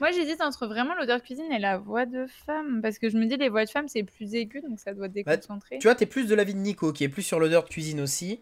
[0.00, 2.80] Moi, j'hésite entre vraiment l'odeur de cuisine et la voix de femme.
[2.82, 5.06] Parce que je me dis, les voix de femme, c'est plus aigu, donc ça doit
[5.06, 5.78] déconcentrer.
[5.78, 8.00] tu vois t'es plus de l'avis de Nico qui est plus sur l'odeur de cuisine
[8.00, 8.40] aussi.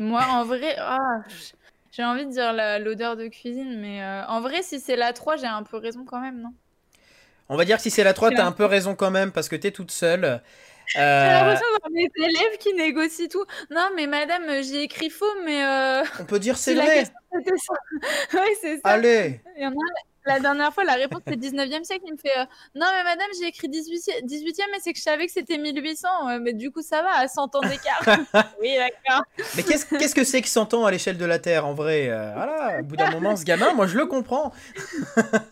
[0.00, 1.22] Moi, en vrai, ah,
[1.98, 5.36] j'ai envie de dire l'odeur de cuisine, mais euh, en vrai, si c'est la 3,
[5.36, 6.54] j'ai un peu raison quand même, non?
[7.48, 9.32] On va dire que si c'est la 3 J'ai t'as un peu raison quand même
[9.32, 10.42] parce que t'es toute seule.
[10.86, 13.44] J'ai Euh, l'impression d'avoir mes élèves qui négocient tout.
[13.70, 17.04] Non, mais madame, j'ai écrit faux, mais euh, on peut dire c'est vrai.
[18.34, 18.82] oui, c'est ça.
[18.84, 19.40] Allez.
[19.56, 19.76] Il y en a un,
[20.28, 22.04] la dernière fois, la réponse c'est 19e siècle.
[22.06, 22.44] Il me fait euh,
[22.74, 26.08] Non, mais madame, j'ai écrit 18e, 18e, mais c'est que je savais que c'était 1800.
[26.26, 28.02] Ouais, mais du coup, ça va, à 100 ans d'écart.
[28.60, 29.22] oui, d'accord.
[29.56, 32.08] Mais qu'est-ce qu'est-ce que c'est que 100 ans à l'échelle de la Terre en vrai
[32.10, 34.52] euh, Voilà, au bout d'un moment, ce gamin, moi je le comprends.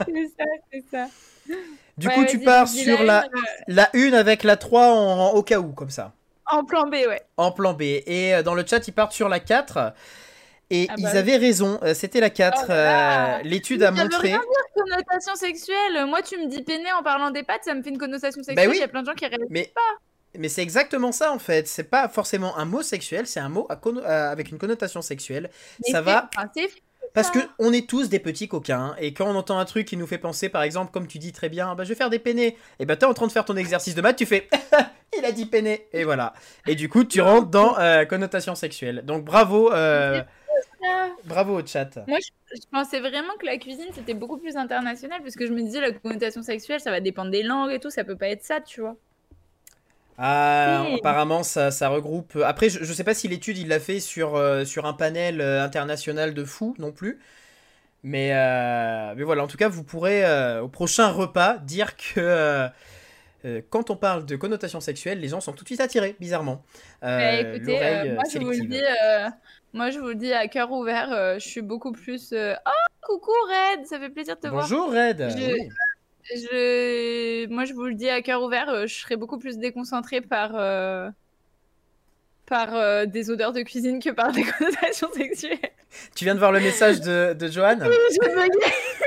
[0.06, 1.06] C'est ça, c'est ça.
[1.98, 3.28] Du Ouais, coup, tu pars sur la, euh,
[3.68, 6.12] la 1 avec la 3 en, au cas où, comme ça.
[6.46, 7.22] en plan B, ouais.
[7.38, 7.82] En plan B.
[7.82, 9.92] Et euh, dans le chat, ils partent sur la 4.
[10.70, 12.62] Et Ah ils bah avaient raison, euh, c'était la 4.
[12.64, 13.38] Oh là là.
[13.38, 14.28] Euh, L'étude a Ça veut montré.
[14.28, 16.06] rien dire connotation sexuelle.
[16.08, 18.56] Moi, tu me dis péné en parlant des pattes, ça me fait une connotation sexuelle.
[18.56, 18.76] Bah oui.
[18.78, 19.46] Il y a plein de gens qui réalisent.
[19.50, 19.72] Mais,
[20.36, 21.68] mais c'est exactement ça en fait.
[21.68, 25.50] C'est pas forcément un mot sexuel, c'est un mot à à- avec une connotation sexuelle.
[25.86, 26.48] Mais Ça va enfin,
[27.14, 27.32] Parce ça.
[27.34, 30.06] que on est tous des petits coquins et quand on entend un truc qui nous
[30.08, 32.58] fait penser, par exemple, comme tu dis très bien, bah je vais faire des peinés.
[32.80, 34.48] Et bah t'es en train de faire ton exercice de maths, tu fais,
[35.18, 36.34] il a dit peiné et voilà.
[36.66, 39.02] Et du coup tu rentres dans euh, connotation sexuelle.
[39.04, 40.20] Donc bravo, euh,
[41.24, 41.98] Bravo au chat.
[42.06, 45.52] Moi, je, je pensais vraiment que la cuisine c'était beaucoup plus international parce que je
[45.52, 48.28] me disais la connotation sexuelle ça va dépendre des langues et tout, ça peut pas
[48.28, 48.96] être ça, tu vois.
[50.18, 50.94] Ah, Oui.
[50.94, 52.36] apparemment ça, ça regroupe.
[52.44, 55.40] Après je, je sais pas si l'étude il l'a fait sur euh, sur un panel
[55.42, 57.18] euh, international de fous non plus.
[58.04, 62.68] Mais, euh, mais voilà, en tout cas, vous pourrez euh, au prochain repas dire que
[63.46, 66.62] euh, quand on parle de connotation sexuelle, les gens sont tout de suite attirés, bizarrement.
[67.04, 68.80] Euh, écoutez, moi je vous le dis,
[69.72, 72.32] moi je vous le dis à cœur ouvert, euh, je suis beaucoup plus.
[72.32, 74.62] euh, Oh coucou Red, ça fait plaisir de te voir.
[74.68, 75.28] Bonjour Red.
[75.30, 75.68] Je- Oui.
[76.34, 77.46] Je...
[77.46, 80.50] Moi, je vous le dis à cœur ouvert, je serais beaucoup plus déconcentrée par,
[82.46, 85.58] par euh, des odeurs de cuisine que par des connotations sexuelles.
[86.16, 87.78] Tu viens de voir le message de, de Johan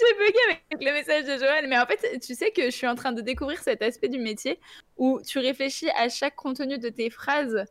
[0.00, 0.60] J'ai bugué.
[0.70, 3.12] Avec le message de Joël, mais en fait, tu sais que je suis en train
[3.12, 4.58] de découvrir cet aspect du métier
[4.96, 7.64] où tu réfléchis à chaque contenu de tes phrases,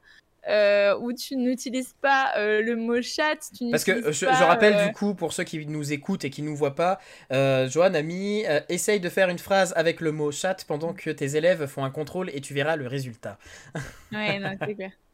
[0.48, 4.44] euh, où tu n'utilises pas euh, le mot chat, tu Parce que je, pas, je
[4.44, 7.00] rappelle euh, du coup, pour ceux qui nous écoutent et qui nous voient pas,
[7.32, 11.36] Johan a mis essaye de faire une phrase avec le mot chat pendant que tes
[11.36, 13.38] élèves font un contrôle et tu verras le résultat.
[14.12, 14.92] Ouais, non, c'est clair.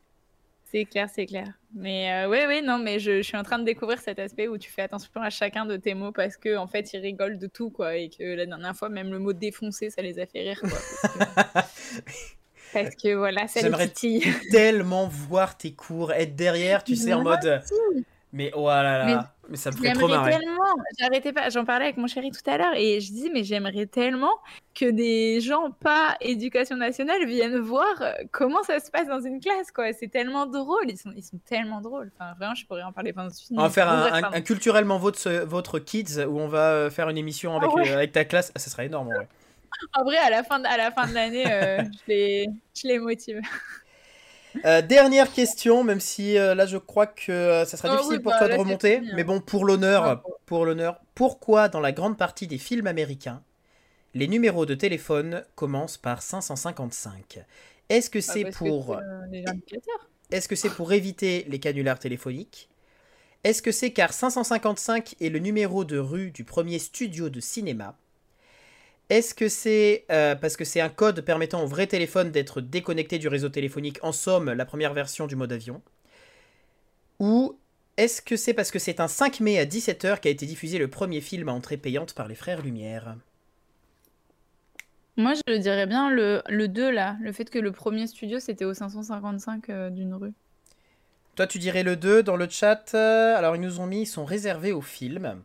[0.75, 1.47] C'est clair, c'est clair.
[1.73, 4.49] Mais euh, oui, oui, non, mais je, je suis en train de découvrir cet aspect
[4.49, 7.39] où tu fais attention à chacun de tes mots parce que en fait, ils rigolent
[7.39, 7.95] de tout, quoi.
[7.95, 10.71] Et que la dernière fois, même le mot défoncer, ça les a fait rire, quoi.
[10.71, 12.01] Parce que,
[12.73, 14.25] parce que, voilà, ça les J'aimerais titille.
[14.51, 17.61] Tellement voir tes cours, être derrière, tu sais, en mode.
[18.33, 19.05] Mais oh là là.
[19.05, 19.15] Mais
[19.49, 20.37] Mais ça me ferait trop marrer.
[20.37, 20.63] tellement,
[20.99, 23.85] j'arrêtais pas, j'en parlais avec mon chéri tout à l'heure et je disais mais j'aimerais
[23.85, 24.39] tellement
[24.73, 29.39] que des gens pas éducation nationale viennent voir euh, comment ça se passe dans une
[29.39, 29.93] classe quoi.
[29.93, 32.11] C'est tellement drôle, ils sont, ils sont tellement drôles.
[32.17, 33.59] Enfin vraiment, je pourrais en parler pendant film.
[33.59, 37.55] On va faire un, culturellement votre, votre kids où on va euh, faire une émission
[37.55, 38.51] avec, ah avec ta classe.
[38.55, 39.07] Ah, ça serait énorme.
[39.09, 39.27] Ouais.
[39.93, 42.87] en vrai, à la fin de, à la fin de l'année, euh, je, les, je
[42.87, 43.41] les motive.
[44.63, 48.21] Euh, dernière question, même si euh, là je crois que euh, ça sera ah difficile
[48.21, 52.17] pour bah, toi de remonter, mais bon pour l'honneur, pour l'honneur, pourquoi dans la grande
[52.17, 53.41] partie des films américains,
[54.13, 57.45] les numéros de téléphone commencent par 555
[57.89, 58.99] Est-ce que bah, c'est pour
[60.31, 62.69] Est-ce que c'est pour éviter les canulars téléphoniques?
[63.43, 67.95] Est-ce que c'est car 555 est le numéro de rue du premier studio de cinéma?
[69.09, 73.19] Est-ce que c'est euh, parce que c'est un code permettant au vrai téléphone d'être déconnecté
[73.19, 75.81] du réseau téléphonique, en somme la première version du mode avion?
[77.19, 77.57] Ou
[77.97, 80.89] est-ce que c'est parce que c'est un 5 mai à 17h qu'a été diffusé le
[80.89, 83.15] premier film à entrée payante par les Frères Lumière?
[85.17, 88.73] Moi je dirais bien le, 2 là, le fait que le premier studio c'était au
[88.73, 90.33] 555 euh, d'une rue.
[91.35, 94.07] Toi tu dirais le 2 dans le chat, euh, alors ils nous ont mis, ils
[94.07, 95.41] sont réservés au film.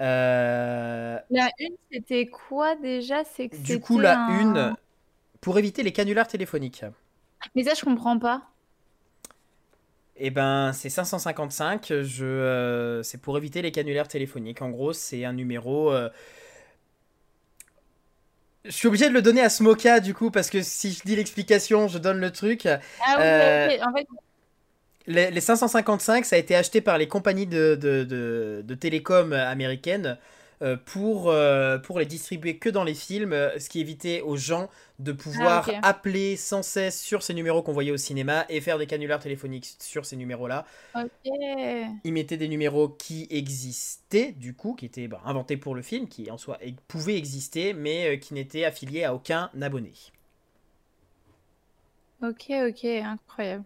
[0.00, 3.24] Euh, la une, c'était quoi déjà?
[3.24, 4.74] C'est que Du coup, la une,
[5.40, 6.84] pour éviter les canulars téléphoniques.
[7.54, 8.42] Mais ça, je comprends pas.
[10.16, 11.92] Eh ben, c'est 555.
[12.02, 14.62] Je, euh, c'est pour éviter les canulars téléphoniques.
[14.62, 15.92] En gros, c'est un numéro.
[15.92, 16.08] Euh,
[18.64, 21.14] je suis obligé de le donner à Smoka du coup parce que si je dis
[21.14, 22.66] l'explication, je donne le truc.
[22.66, 22.78] Ah
[23.68, 24.06] oui, en fait,
[25.06, 30.18] les, 555, ça a été acheté par les compagnies de, de, télécom américaines
[30.62, 34.38] euh, pour, euh, pour les distribuer que dans les films, euh, ce qui évitait aux
[34.38, 38.62] gens de pouvoir ah, appeler sans cesse sur ces numéros qu'on voyait au cinéma et
[38.62, 40.64] faire des canulars téléphoniques sur ces numéros-là.
[41.24, 46.08] Ils mettaient des numéros qui existaient, du coup, qui étaient bah, inventés pour le film,
[46.08, 46.58] qui en soi
[46.88, 49.92] pouvaient exister, mais qui n'étaient affiliés à aucun abonné.
[52.22, 53.64] Ok, ok, incroyable.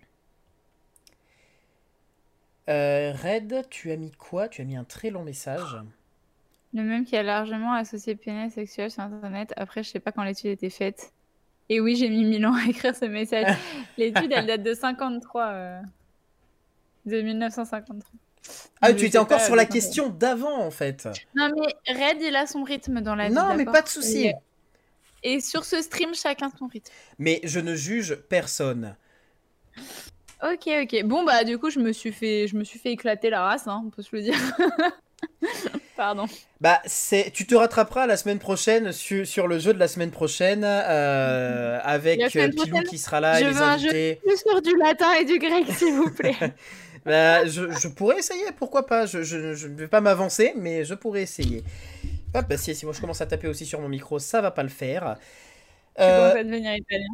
[2.71, 4.49] Euh, Red, tu as mis quoi?
[4.49, 5.77] Tu as mis un très long message.
[6.73, 9.53] Le même qui a largement associé pénis sexuel sur Internet.
[9.57, 11.13] Après, je sais pas quand l'étude était faite.
[11.69, 13.57] Et oui, j'ai mis mille ans à écrire ce message.
[13.99, 15.47] L'étude, elle date de 53.
[15.47, 15.81] Euh,
[17.07, 18.11] de 1953.
[18.81, 21.09] Ah, tu étais encore sur la question d'avant, en fait.
[21.37, 23.35] Non, mais Red, il a son rythme dans la vie.
[23.35, 24.33] Non, mais pas de souci.
[25.23, 26.93] et sur ce stream, chacun son rythme.
[27.19, 28.97] Mais je ne juge personne.
[30.43, 31.05] Ok, ok.
[31.05, 33.67] Bon, bah, du coup, je me suis fait, je me suis fait éclater la race,
[33.67, 34.35] hein, on peut se le dire.
[35.97, 36.25] Pardon.
[36.63, 40.11] Bah, c'est, tu te rattraperas la semaine prochaine sur, sur le jeu de la semaine
[40.11, 44.21] prochaine euh, avec euh, Pilou qui sera là je et les invités.
[44.27, 46.37] Je sur du latin et du grec, s'il vous plaît.
[47.05, 49.05] bah, je, je, pourrais essayer, pourquoi pas.
[49.05, 51.63] Je, je, je ne vais pas m'avancer, mais je pourrais essayer.
[52.35, 54.51] Hop, bah, si, si moi je commence à taper aussi sur mon micro, ça va
[54.51, 55.19] pas le faire.
[55.97, 56.33] Tu euh...
[56.33, 57.09] à devenir italien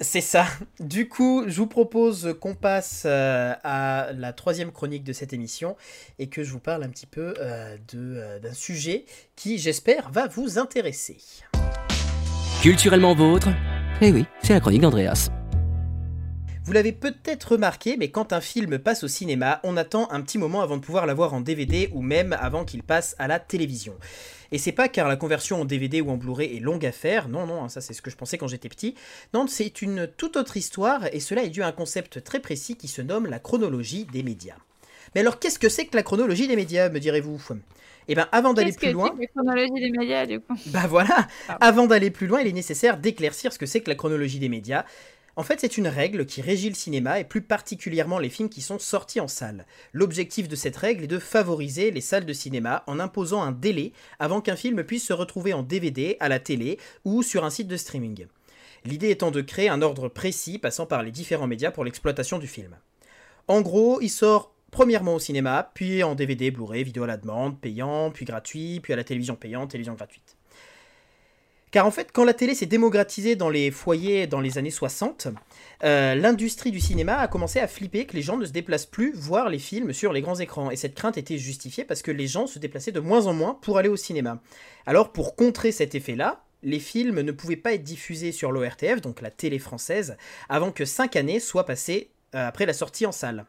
[0.00, 0.46] c'est ça.
[0.80, 5.76] Du coup, je vous propose qu'on passe euh, à la troisième chronique de cette émission
[6.18, 9.04] et que je vous parle un petit peu euh, euh, d'un sujet
[9.36, 11.18] qui, j'espère, va vous intéresser.
[12.62, 13.48] Culturellement vôtre
[14.00, 15.30] Eh oui, c'est la chronique d'Andreas.
[16.64, 20.38] Vous l'avez peut-être remarqué, mais quand un film passe au cinéma, on attend un petit
[20.38, 23.92] moment avant de pouvoir l'avoir en DVD ou même avant qu'il passe à la télévision.
[24.54, 27.28] Et c'est pas car la conversion en DVD ou en Blu-ray est longue à faire,
[27.28, 28.94] non, non, hein, ça c'est ce que je pensais quand j'étais petit.
[29.32, 32.76] Non, c'est une toute autre histoire et cela est dû à un concept très précis
[32.76, 34.54] qui se nomme la chronologie des médias.
[35.12, 37.42] Mais alors qu'est-ce que c'est que la chronologie des médias, me direz-vous?
[38.06, 39.12] Eh bien, avant d'aller plus loin.
[39.18, 40.54] La chronologie des médias, du coup?
[40.66, 41.26] Bah voilà.
[41.60, 44.48] Avant d'aller plus loin, il est nécessaire d'éclaircir ce que c'est que la chronologie des
[44.48, 44.84] médias.
[45.36, 48.60] En fait, c'est une règle qui régit le cinéma et plus particulièrement les films qui
[48.60, 49.66] sont sortis en salle.
[49.92, 53.92] L'objectif de cette règle est de favoriser les salles de cinéma en imposant un délai
[54.20, 57.66] avant qu'un film puisse se retrouver en DVD, à la télé ou sur un site
[57.66, 58.26] de streaming.
[58.84, 62.46] L'idée étant de créer un ordre précis passant par les différents médias pour l'exploitation du
[62.46, 62.76] film.
[63.48, 67.60] En gros, il sort premièrement au cinéma, puis en DVD, Blu-ray, vidéo à la demande,
[67.60, 70.33] payant, puis gratuit, puis à la télévision payante, télévision gratuite.
[71.74, 75.26] Car en fait, quand la télé s'est démocratisée dans les foyers dans les années 60,
[75.82, 79.12] euh, l'industrie du cinéma a commencé à flipper que les gens ne se déplacent plus
[79.12, 80.70] voir les films sur les grands écrans.
[80.70, 83.58] Et cette crainte était justifiée parce que les gens se déplaçaient de moins en moins
[83.60, 84.40] pour aller au cinéma.
[84.86, 89.20] Alors pour contrer cet effet-là, les films ne pouvaient pas être diffusés sur l'ORTF, donc
[89.20, 90.16] la télé française,
[90.48, 93.46] avant que 5 années soient passées euh, après la sortie en salle.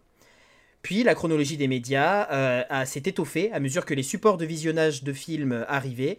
[0.82, 5.04] Puis la chronologie des médias euh, s'est étoffée à mesure que les supports de visionnage
[5.04, 6.18] de films arrivaient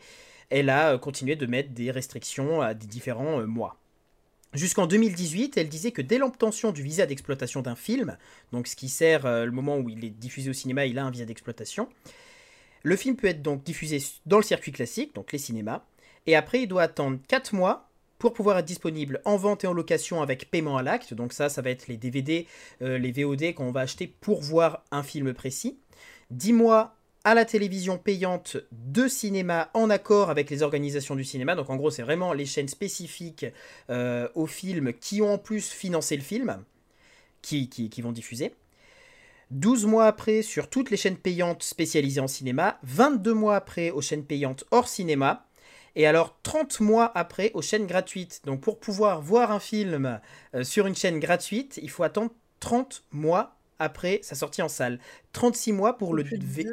[0.51, 3.78] elle a euh, continué de mettre des restrictions à des différents euh, mois.
[4.52, 8.16] Jusqu'en 2018, elle disait que dès l'obtention du visa d'exploitation d'un film,
[8.52, 11.05] donc ce qui sert euh, le moment où il est diffusé au cinéma, il a
[11.05, 11.89] un visa d'exploitation,
[12.82, 15.82] le film peut être donc diffusé dans le circuit classique, donc les cinémas,
[16.27, 19.74] et après il doit attendre 4 mois pour pouvoir être disponible en vente et en
[19.74, 22.47] location avec paiement à l'acte, donc ça, ça va être les DVD,
[22.81, 25.78] les VOD qu'on va acheter pour voir un film précis.
[26.31, 26.97] 10 mois
[27.27, 31.57] à la télévision payante de cinéma en accord avec les organisations du cinéma.
[31.57, 33.44] Donc en gros, c'est vraiment les chaînes spécifiques
[33.90, 36.62] euh, aux films qui ont en plus financé le film,
[37.43, 37.69] qui,
[38.01, 38.55] vont diffuser.
[39.51, 44.01] 12 mois après sur toutes les chaînes payantes spécialisées en cinéma, 22 mois après aux
[44.01, 45.48] chaînes payantes hors cinéma,
[45.97, 48.43] et alors 30 mois après aux chaînes gratuites.
[48.44, 50.20] Donc pour pouvoir voir un film
[50.55, 52.31] euh, sur une chaîne gratuite, il faut attendre
[52.61, 54.98] 30 mois après sa sortie en salle.
[55.32, 56.66] 36 mois pour le V.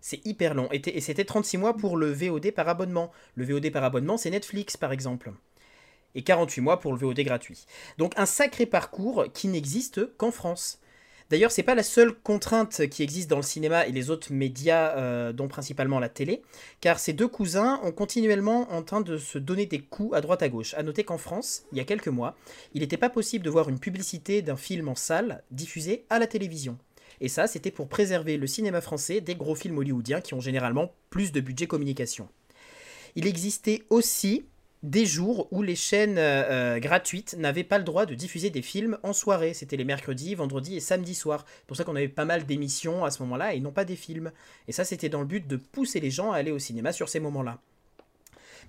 [0.00, 0.68] C'est hyper long.
[0.72, 3.10] Et, c'était 36 mois pour le VOD par abonnement.
[3.34, 5.32] Le VOD par abonnement, c'est Netflix, par exemple.
[6.14, 7.66] Et 48 mois pour le VOD gratuit.
[7.98, 10.80] Donc un sacré parcours qui n'existe qu'en France.
[11.30, 14.96] D'ailleurs, c'est pas la seule contrainte qui existe dans le cinéma et les autres médias,
[14.96, 16.42] euh, dont principalement la télé,
[16.80, 20.42] car ces deux cousins ont continuellement en train de se donner des coups à droite
[20.42, 20.74] à gauche.
[20.74, 22.36] À noter qu'en France, il y a quelques mois,
[22.74, 26.26] il n'était pas possible de voir une publicité d'un film en salle diffusé à la
[26.26, 26.78] télévision.
[27.20, 30.92] Et ça, c'était pour préserver le cinéma français des gros films hollywoodiens qui ont généralement
[31.10, 32.28] plus de budget communication.
[33.14, 34.46] Il existait aussi
[34.82, 38.62] des jours où les chaînes euh, euh, gratuites n'avaient pas le droit de diffuser des
[38.62, 39.52] films en soirée.
[39.52, 41.44] C'était les mercredis, vendredis et samedis soirs.
[41.46, 43.96] C'est pour ça qu'on avait pas mal d'émissions à ce moment-là et non pas des
[43.96, 44.32] films.
[44.68, 47.08] Et ça, c'était dans le but de pousser les gens à aller au cinéma sur
[47.08, 47.58] ces moments-là.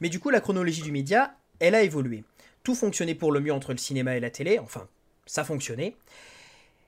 [0.01, 2.23] Mais du coup, la chronologie du média, elle a évolué.
[2.63, 4.87] Tout fonctionnait pour le mieux entre le cinéma et la télé, enfin,
[5.25, 5.95] ça fonctionnait.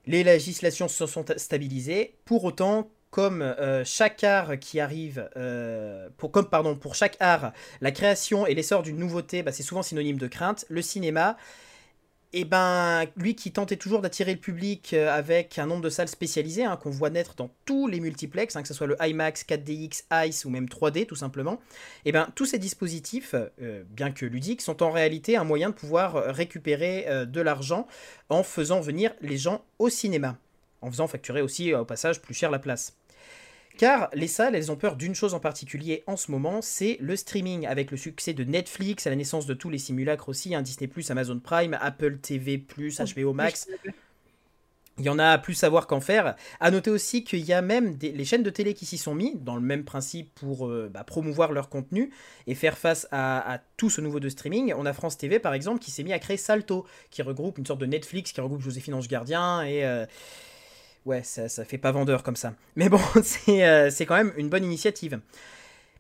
[0.06, 2.16] Les législations se sont stabilisées.
[2.26, 7.54] Pour autant, comme euh, chaque art qui arrive, euh, pour, comme pardon, pour chaque art,
[7.80, 10.66] la création et l'essor d'une nouveauté, bah, c'est souvent synonyme de crainte.
[10.68, 11.38] Le cinéma,
[12.34, 16.08] eh ben, lui qui tentait toujours d'attirer le public euh, avec un nombre de salles
[16.08, 19.46] spécialisées hein, qu'on voit naître dans tous les multiplex, hein, que ce soit le IMAX,
[19.46, 21.60] 4DX, ICE ou même 3D tout simplement,
[22.06, 23.36] et eh ben, tous ces dispositifs,
[23.92, 27.86] bien que ludiques, sont en réalité un moyen de pouvoir récupérer de l'argent
[28.30, 30.36] en faisant venir les gens au cinéma,
[30.82, 32.96] en faisant facturer aussi au passage plus cher la place.
[33.78, 37.16] Car les salles, elles ont peur d'une chose en particulier en ce moment, c'est le
[37.16, 40.62] streaming, avec le succès de Netflix, à la naissance de tous les simulacres aussi, hein,
[40.62, 42.58] Disney⁇ Amazon Prime, Apple TV⁇
[43.16, 43.68] HBO Max.
[45.00, 46.36] Il y en a plus à voir qu'en faire.
[46.60, 49.16] À noter aussi qu'il y a même des, les chaînes de télé qui s'y sont
[49.16, 52.12] mis, dans le même principe pour euh, bah, promouvoir leur contenu
[52.46, 54.72] et faire face à, tout ce nouveau de streaming.
[54.78, 57.66] On a France TV par exemple qui s'est mis à créer Salto, qui regroupe une
[57.66, 60.06] sorte de Netflix, qui regroupe Joséphine Ange Gardien et, euh,
[61.06, 62.54] ouais, ça, ça fait pas vendeur comme ça.
[62.76, 63.00] Mais bon,
[63.50, 65.20] euh, c'est quand même une bonne initiative.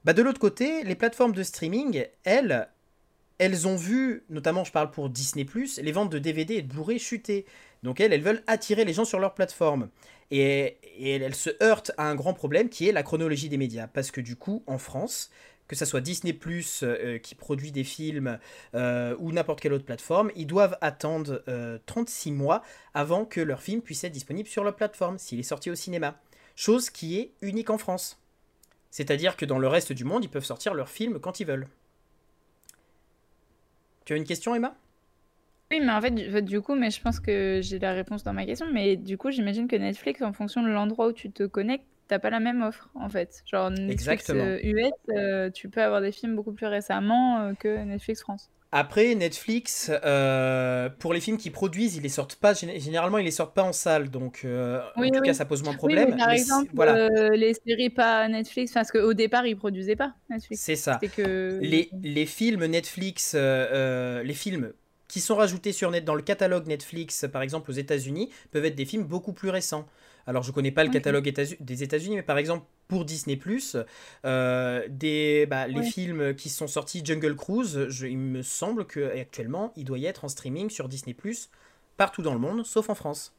[0.06, 2.68] Bah, de l'autre côté, les plateformes de streaming, elles,
[3.38, 5.46] elles ont vu, notamment je parle pour Disney⁇
[5.82, 7.46] les ventes de DVD et de Blu-ray chuter.
[7.84, 9.90] Donc elles, elles veulent attirer les gens sur leur plateforme.
[10.32, 13.88] Et, et elles se heurtent à un grand problème qui est la chronologie des médias.
[13.88, 15.30] Parce que du coup, en France,
[15.74, 18.38] que ce soit Disney Plus euh, qui produit des films
[18.76, 21.44] euh, ou n'importe quelle autre plateforme, ils doivent attendre
[21.86, 22.64] 36 euh, mois
[22.94, 26.20] avant que leur film puisse être disponible sur leur plateforme, s'il est sorti au cinéma.
[26.56, 28.20] Chose qui est unique en France.
[28.91, 31.68] C'est-à-dire que dans le reste du monde, ils peuvent sortir leur film quand ils veulent.
[34.06, 34.76] Tu as une question, Emma?
[35.72, 38.45] Oui, mais en fait, du, coup, mais je pense que j'ai la réponse dans ma
[38.45, 38.68] question.
[38.72, 42.20] Mais du coup, j'imagine que Netflix, en fonction de l'endroit où tu te connectes, t'as
[42.20, 43.44] pas la même offre en fait.
[43.50, 47.84] Genre Netflix US, euh, euh, tu peux avoir des films beaucoup plus récemment euh, que
[47.84, 48.50] Netflix France.
[48.76, 49.92] Après, Netflix,
[50.98, 53.72] pour les films qu'ils produisent, ils les sortent pas, généralement ils les sortent pas en
[53.72, 56.18] salle, donc en tout cas ça pose moins de problème.
[56.18, 57.08] par exemple, voilà.
[57.30, 60.64] les séries pas Netflix, parce qu'au départ ils produisaient pas Netflix.
[60.64, 61.00] C'est ça.
[61.16, 61.60] Que...
[61.62, 64.74] Les, les, films Netflix, les films
[65.08, 68.76] qui sont rajoutés sur net dans le catalogue Netflix, par exemple aux États-Unis, peuvent être
[68.76, 69.88] des films beaucoup plus récents.
[70.26, 73.38] Alors, je ne connais pas le catalogue des États-Unis, mais par exemple, pour Disney,
[74.26, 79.84] euh, des, bah, les films qui sont sortis, Jungle Cruise, il me semble qu'actuellement, il
[79.84, 81.16] doit y être en streaming sur Disney,
[81.98, 83.34] partout dans le monde, sauf en France.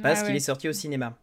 [0.00, 1.18] Parce ah qu'il est sorti au cinéma.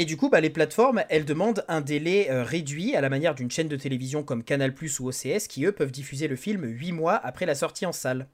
[0.00, 3.34] Et du coup, bah, les plateformes, elles demandent un délai euh, réduit à la manière
[3.34, 6.92] d'une chaîne de télévision comme Canal ou OCS qui, eux, peuvent diffuser le film 8
[6.92, 8.28] mois après la sortie en salle.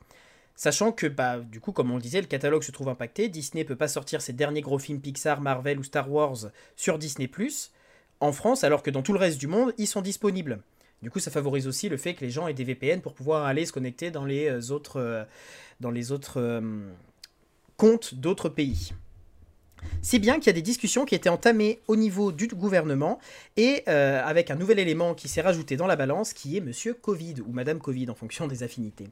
[0.57, 3.31] Sachant que, bah, du coup, comme on le disait, le catalogue se trouve impacté.
[3.31, 7.31] Disney peut pas sortir ses derniers gros films Pixar, Marvel ou Star Wars sur Disney
[8.21, 10.61] en France, alors que dans tout le reste du monde, ils sont disponibles.
[11.01, 13.47] Du coup, ça favorise aussi le fait que les gens aient des VPN pour pouvoir
[13.47, 15.25] aller se connecter dans les euh, autres, euh,
[15.81, 16.63] dans les autres
[17.79, 18.93] comptes d'autres pays.
[20.03, 23.19] Si bien qu'il y a des discussions qui étaient entamées au niveau du gouvernement
[23.57, 26.95] et euh, avec un nouvel élément qui s'est rajouté dans la balance qui est Monsieur
[26.95, 29.09] Covid ou Madame Covid en fonction des affinités.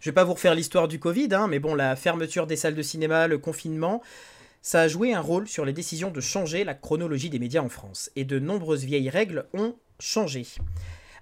[0.00, 2.74] Je vais pas vous refaire l'histoire du Covid, hein, mais bon, la fermeture des salles
[2.74, 4.02] de cinéma, le confinement,
[4.62, 7.68] ça a joué un rôle sur les décisions de changer la chronologie des médias en
[7.68, 10.46] France, et de nombreuses vieilles règles ont changé.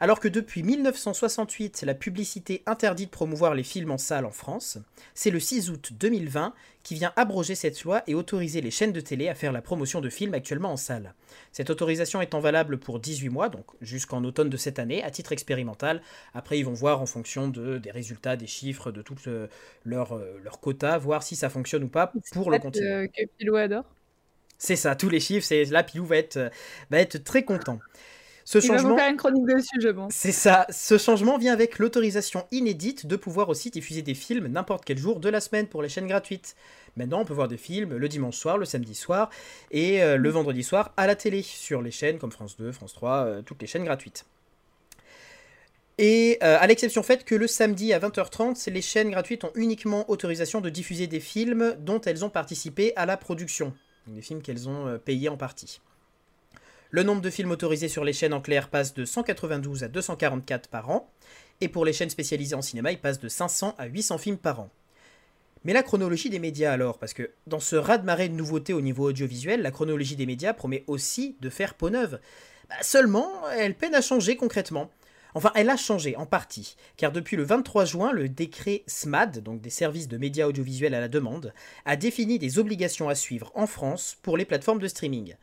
[0.00, 4.78] Alors que depuis 1968, la publicité interdit de promouvoir les films en salle en France,
[5.14, 9.00] c'est le 6 août 2020 qui vient abroger cette loi et autoriser les chaînes de
[9.00, 11.14] télé à faire la promotion de films actuellement en salle.
[11.50, 15.32] Cette autorisation étant valable pour 18 mois, donc jusqu'en automne de cette année, à titre
[15.32, 16.02] expérimental.
[16.34, 19.16] Après, ils vont voir en fonction de, des résultats, des chiffres, de tout
[19.84, 22.88] leur, euh, leur quota, voir si ça fonctionne ou pas pour le continuer.
[22.88, 23.84] Euh, que Pilou adore.
[24.58, 26.50] C'est ça, tous les chiffres, c'est là Pilou va être,
[26.90, 27.78] va être très content.
[28.46, 30.12] Ce changement, va faire une chronique dessus, je pense.
[30.14, 30.68] C'est ça.
[30.70, 35.18] Ce changement vient avec l'autorisation inédite de pouvoir aussi diffuser des films n'importe quel jour
[35.18, 36.54] de la semaine pour les chaînes gratuites.
[36.96, 39.30] Maintenant, on peut voir des films le dimanche soir, le samedi soir
[39.72, 42.92] et euh, le vendredi soir à la télé sur les chaînes comme France 2, France
[42.92, 44.24] 3, euh, toutes les chaînes gratuites.
[45.98, 50.08] Et euh, à l'exception faite que le samedi à 20h30, les chaînes gratuites ont uniquement
[50.08, 53.74] autorisation de diffuser des films dont elles ont participé à la production.
[54.06, 55.80] Des films qu'elles ont payés en partie.
[56.96, 60.70] Le nombre de films autorisés sur les chaînes en clair passe de 192 à 244
[60.70, 61.10] par an,
[61.60, 64.60] et pour les chaînes spécialisées en cinéma, il passe de 500 à 800 films par
[64.60, 64.70] an.
[65.64, 69.10] Mais la chronologie des médias alors, parce que dans ce raz-de-marée de nouveautés au niveau
[69.10, 72.18] audiovisuel, la chronologie des médias promet aussi de faire peau neuve.
[72.70, 74.90] Bah, seulement, elle peine à changer concrètement.
[75.34, 79.60] Enfin, elle a changé en partie, car depuis le 23 juin, le décret SMAD, donc
[79.60, 81.52] des services de médias audiovisuels à la demande,
[81.84, 85.34] a défini des obligations à suivre en France pour les plateformes de streaming.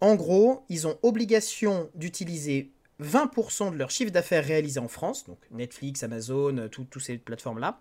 [0.00, 2.70] En gros, ils ont obligation d'utiliser
[3.02, 7.80] 20% de leur chiffre d'affaires réalisé en France, donc Netflix, Amazon, toutes ces plateformes-là.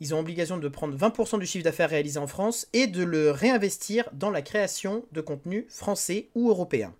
[0.00, 3.30] Ils ont obligation de prendre 20% du chiffre d'affaires réalisé en France et de le
[3.30, 6.94] réinvestir dans la création de contenu français ou européen.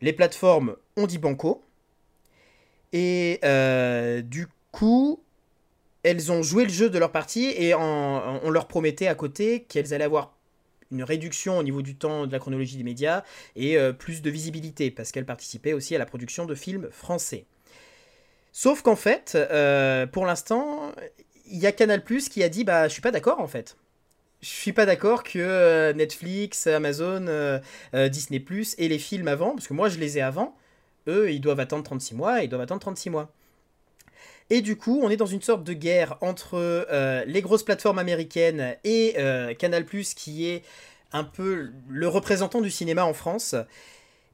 [0.00, 1.62] Les plateformes ont dit banco.
[2.92, 5.20] Et euh, du coup,
[6.04, 9.92] elles ont joué le jeu de leur partie et on leur promettait à côté qu'elles
[9.92, 10.36] allaient avoir
[10.90, 13.22] une réduction au niveau du temps de la chronologie des médias
[13.56, 17.44] et euh, plus de visibilité parce qu'elle participait aussi à la production de films français.
[18.52, 20.92] Sauf qu'en fait, euh, pour l'instant,
[21.46, 23.76] il y a Canal Plus qui a dit bah je suis pas d'accord en fait.
[24.40, 27.60] Je suis pas d'accord que euh, Netflix, Amazon,
[27.92, 30.56] Disney Plus et les films avant, parce que moi je les ai avant,
[31.08, 33.32] eux ils doivent attendre 36 mois ils doivent attendre 36 mois.
[34.50, 37.98] Et du coup, on est dans une sorte de guerre entre euh, les grosses plateformes
[37.98, 39.84] américaines et euh, Canal⁇
[40.14, 40.62] qui est
[41.12, 43.54] un peu le représentant du cinéma en France.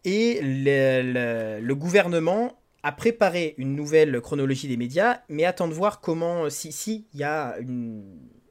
[0.05, 6.49] Et le, gouvernement a préparé une nouvelle chronologie des médias, mais attend de voir comment,
[6.49, 7.57] si, si il y a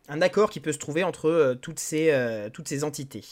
[0.07, 2.13] un accord qui peut se trouver entre euh, toutes, ces,
[2.53, 3.25] toutes ces entités.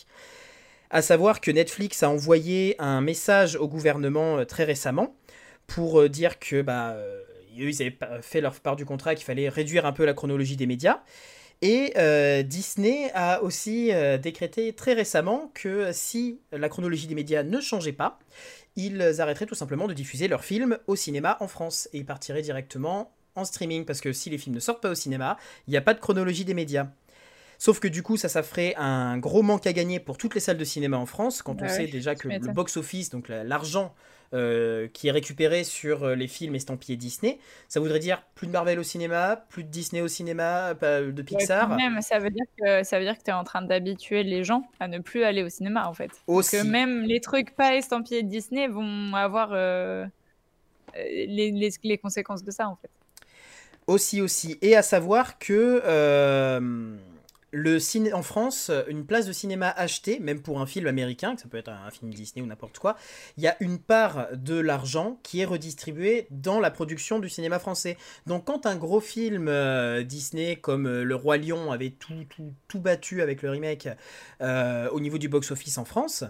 [0.89, 5.15] À savoir que Netflix a envoyé un message au gouvernement très récemment
[5.67, 6.97] pour dire que bah,
[7.63, 10.55] eux, ils avaient fait leur part du contrat qu'il fallait réduire un peu la chronologie
[10.55, 11.01] des médias.
[11.61, 17.43] Et euh, Disney a aussi euh, décrété très récemment que si la chronologie des médias
[17.43, 18.19] ne changeait pas,
[18.75, 22.43] ils arrêteraient tout simplement de diffuser leurs films au cinéma en France et ils partiraient
[22.43, 25.77] directement en streaming parce que si les films ne sortent pas au cinéma, il n'y
[25.77, 26.87] a pas de chronologie des médias.
[27.59, 30.41] Sauf que du coup, ça, ça ferait un gros manque à gagner pour toutes les
[30.41, 33.95] salles de cinéma en France, quand on bah sait déjà que le box-office, donc l'argent
[34.33, 37.39] euh, qui est récupéré sur euh, les films estampillés Disney.
[37.67, 41.69] Ça voudrait dire plus de Marvel au cinéma, plus de Disney au cinéma, de Pixar.
[41.69, 44.43] même, ça veut dire que ça veut dire que tu es en train d'habituer les
[44.43, 46.11] gens à ne plus aller au cinéma en fait.
[46.27, 50.05] Parce que même les trucs pas estampillés Disney vont avoir euh,
[50.95, 52.89] les, les, les, conséquences de ça en fait.
[53.87, 55.81] Aussi aussi et à savoir que
[57.57, 61.41] le ciné en France, une place de cinéma achetée, même pour un film américain, que
[61.41, 62.95] ça peut être un, film Disney ou n'importe quoi,
[63.35, 67.57] il y a une part de l'argent qui est redistribuée dans la production du cinéma
[67.57, 67.97] français.
[68.27, 72.53] Donc quand un gros film euh, Disney comme euh, Le Roi Lion avait tout, tout,
[72.67, 73.89] tout battu avec le remake
[74.41, 76.25] euh, au niveau du box-office en France,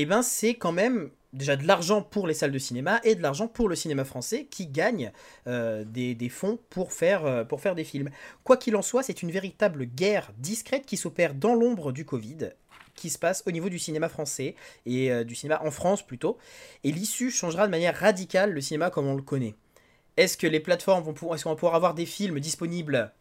[0.00, 3.20] eh ben c'est quand même déjà de l'argent pour les salles de cinéma et de
[3.20, 5.10] l'argent pour le cinéma français qui gagne
[5.48, 8.08] euh, des, fonds pour faire, euh, pour faire des films.
[8.44, 12.50] Quoi qu'il en soit, c'est une véritable guerre discrète qui s'opère dans l'ombre du Covid
[12.94, 14.54] qui se passe au niveau du cinéma français
[14.86, 16.38] et euh, du cinéma en France plutôt.
[16.84, 19.56] Et l'issue changera de manière radicale le cinéma comme on le connaît.
[20.16, 23.12] Est-ce que les plateformes vont pouvoir, est-ce qu'on va pouvoir avoir des films disponibles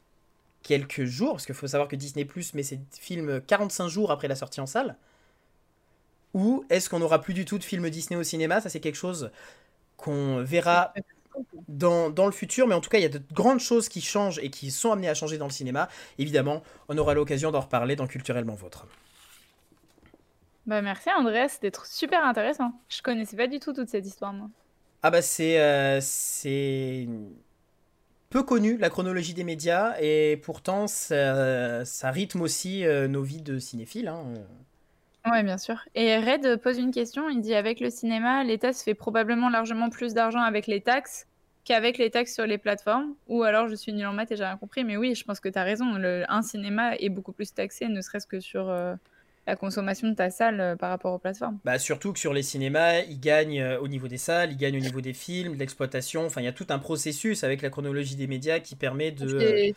[0.61, 1.31] quelques jours?
[1.31, 4.61] Parce qu'il faut savoir que Disney Plus met ses films 45 jours après la sortie
[4.61, 4.95] en salle.
[6.33, 8.61] Ou est-ce qu'on n'aura plus du tout de films Disney au cinéma?
[8.61, 9.31] Ça, c'est quelque chose
[9.95, 10.93] qu'on verra
[11.67, 14.01] dans, dans, le futur, mais en tout cas, il y a de grandes choses qui
[14.01, 15.89] changent et qui sont amenées à changer dans le cinéma.
[16.17, 18.87] Évidemment, on aura l'occasion d'en reparler dans Culturellement Vôtre.
[20.65, 22.73] Bah merci Andrea, c'était super intéressant.
[22.89, 24.49] Je connaissais pas du tout toute cette histoire moi.
[25.01, 27.07] Ah bah c'est euh, c'est
[28.29, 33.41] peu connu la chronologie des médias et pourtant ça, ça rythme aussi euh, nos vies
[33.41, 34.09] de cinéphiles.
[34.09, 34.33] Hein.
[35.29, 35.77] Ouais, bien sûr.
[35.95, 39.89] Et Red pose une question, il dit avec le cinéma, l'État se fait probablement largement
[39.89, 41.27] plus d'argent avec les taxes
[41.65, 43.13] qu'avec les taxes sur les plateformes.
[43.27, 45.39] Ou alors je suis nul en maths et j'ai rien compris, mais oui, je pense
[45.39, 45.85] que tu as raison.
[46.29, 48.69] Un cinéma est beaucoup plus taxé, ne serait-ce que sur...
[48.69, 48.95] Euh,
[49.47, 51.57] la consommation de ta salle euh, par rapport aux plateformes.
[51.63, 54.77] Bah surtout que sur les cinémas, ils gagnent euh, au niveau des salles, ils gagnent
[54.77, 56.25] au niveau des films, de l'exploitation.
[56.25, 59.39] Enfin, il y a tout un processus avec la chronologie des médias qui permet de.
[59.39, 59.73] C'est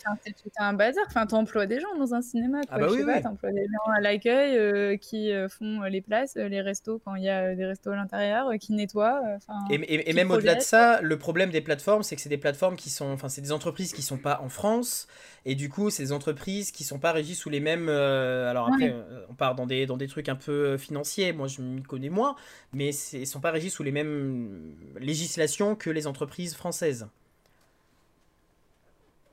[0.59, 1.05] un bazar.
[1.07, 2.61] Enfin, emploies des gens dans un cinéma.
[2.69, 3.13] Ah bah oui, oui.
[3.25, 7.29] emploies des gens à l'accueil euh, qui font les places, les restos quand il y
[7.29, 9.23] a des restos à l'intérieur, qui nettoient.
[9.71, 12.75] et, et, même au-delà de ça, le problème des plateformes, c'est que c'est des plateformes
[12.75, 15.07] qui sont, enfin, c'est des entreprises qui sont pas en France.
[15.47, 17.89] Et du coup, c'est des entreprises qui sont pas régies sous les mêmes.
[17.89, 18.93] alors après,
[19.29, 22.09] on part dans des, dans des trucs un peu euh, financiers, moi je m'y connais
[22.09, 22.37] moins,
[22.73, 27.09] mais ils ne sont pas régis sous les mêmes législations que les entreprises françaises.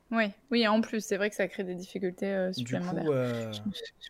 [0.10, 3.04] Oui, oui, en plus, c'est vrai que ça crée des difficultés euh, supplémentaires.
[3.04, 3.60] Du coup, euh, je,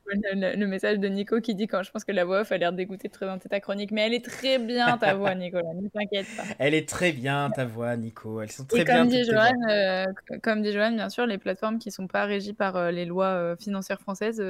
[0.05, 2.57] vois le, message de Nico qui dit quand je pense que la voix off a
[2.57, 5.87] l'air dégoûtée de présenter ta chronique, mais elle est très bien ta voix, Nicolas, ne
[5.87, 6.43] t'inquiète pas.
[6.59, 8.41] Elle est très bien ta voix, Nico.
[8.41, 8.97] Elles sont très Et bien.
[8.97, 10.05] Comme dit, Johan,
[10.43, 13.99] comme dit Johan, bien sûr, les plateformes qui sont pas régies par les lois financières
[13.99, 14.43] françaises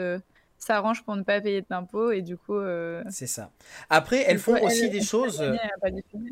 [0.58, 2.58] s'arrange pour ne pas payer d'impôts et du coup.
[2.58, 3.52] Euh, c'est ça.
[3.90, 5.44] Après, elles font aussi des choses.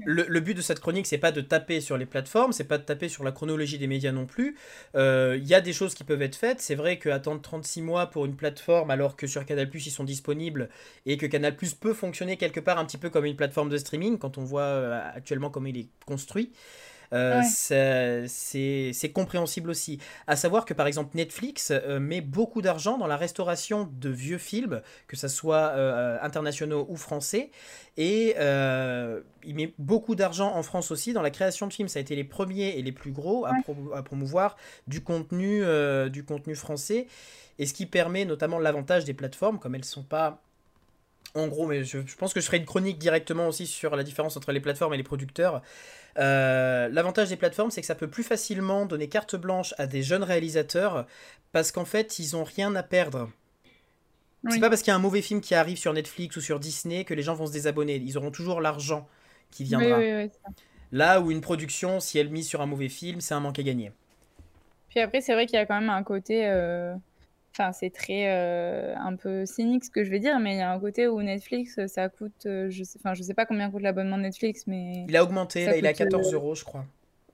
[0.05, 2.83] Le, but de cette chronique, c'est pas de taper sur les plateformes, c'est pas de
[2.83, 4.57] taper sur la chronologie des médias non plus.
[4.95, 6.61] Euh, il y a des choses qui peuvent être faites.
[6.61, 10.69] C'est vrai qu'attendre 36 mois pour une plateforme alors que sur Canal ils sont disponibles
[11.05, 14.17] et que Canal peut fonctionner quelque part un petit peu comme une plateforme de streaming
[14.17, 16.51] quand on voit euh, actuellement comment il est construit.
[17.13, 17.41] Euh,
[18.27, 19.99] c'est compréhensible aussi.
[20.27, 24.37] À savoir que par exemple Netflix euh, met beaucoup d'argent dans la restauration de vieux
[24.37, 27.51] films, que ce soit euh, internationaux ou français,
[27.97, 28.35] et
[29.47, 31.87] il met beaucoup d'argent en France aussi dans la création de films.
[31.87, 33.51] Ça a été les premiers et les plus gros à,
[33.95, 34.57] à promouvoir
[34.87, 35.63] du contenu,
[36.09, 37.07] du contenu français,
[37.57, 40.41] et ce qui permet notamment l'avantage des plateformes, comme elles sont pas
[41.35, 44.37] en gros, mais je, pense que je ferai une chronique directement aussi sur la différence
[44.37, 45.61] entre les plateformes et les producteurs.
[46.17, 50.01] Euh, l'avantage des plateformes, c'est que ça peut plus facilement donner carte blanche à des
[50.01, 51.05] jeunes réalisateurs
[51.51, 53.29] parce qu'en fait, ils ont rien à perdre.
[54.49, 56.59] C'est pas parce qu'il y a un mauvais film qui arrive sur Netflix ou sur
[56.59, 57.95] Disney que les gens vont se désabonner.
[57.95, 59.07] Ils auront toujours l'argent
[59.49, 59.99] qui viendra.
[60.91, 63.63] Là où une production, si elle mise sur un mauvais film, c'est un manque à
[63.63, 63.91] gagner.
[64.89, 66.47] Puis après, c'est vrai qu'il y a quand même un côté.
[66.47, 66.95] Euh,
[67.57, 70.61] Enfin, c'est très euh, un peu cynique ce que je vais dire, mais il y
[70.61, 73.71] a un côté où Netflix, ça coûte, euh, je sais, enfin, je sais pas combien
[73.71, 76.53] coûte l'abonnement de Netflix, mais il a augmenté, là, il est à 14 euh, euros,
[76.53, 76.83] je crois.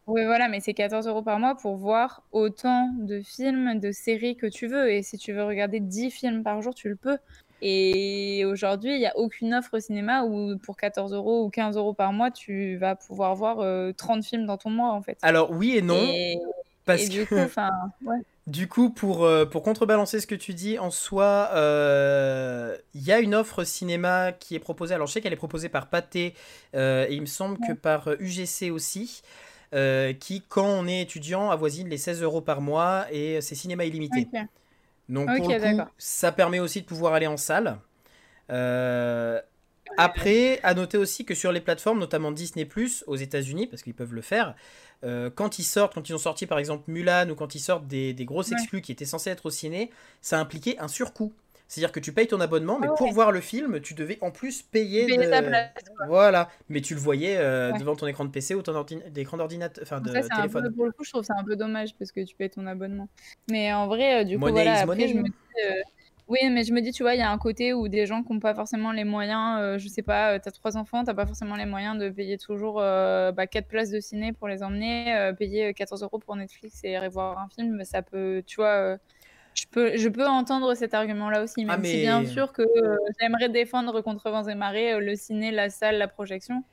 [0.06, 4.36] Oui, voilà, mais c'est 14 euros par mois pour voir autant de films, de séries
[4.36, 4.92] que tu veux.
[4.92, 7.18] Et si tu veux regarder 10 films par jour, tu le peux.
[7.64, 11.78] Et aujourd'hui, il n'y a aucune offre au cinéma où pour 14 euros ou 15
[11.78, 15.18] euros par mois, tu vas pouvoir voir 30 films dans ton mois, en fait.
[15.24, 16.00] Alors, oui et non.
[16.86, 17.10] Parce que...
[17.10, 18.18] du coup, ouais.
[18.48, 23.12] Du coup, pour, euh, pour contrebalancer ce que tu dis, en soi, euh, il y
[23.12, 24.96] a une offre cinéma qui est proposée.
[24.96, 26.34] Alors, je sais qu'elle est proposée par Pathé
[26.76, 29.22] euh, et il me semble que par UGC aussi,
[30.20, 34.28] qui, quand on est étudiant, avoisine les 16 euros par mois et c'est cinéma illimité.
[35.08, 37.78] Donc, pour le coup, ça permet aussi de pouvoir aller en salle.
[39.98, 42.66] Après, à noter aussi que sur les plateformes, notamment Disney⁇
[43.08, 44.56] aux États-Unis, parce qu'ils peuvent le faire,
[45.04, 47.88] euh, quand ils sortent, quand ils ont sorti par exemple Mulan ou quand ils sortent
[47.88, 49.92] des, des grosses exclus qui étaient censés être au ciné,
[50.22, 51.34] ça impliquait un surcoût.
[51.72, 54.62] C'est-à-dire que tu payes ton abonnement, mais pour voir le film, tu devais en plus
[54.62, 55.08] payer.
[56.06, 59.82] Voilà, mais tu le voyais euh, devant ton écran de PC ou ton écran d'ordinateur,
[59.82, 60.74] enfin de téléphone.
[60.76, 63.08] pour le coup, je trouve ça un peu dommage parce que tu payes ton abonnement.
[63.50, 65.32] Mais en vrai, euh, du coup, voilà, après, je me dis,
[66.32, 68.24] oui, mais je me dis, tu vois, il y a un côté où des gens
[68.24, 71.04] qui n'ont pas forcément les moyens, euh, je sais pas, euh, tu as trois enfants,
[71.04, 74.48] tu pas forcément les moyens de payer toujours euh, bah, quatre places de ciné pour
[74.48, 78.56] les emmener, payer 14 euros pour Netflix et aller voir un film, ça peut, tu
[78.56, 78.98] vois,
[79.56, 82.64] je, peux, je peux entendre cet argument-là aussi, même ah, si bien sûr que
[83.20, 86.64] j'aimerais défendre contre vents et marées le ciné, la salle, la projection.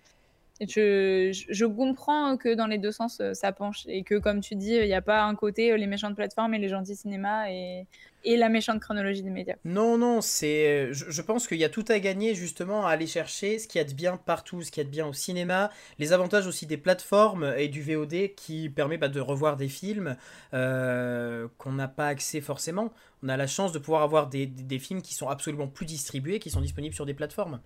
[0.60, 3.84] Et je, je, comprends que dans les deux sens, ça penche.
[3.86, 6.58] Et que, comme tu dis, il n'y a pas un côté les méchantes plateformes et
[6.58, 7.48] les gentils cinémas.
[7.48, 7.86] Et
[8.24, 9.54] et la méchante chronologie des médias.
[9.64, 10.92] Non, non, c'est.
[10.92, 13.82] Je, pense qu'il y a tout à gagner justement à aller chercher ce qu'il y
[13.82, 16.66] a de bien partout, ce qu'il y a de bien au cinéma, les avantages aussi
[16.66, 20.16] des plateformes et du VOD qui permet bah, de revoir des films
[20.54, 22.92] euh, qu'on n'a pas accès forcément.
[23.22, 26.38] On a la chance de pouvoir avoir des, des, films qui sont absolument plus distribués,
[26.38, 27.60] qui sont disponibles sur des plateformes.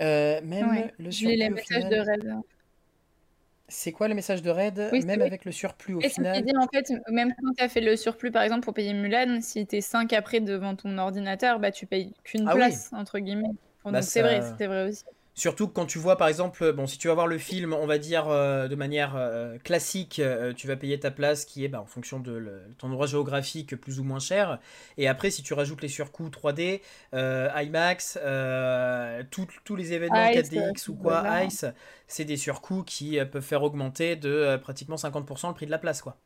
[0.00, 2.42] Euh, même le les messages de rêve.
[3.68, 6.44] C'est quoi le message de Red Oui, Même avec le surplus au Et final.
[6.44, 9.40] dit, en fait, même quand tu as fait le surplus, par exemple, pour payer Mulan,
[9.42, 12.74] si tu es 5 après devant ton ordinateur, bah, tu payes qu'une Ah oui.
[12.74, 13.48] place, entre guillemets.
[13.90, 15.04] Bah, c'est vrai, c'était vrai aussi.
[15.36, 17.86] Surtout que quand tu vois par exemple, bon si tu vas voir le film, on
[17.86, 21.68] va dire euh, de manière euh, classique, euh, tu vas payer ta place qui est
[21.68, 24.60] bah, en fonction de le- ton endroit géographique plus ou moins cher.
[24.96, 26.82] Et après si tu rajoutes les surcoûts 3D,
[27.14, 31.44] euh, IMAX, euh, tous les événements Ice, 4DX euh, ou quoi, voilà.
[31.44, 31.64] Ice,
[32.06, 35.72] c'est des surcoûts qui euh, peuvent faire augmenter de euh, pratiquement 50% le prix de
[35.72, 36.16] la place quoi.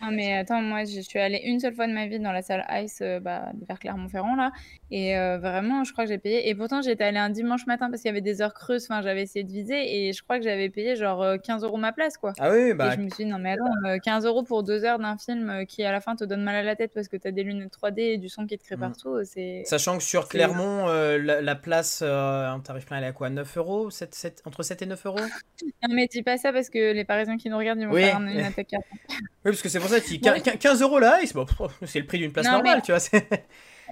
[0.00, 2.42] Non, mais attends, moi, je suis allée une seule fois de ma vie dans la
[2.42, 4.52] salle Ice euh, bah, vers Clermont-Ferrand, là.
[4.96, 6.48] Et euh, vraiment, je crois que j'ai payé.
[6.48, 8.84] Et pourtant, j'étais allée un dimanche matin parce qu'il y avait des heures creuses.
[8.88, 11.78] Enfin, j'avais essayé de viser et je crois que j'avais payé genre euh, 15 euros
[11.78, 12.32] ma place, quoi.
[12.38, 14.62] Ah oui, Et bah je me suis dit, non, mais attends, euh, 15 euros pour
[14.62, 16.92] deux heures d'un film euh, qui, à la fin, te donne mal à la tête
[16.94, 18.80] parce que t'as des lunettes 3D et du son qui te crée Mm.
[18.80, 19.62] partout, euh, c'est.
[19.64, 23.12] Sachant que sur Clermont, euh, la, la place euh, en tarif plein elle est à
[23.12, 23.30] quoi?
[23.30, 23.90] 9 euros?
[23.90, 25.18] 7, 7 Entre 7 et 9 euros?
[25.60, 27.94] Oui, Non, mais dis pas ça parce que les Parisiens qui nous regardent, ils vont
[27.94, 28.02] Oui.
[28.04, 29.22] faire un- une attaque cardiaque.
[29.42, 31.46] parce que c'est pour ça dis 15 euros là, et c'est bon,
[31.80, 33.00] le prix d'une place Non, normale, mais- tu vois.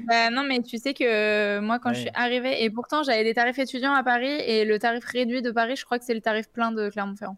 [0.01, 2.01] Bah, non, mais tu sais que euh, moi, quand je Ouais.
[2.02, 5.51] suis arrivée, et pourtant j'avais des tarifs étudiants à Paris, et le tarif réduit de
[5.51, 7.36] Paris, je crois que c'est le tarif plein de Clermont-Ferrand.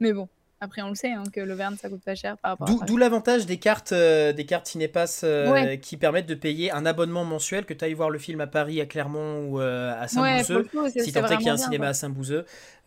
[0.00, 0.28] Mais bon,
[0.60, 2.78] après on le sait, hein, que l'Auvergne ça coûte pas cher par rapport à D'où
[2.78, 2.90] Paris.
[2.90, 5.78] d'où l'avantage des cartes, euh, des cartes Cinépass euh, Ouais.
[5.78, 8.80] qui permettent de payer un abonnement mensuel, que tu ailles voir le film à Paris,
[8.80, 10.68] à Clermont ou euh, à Ouais, Saint-Bouzeux.
[10.92, 11.88] c'est si tant est qu'il y a un bien, cinéma quoi.
[11.90, 12.44] à Saint-Bouzeux.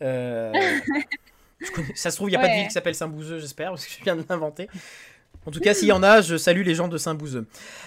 [1.94, 2.58] Ça se trouve, il n'y a pas de Ouais.
[2.60, 4.68] ville qui s'appelle Saint-Bouzeux, j'espère, parce que je viens de l'inventer.
[5.50, 7.44] En tout cas, s'il y en a, je salue les gens de Saint-Bouzeux.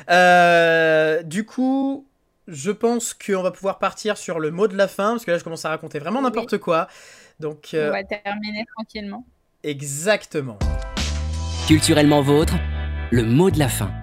[0.10, 2.06] Euh, du coup,
[2.50, 5.38] je pense qu'on va pouvoir partir sur le mot de la fin, parce que là,
[5.38, 6.26] je commence à raconter vraiment Oui.
[6.26, 6.90] n'importe quoi.
[7.40, 9.26] Donc, On euh, va terminer tranquillement.
[9.64, 10.60] exactement.
[11.66, 12.56] Culturellement vôtre,
[13.12, 13.94] le mot de la fin.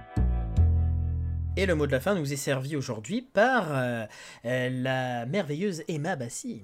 [1.59, 4.07] Et le mot de la fin nous est servi aujourd'hui par euh,
[4.43, 6.63] la merveilleuse Emma Bassi.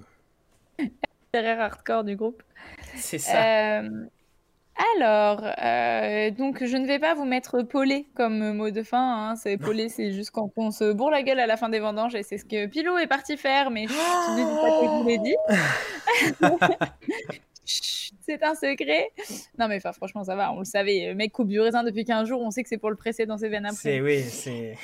[1.31, 2.41] Terreur hardcore du groupe.
[2.95, 3.81] C'est ça.
[3.81, 3.89] Euh,
[4.95, 9.29] alors, euh, donc je ne vais pas vous mettre polé comme mot de fin.
[9.31, 9.35] Hein.
[9.35, 12.15] C'est polé, c'est juste quand on se bourre la gueule à la fin des vendanges
[12.15, 13.71] et c'est ce que Pilou est parti faire.
[13.71, 15.35] Mais chut, ne dites pas que je vous l'ai dit.
[17.69, 19.09] C'est un secret.
[19.57, 21.13] Non mais enfin franchement ça va, on le savait.
[21.15, 23.37] Mec coupe du raisin depuis 15 jours, on sait que c'est pour le presser dans
[23.37, 24.01] ses veines C'est après.
[24.01, 24.77] oui, c'est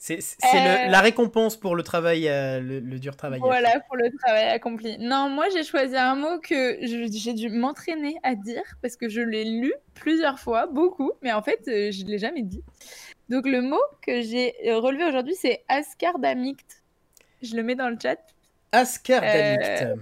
[0.00, 3.38] c'est Euh, la récompense pour le travail, euh, le, le dur travail.
[3.38, 4.96] Voilà pour le travail accompli.
[4.98, 9.20] Non, moi j'ai choisi un mot que j'ai dû m'entraîner à dire parce que je
[9.20, 12.62] l'ai lu plusieurs fois, beaucoup, mais en fait euh, je ne l'ai jamais dit.
[13.28, 16.82] Donc le mot que j'ai relevé aujourd'hui c'est ascardamicte.
[17.42, 18.18] Je le mets dans le chat.
[18.72, 19.82] Ascardamicte.
[19.82, 19.96] Euh,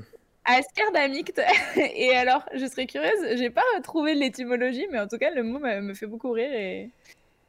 [0.44, 1.42] Ascardamicte.
[1.76, 5.58] Et alors, je serais curieuse, j'ai pas retrouvé l'étymologie, mais en tout cas le mot
[5.58, 6.90] me, me fait beaucoup rire et,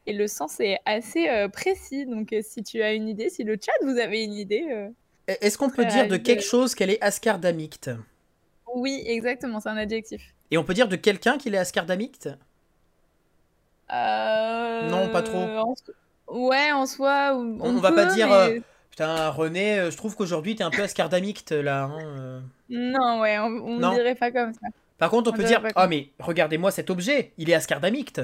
[0.09, 2.05] et le sens est assez euh, précis.
[2.05, 4.65] Donc euh, si tu as une idée, si le chat vous avez une idée.
[4.71, 4.89] euh,
[5.27, 7.89] Est-ce qu'on peut dire de quelque chose qu'elle est ascardamicte
[8.75, 10.21] Oui, exactement, c'est un adjectif.
[10.51, 12.29] Et on peut dire de quelqu'un qu'il est ascardamicte
[13.91, 15.37] Euh, Non, pas trop.
[15.37, 15.73] en
[16.27, 17.31] Ouais, en soi.
[17.35, 18.59] On, On va pas peut, dire, mais- euh,
[18.91, 21.83] Putain, René, je trouve qu'aujourd'hui t'es un peu ascardamicte là.
[21.83, 22.41] hein.
[22.69, 23.93] Non, ouais, on, on Non.
[23.93, 24.59] dirait pas comme ça.
[24.97, 27.53] Par contre, on On peut dire pas Ah, comme- mais regardez-moi cet objet, il est
[27.53, 28.21] ascardamicte.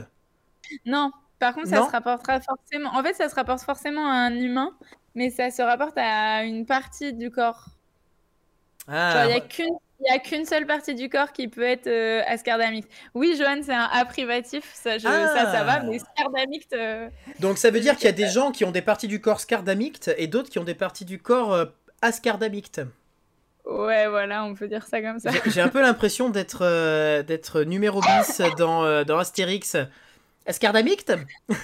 [0.86, 1.86] Non, par contre, ça Non.
[1.88, 2.90] se rapportera forcément.
[2.96, 4.72] En fait, ça se rapporte forcément à un humain,
[5.16, 7.66] mais ça se rapporte à une partie du corps.
[8.88, 9.74] Ah, il n'y a qu'une.
[10.02, 12.92] Il y a qu'une seule partie du corps qui peut être euh, ascardamicte.
[13.14, 15.64] Oui, Johan, c'est un A privatif, ça, je- ça, ça Ah.
[15.64, 17.08] va, mais scardamicte, euh,
[17.40, 19.40] donc ça veut dire qu'il y a des gens qui ont des parties du corps
[19.40, 21.66] scardamictes et d'autres qui ont des parties du corps euh,
[22.02, 22.82] ascardamictes.
[23.66, 25.32] ouais, voilà, on peut dire ça comme ça.
[25.46, 29.78] J'ai- un peu l'impression d'être euh, d'être numéro bis dans, euh, dans Astérix.
[30.46, 31.14] Ascardamicte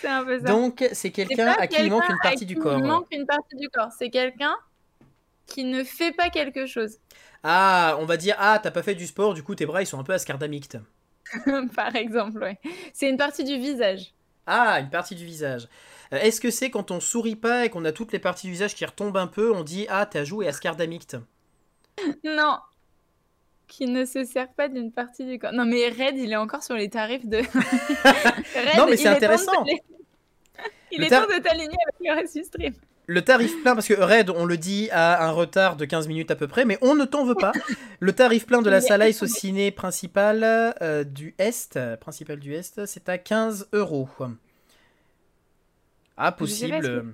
[0.00, 0.46] C'est un peu ça.
[0.46, 2.78] Donc c'est quelqu'un à qui il manque une partie du corps.
[2.78, 3.90] Il manque une partie du corps.
[3.96, 4.56] C'est quelqu'un
[5.46, 6.98] qui ne fait pas quelque chose.
[7.42, 9.86] Ah, on va dire ah t'as pas fait du sport, du coup tes bras ils
[9.86, 10.78] sont un peu ascardamictes.
[11.76, 12.58] Par exemple, ouais.
[12.92, 14.12] C'est une partie du visage.
[14.46, 15.68] Ah, une partie du visage.
[16.12, 18.52] Euh, Est-ce que c'est quand on sourit pas et qu'on a toutes les parties du
[18.52, 21.16] visage qui retombent un peu, on dit ah t'as joué ascardamicte?
[22.24, 22.58] Non.
[23.68, 25.52] Qui ne se sert pas d'une partie du corps.
[25.52, 27.38] Non, mais Red, il est encore sur les tarifs de.
[28.04, 29.64] Red, Non, mais c'est de intéressant.
[30.92, 32.74] Il Le est temps de t'aligner avec le reste du stream.
[33.08, 36.30] Le tarif plein, parce que Red, on le dit, a un retard de 15 minutes
[36.30, 37.52] à peu près, mais on ne t'en veut pas.
[38.00, 40.40] Le tarif plein de la salle Ice au ciné principal
[40.82, 44.08] euh, du Est, euh, principal du Est, c'est à 15 euros.
[46.16, 47.04] Ah, possible.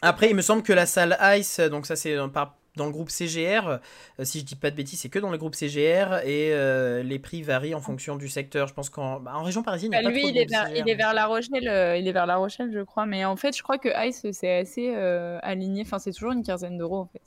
[0.00, 2.92] Après, il me semble que la salle Ice, donc ça c'est dans, par- dans le
[2.92, 6.20] groupe CGR, euh, si je dis pas de bêtises, c'est que dans le groupe CGR,
[6.24, 8.66] et euh, les prix varient en fonction du secteur.
[8.68, 10.36] Je pense qu'en bah, en région parisienne, il n'y Bah, a pas lui, trop de
[10.36, 10.80] il est, vers, CGR.
[10.80, 13.04] il est vers La Rochelle, euh, il est vers La Rochelle, je crois.
[13.06, 15.82] Mais en fait, je crois que Ice, c'est assez euh, aligné.
[15.82, 17.20] Enfin, c'est toujours une quinzaine d'euros, en fait.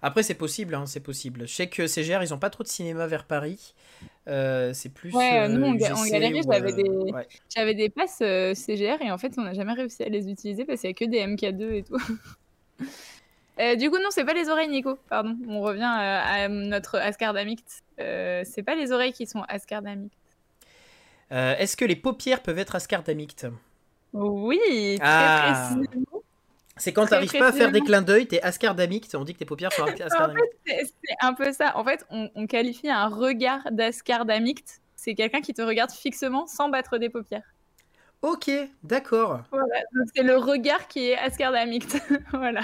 [0.00, 1.48] Après, c'est possible, hein, c'est possible.
[1.48, 3.74] Je sais que CGR, ils ont pas trop de cinéma vers Paris.
[4.28, 5.12] Euh, c'est plus.
[5.12, 7.26] Ouais, euh, nous, galerie, ou, j'avais des, ouais.
[7.52, 10.64] j'avais des passes euh, CGR et en fait, on n'a jamais réussi à les utiliser
[10.64, 11.98] parce qu'il n'y a que des MK2 et tout.
[13.60, 14.98] Euh, du coup, non, c'est pas les oreilles, Nico.
[15.08, 15.36] Pardon.
[15.48, 17.82] On revient euh, à notre Ascardamicte.
[17.98, 20.14] Euh, c'est pas les oreilles qui sont Ascardamictes.
[21.32, 23.46] Euh, Est-ce que les paupières peuvent être ascardamictes
[24.12, 24.58] Oui,
[24.98, 25.70] très Ah.
[25.74, 26.22] précisément.
[26.80, 29.12] C'est quand Très t'arrives pas à faire des clins d'œil, t'es ascardamicte.
[29.16, 30.56] On dit que tes paupières sont En fait, ascardamictes.
[30.64, 30.86] c'est
[31.20, 31.76] un peu ça.
[31.76, 34.80] En fait, on, on qualifie un regard d'Ascardamicte.
[34.94, 37.42] C'est quelqu'un qui te regarde fixement sans battre des paupières.
[38.22, 38.48] Ok,
[38.84, 39.42] d'accord.
[39.50, 39.82] Voilà.
[40.14, 41.98] C'est le regard qui est Ascardamicte.
[42.32, 42.60] voilà.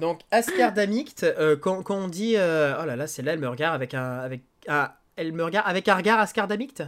[0.00, 3.48] Donc ascardamicte, euh, quand, quand on dit, euh, oh là là, c'est là, elle me
[3.48, 6.82] regarde avec un, avec, ah, elle me regarde avec un regard ascardamicte.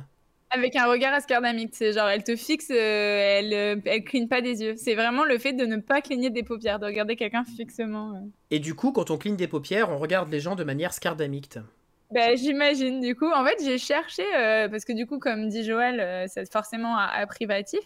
[0.50, 4.40] Avec un regard ascardamicte, c'est genre elle te fixe, euh, elle, euh, elle cligne pas
[4.40, 4.74] des yeux.
[4.76, 8.30] C'est vraiment le fait de ne pas cligner des paupières, de regarder quelqu'un fixement.
[8.50, 11.58] Et du coup, quand on cligne des paupières, on regarde les gens de manière scardamicte.
[12.10, 13.30] Ben, j'imagine, du coup.
[13.30, 14.24] En fait, j'ai cherché,
[14.70, 17.80] parce que du coup, comme dit Joël, c'est forcément un, un privatif.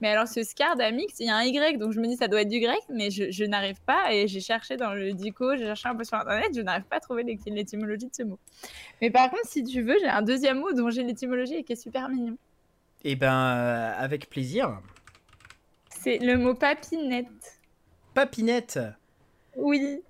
[0.00, 2.42] Mais alors, ce scardamicte, il y a un Y, donc je me dis ça doit
[2.42, 4.12] être du grec, mais je, je n'arrive pas.
[4.12, 6.96] Et j'ai cherché dans le dico, j'ai cherché un peu sur internet, je n'arrive pas
[6.96, 8.38] à trouver l'é- l'étymologie de ce mot.
[9.00, 11.72] Mais par contre, si tu veux, j'ai un deuxième mot dont j'ai l'étymologie et qui
[11.72, 12.36] est super mignon.
[13.04, 14.80] Eh ben, euh, avec plaisir.
[15.90, 17.60] C'est le mot papinette.
[18.14, 18.78] Papinette.
[19.56, 20.00] Oui.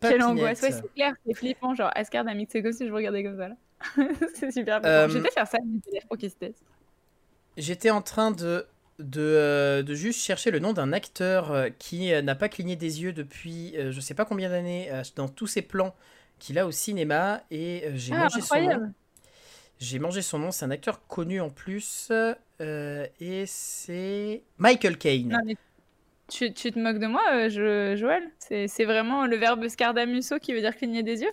[0.00, 0.60] Quelle angoisse.
[0.62, 0.84] Ouais, Papinette.
[0.86, 1.74] c'est clair, c'est flippant.
[1.74, 3.48] Genre, Ascardamicte, c'est comme si je vous regardais comme ça
[4.34, 4.80] c'est super.
[4.84, 6.64] Euh, Je vais faire ça à mes élèves pour qu'ils se testent.
[7.56, 8.66] J'étais en train de,
[8.98, 12.76] de, euh, de juste chercher le nom d'un acteur euh, qui euh, n'a pas cligné
[12.76, 15.94] des yeux depuis je sais pas combien d'années dans tous ses plans
[16.38, 17.42] qu'il a au cinéma.
[17.50, 18.94] Et j'ai Ah, mangé son nom.
[19.80, 22.08] J'ai mangé son nom, c'est un acteur connu en plus
[22.60, 25.30] euh, et c'est Michael Caine.
[25.30, 25.56] Non, mais
[26.28, 28.30] tu, tu te moques de moi, je- Joël?
[28.38, 31.32] C'est c'est vraiment le verbe scardamusso qui veut dire cligner des yeux?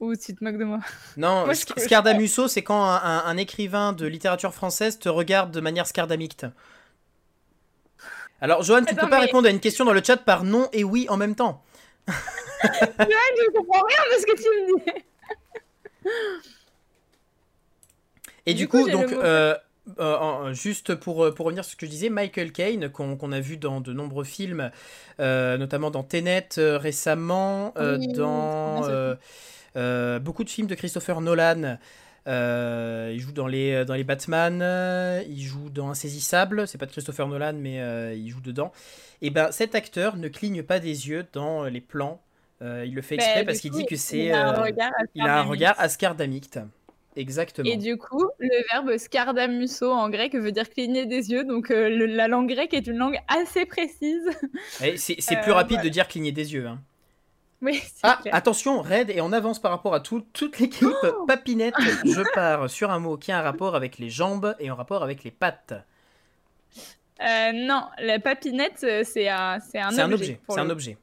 [0.00, 0.80] Ou tu te moques de moi
[1.16, 5.60] Non, Moi, Scardamusso, c'est quand un, un- un écrivain de littérature française te regarde de
[5.60, 6.46] manière scardamicte.
[8.40, 10.68] Alors, Johan, tu Attends, peux pas répondre à une question dans le chat par non
[10.72, 11.62] et oui en même temps.
[12.98, 15.04] Je comprends rien de ce que tu me dis
[18.46, 19.54] Et Du du, coup, donc, euh,
[19.98, 23.32] euh, en- juste pour, euh, pour revenir sur ce que je disais, Michael Caine, qu'on
[23.32, 24.70] a vu dans de nombreux films,
[25.20, 28.88] euh, notamment dans Tenet euh, récemment, euh, Oui, dans
[29.76, 31.78] euh, euh, beaucoup de films de Christopher Nolan.
[32.26, 36.84] Euh, il joue dans les, dans les Batman, euh, il joue dans Insaisissable, c'est pas
[36.86, 38.70] de Christopher Nolan, mais euh, il joue dedans.
[39.22, 42.20] Et ben cet acteur ne cligne pas des yeux dans les plans.
[42.60, 44.32] Euh, il le fait exprès Bah, parce qu'il dit que il c'est.
[44.32, 46.58] a un euh, regard il a un regard ascardamicte.
[47.16, 47.68] Exactement.
[47.70, 51.88] Et du coup, le verbe scardamusso en grec veut dire cligner des yeux, donc euh,
[51.88, 54.28] le- la langue grecque est une langue assez précise.
[54.84, 55.84] Eh, C'est c'est Euh, plus rapide voilà.
[55.84, 56.66] de dire cligner des yeux.
[56.66, 56.78] hein.
[57.62, 58.34] oui, Ah, clair.
[58.34, 60.86] attention, Red est en avance par rapport à tout- toute l'équipe.
[61.02, 61.74] Oh Papinette,
[62.04, 65.02] je pars sur un mot qui a un rapport avec les jambes et un rapport
[65.02, 65.74] avec les pattes.
[67.20, 70.40] Euh, non, la papinette, euh, c'est un, c'est un C'est un objet.
[70.48, 70.96] C'est un objet.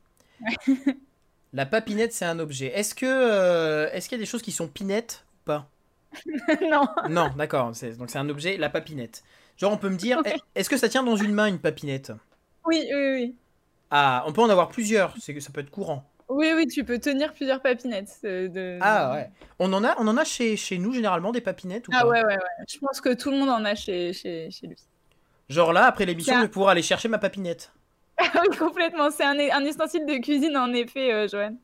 [1.54, 2.68] La papinette, c'est un objet.
[2.68, 5.70] Est-ce que euh, est-ce qu'il y a des choses qui sont pinettes ou pas?
[6.70, 6.88] Non.
[7.10, 7.74] Non, d'accord.
[7.98, 9.24] Donc c'est un objet, la papinette.
[9.58, 10.22] Genre, on peut me dire,
[10.56, 12.12] est-ce que ça tient dans une main une papinette?
[12.66, 13.36] Oui, oui, oui.
[13.92, 15.14] Ah, on peut en avoir plusieurs.
[15.20, 16.10] C'est que ça peut être courant.
[16.28, 18.18] Oui, oui, tu peux tenir plusieurs papinettes.
[18.26, 18.80] euh, de...
[18.82, 19.30] Ah ouais.
[19.60, 22.08] On en a, on en a chez, chez nous généralement des papinettes ou Ah pas
[22.08, 22.66] ouais, ouais, ouais.
[22.68, 24.76] Je pense que tout le monde en a chez, chez, chez lui.
[25.50, 27.72] Genre là, après l'émission, je vais pouvoir aller chercher ma papinette.
[28.20, 29.12] oui, complètement.
[29.12, 31.58] C'est un, un ustensile de cuisine, en effet, euh, Joanne.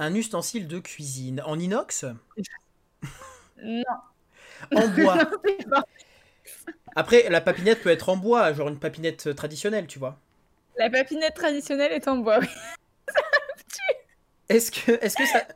[0.00, 2.04] Un ustensile de cuisine en inox,
[3.62, 3.82] Non,
[4.74, 5.18] en bois.
[5.46, 5.84] c'est pas-
[6.96, 10.18] Après, la papinette peut être en bois, genre une papinette traditionnelle, tu vois.
[10.76, 12.48] La papinette traditionnelle est en bois, oui.
[14.48, 15.42] Est-ce que, est-ce que ça.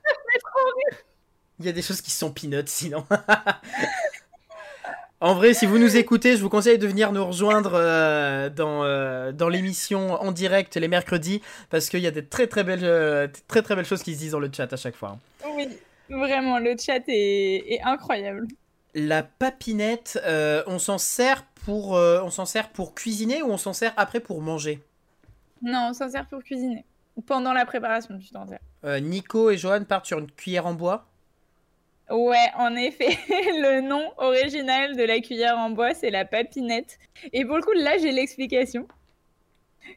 [1.61, 3.05] Il y a des choses qui sont peanuts sinon.
[5.21, 8.83] en vrai, si vous nous écoutez, je vous conseille de venir nous rejoindre euh, dans,
[8.83, 12.81] euh, dans l'émission en direct les mercredis parce qu'il y a des très très belles,
[12.83, 15.19] euh, très très belles choses qui se disent dans le chat à chaque fois.
[15.55, 15.69] Oui,
[16.09, 18.49] vraiment, le chat est, est incroyable.
[18.95, 20.19] La papinette,
[20.67, 24.41] on s'en sert pour, on s'en sert pour cuisiner ou on s'en sert après pour
[24.41, 24.81] manger?
[25.63, 26.85] Non, on s'en sert pour cuisiner.
[27.27, 28.59] Pendant la préparation, t'en sers.
[28.85, 31.07] Euh, Nico et Johan partent sur une cuillère en bois.
[32.11, 36.99] Ouais, en effet, le nom original de la cuillère en bois, c'est la papinette.
[37.33, 38.89] Et pour le coup, là, j'ai l'explication.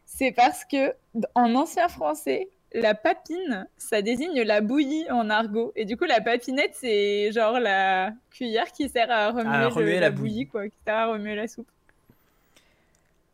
[0.06, 0.94] C'est parce que,
[1.36, 5.72] en ancien français, la papine, ça désigne la bouillie en argot.
[5.76, 9.68] Et du coup, la papinette, c'est genre la cuillère qui sert à remuer, À le-
[9.68, 10.48] remuer la, la bouillie, bouillie.
[10.48, 11.68] quoi, qui sert à remuer la soupe.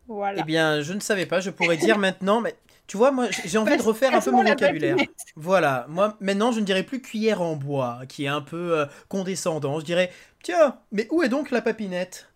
[0.07, 0.39] Voilà.
[0.41, 2.55] Eh bien, je ne savais pas, je pourrais dire maintenant, mais
[2.89, 4.97] Tu vois, moi, j'ai envie de refaire un peu mon vocabulaire.
[5.35, 8.85] Voilà, moi, maintenant, je ne dirais plus cuillère en bois, qui est un peu euh,
[9.09, 9.79] condescendant.
[9.79, 10.11] Je dirais,
[10.41, 12.27] tiens, mais où est donc la papinette?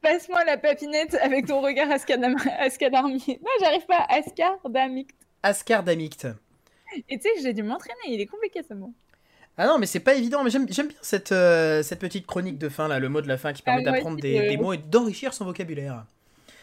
[0.00, 3.40] Passe-moi la papinette avec ton regard ascadarmier.
[3.42, 4.06] Non, j'arrive pas.
[4.08, 5.10] Ascardamique.
[5.42, 6.28] Ascar d'Amicte.
[7.08, 7.94] Et tu sais j'ai dû m'entraîner.
[8.06, 8.94] Il est compliqué ce mot.
[9.56, 12.68] Ah non, mais c'est pas évident, mais j'aime bien cette, euh, cette petite chronique de
[12.68, 14.78] fin, là, le mot de la fin qui permet moi d'apprendre euh, des mots et
[14.78, 16.04] d'enrichir son vocabulaire.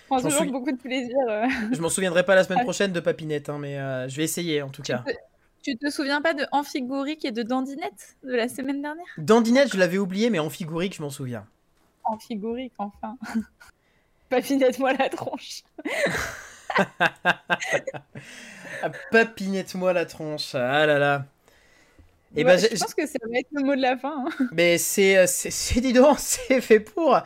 [0.07, 1.15] Prends toujours beaucoup de plaisir.
[1.29, 1.47] euh.
[1.71, 4.61] Je m'en souviendrai pas la semaine prochaine de papinette, hein, mais euh, je vais essayer
[4.61, 5.03] en tout cas.
[5.63, 9.05] Tu te souviens pas de Amphigorique et de Dandinette de la semaine dernière?
[9.17, 11.47] Dandinette, je l'avais oublié, mais en figurique, je m'en souviens.
[12.03, 13.17] Amphigorique, enfin.
[14.29, 15.63] Papinette-moi la tronche.
[19.11, 21.25] Papinette-moi la tronche, ah là là.
[22.35, 24.25] Et Ouais, ben, je pense que ça va être le mot de la fin.
[24.27, 24.45] hein.
[24.51, 27.17] Mais c'est, euh, c'est, c'est dis donc, c'est fait pour.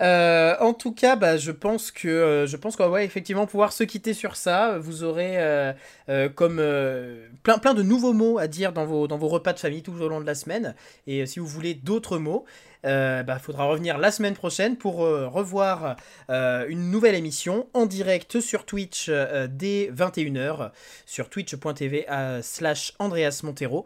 [0.00, 3.72] Euh, en tout cas, bah, je pense que, euh, je pense qu'on va effectivement pouvoir
[3.72, 4.78] se quitter sur ça.
[4.78, 9.18] Vous aurez euh, comme euh, plein, plein de nouveaux mots à dire dans vos, dans
[9.18, 10.74] vos repas de famille tout au long de la semaine.
[11.06, 12.44] Et si vous voulez d'autres mots,
[12.84, 15.96] il bah, faudra revenir la semaine prochaine pour euh, revoir
[16.30, 19.10] euh, une nouvelle émission en direct sur Twitch
[19.50, 20.70] dès 21h
[21.06, 22.06] sur twitch.tv
[22.42, 23.84] slash Andreas Montero.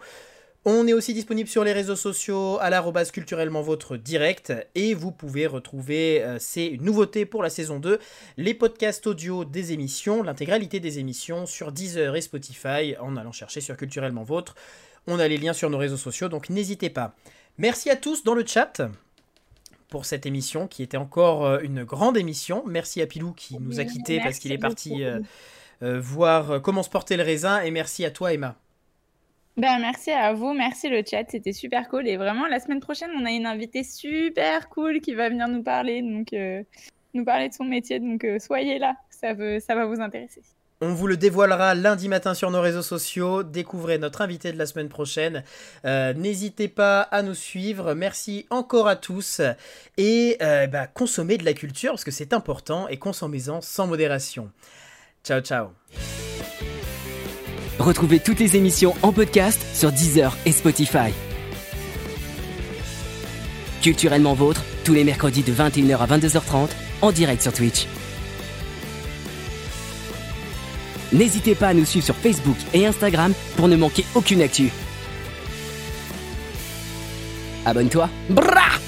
[0.64, 5.10] On est aussi disponible sur les réseaux sociaux à l'arrobase culturellement votre direct et vous
[5.10, 7.98] pouvez retrouver euh, ces nouveautés pour la saison 2,
[8.36, 13.60] les podcasts audio des émissions, l'intégralité des émissions sur Deezer et Spotify en allant chercher
[13.60, 14.54] sur culturellement vôtre.
[15.08, 17.16] On a les liens sur nos réseaux sociaux donc n'hésitez pas.
[17.58, 18.82] Merci à tous dans le chat
[19.92, 22.62] pour cette émission qui était encore euh, une grande émission.
[22.66, 25.20] Merci à Pilou qui nous a quittés parce qu'il est parti euh,
[25.82, 28.56] euh, voir comment se portait le raisin et merci à toi Emma.
[29.58, 32.08] Ben, merci à vous, merci le chat, c'était super cool.
[32.08, 35.62] Et vraiment, la semaine prochaine, on a une invitée super cool qui va venir nous
[35.62, 36.62] parler, donc euh,
[37.12, 38.00] nous parler de son métier.
[38.00, 40.40] Donc euh, soyez là, ça, veut, ça va vous intéresser.
[40.80, 43.42] On vous le dévoilera lundi matin sur nos réseaux sociaux.
[43.42, 45.44] Découvrez notre invité de la semaine prochaine.
[45.84, 47.94] Euh, N'hésitez pas à nous suivre.
[47.94, 49.42] Merci encore à tous.
[49.96, 54.50] Et bah, consommez de la culture parce que c'est important et consommez-en sans modération.
[55.22, 55.68] Ciao, ciao.
[57.82, 61.12] Retrouvez toutes les émissions en podcast sur Deezer et Spotify.
[63.82, 66.68] Culturellement vôtre, tous les mercredis de 21h à 22h30
[67.00, 67.88] en direct sur Twitch.
[71.12, 74.70] N'hésitez pas à nous suivre sur Facebook et Instagram pour ne manquer aucune actu.
[77.66, 78.08] Abonne-toi.
[78.30, 78.78] Brrra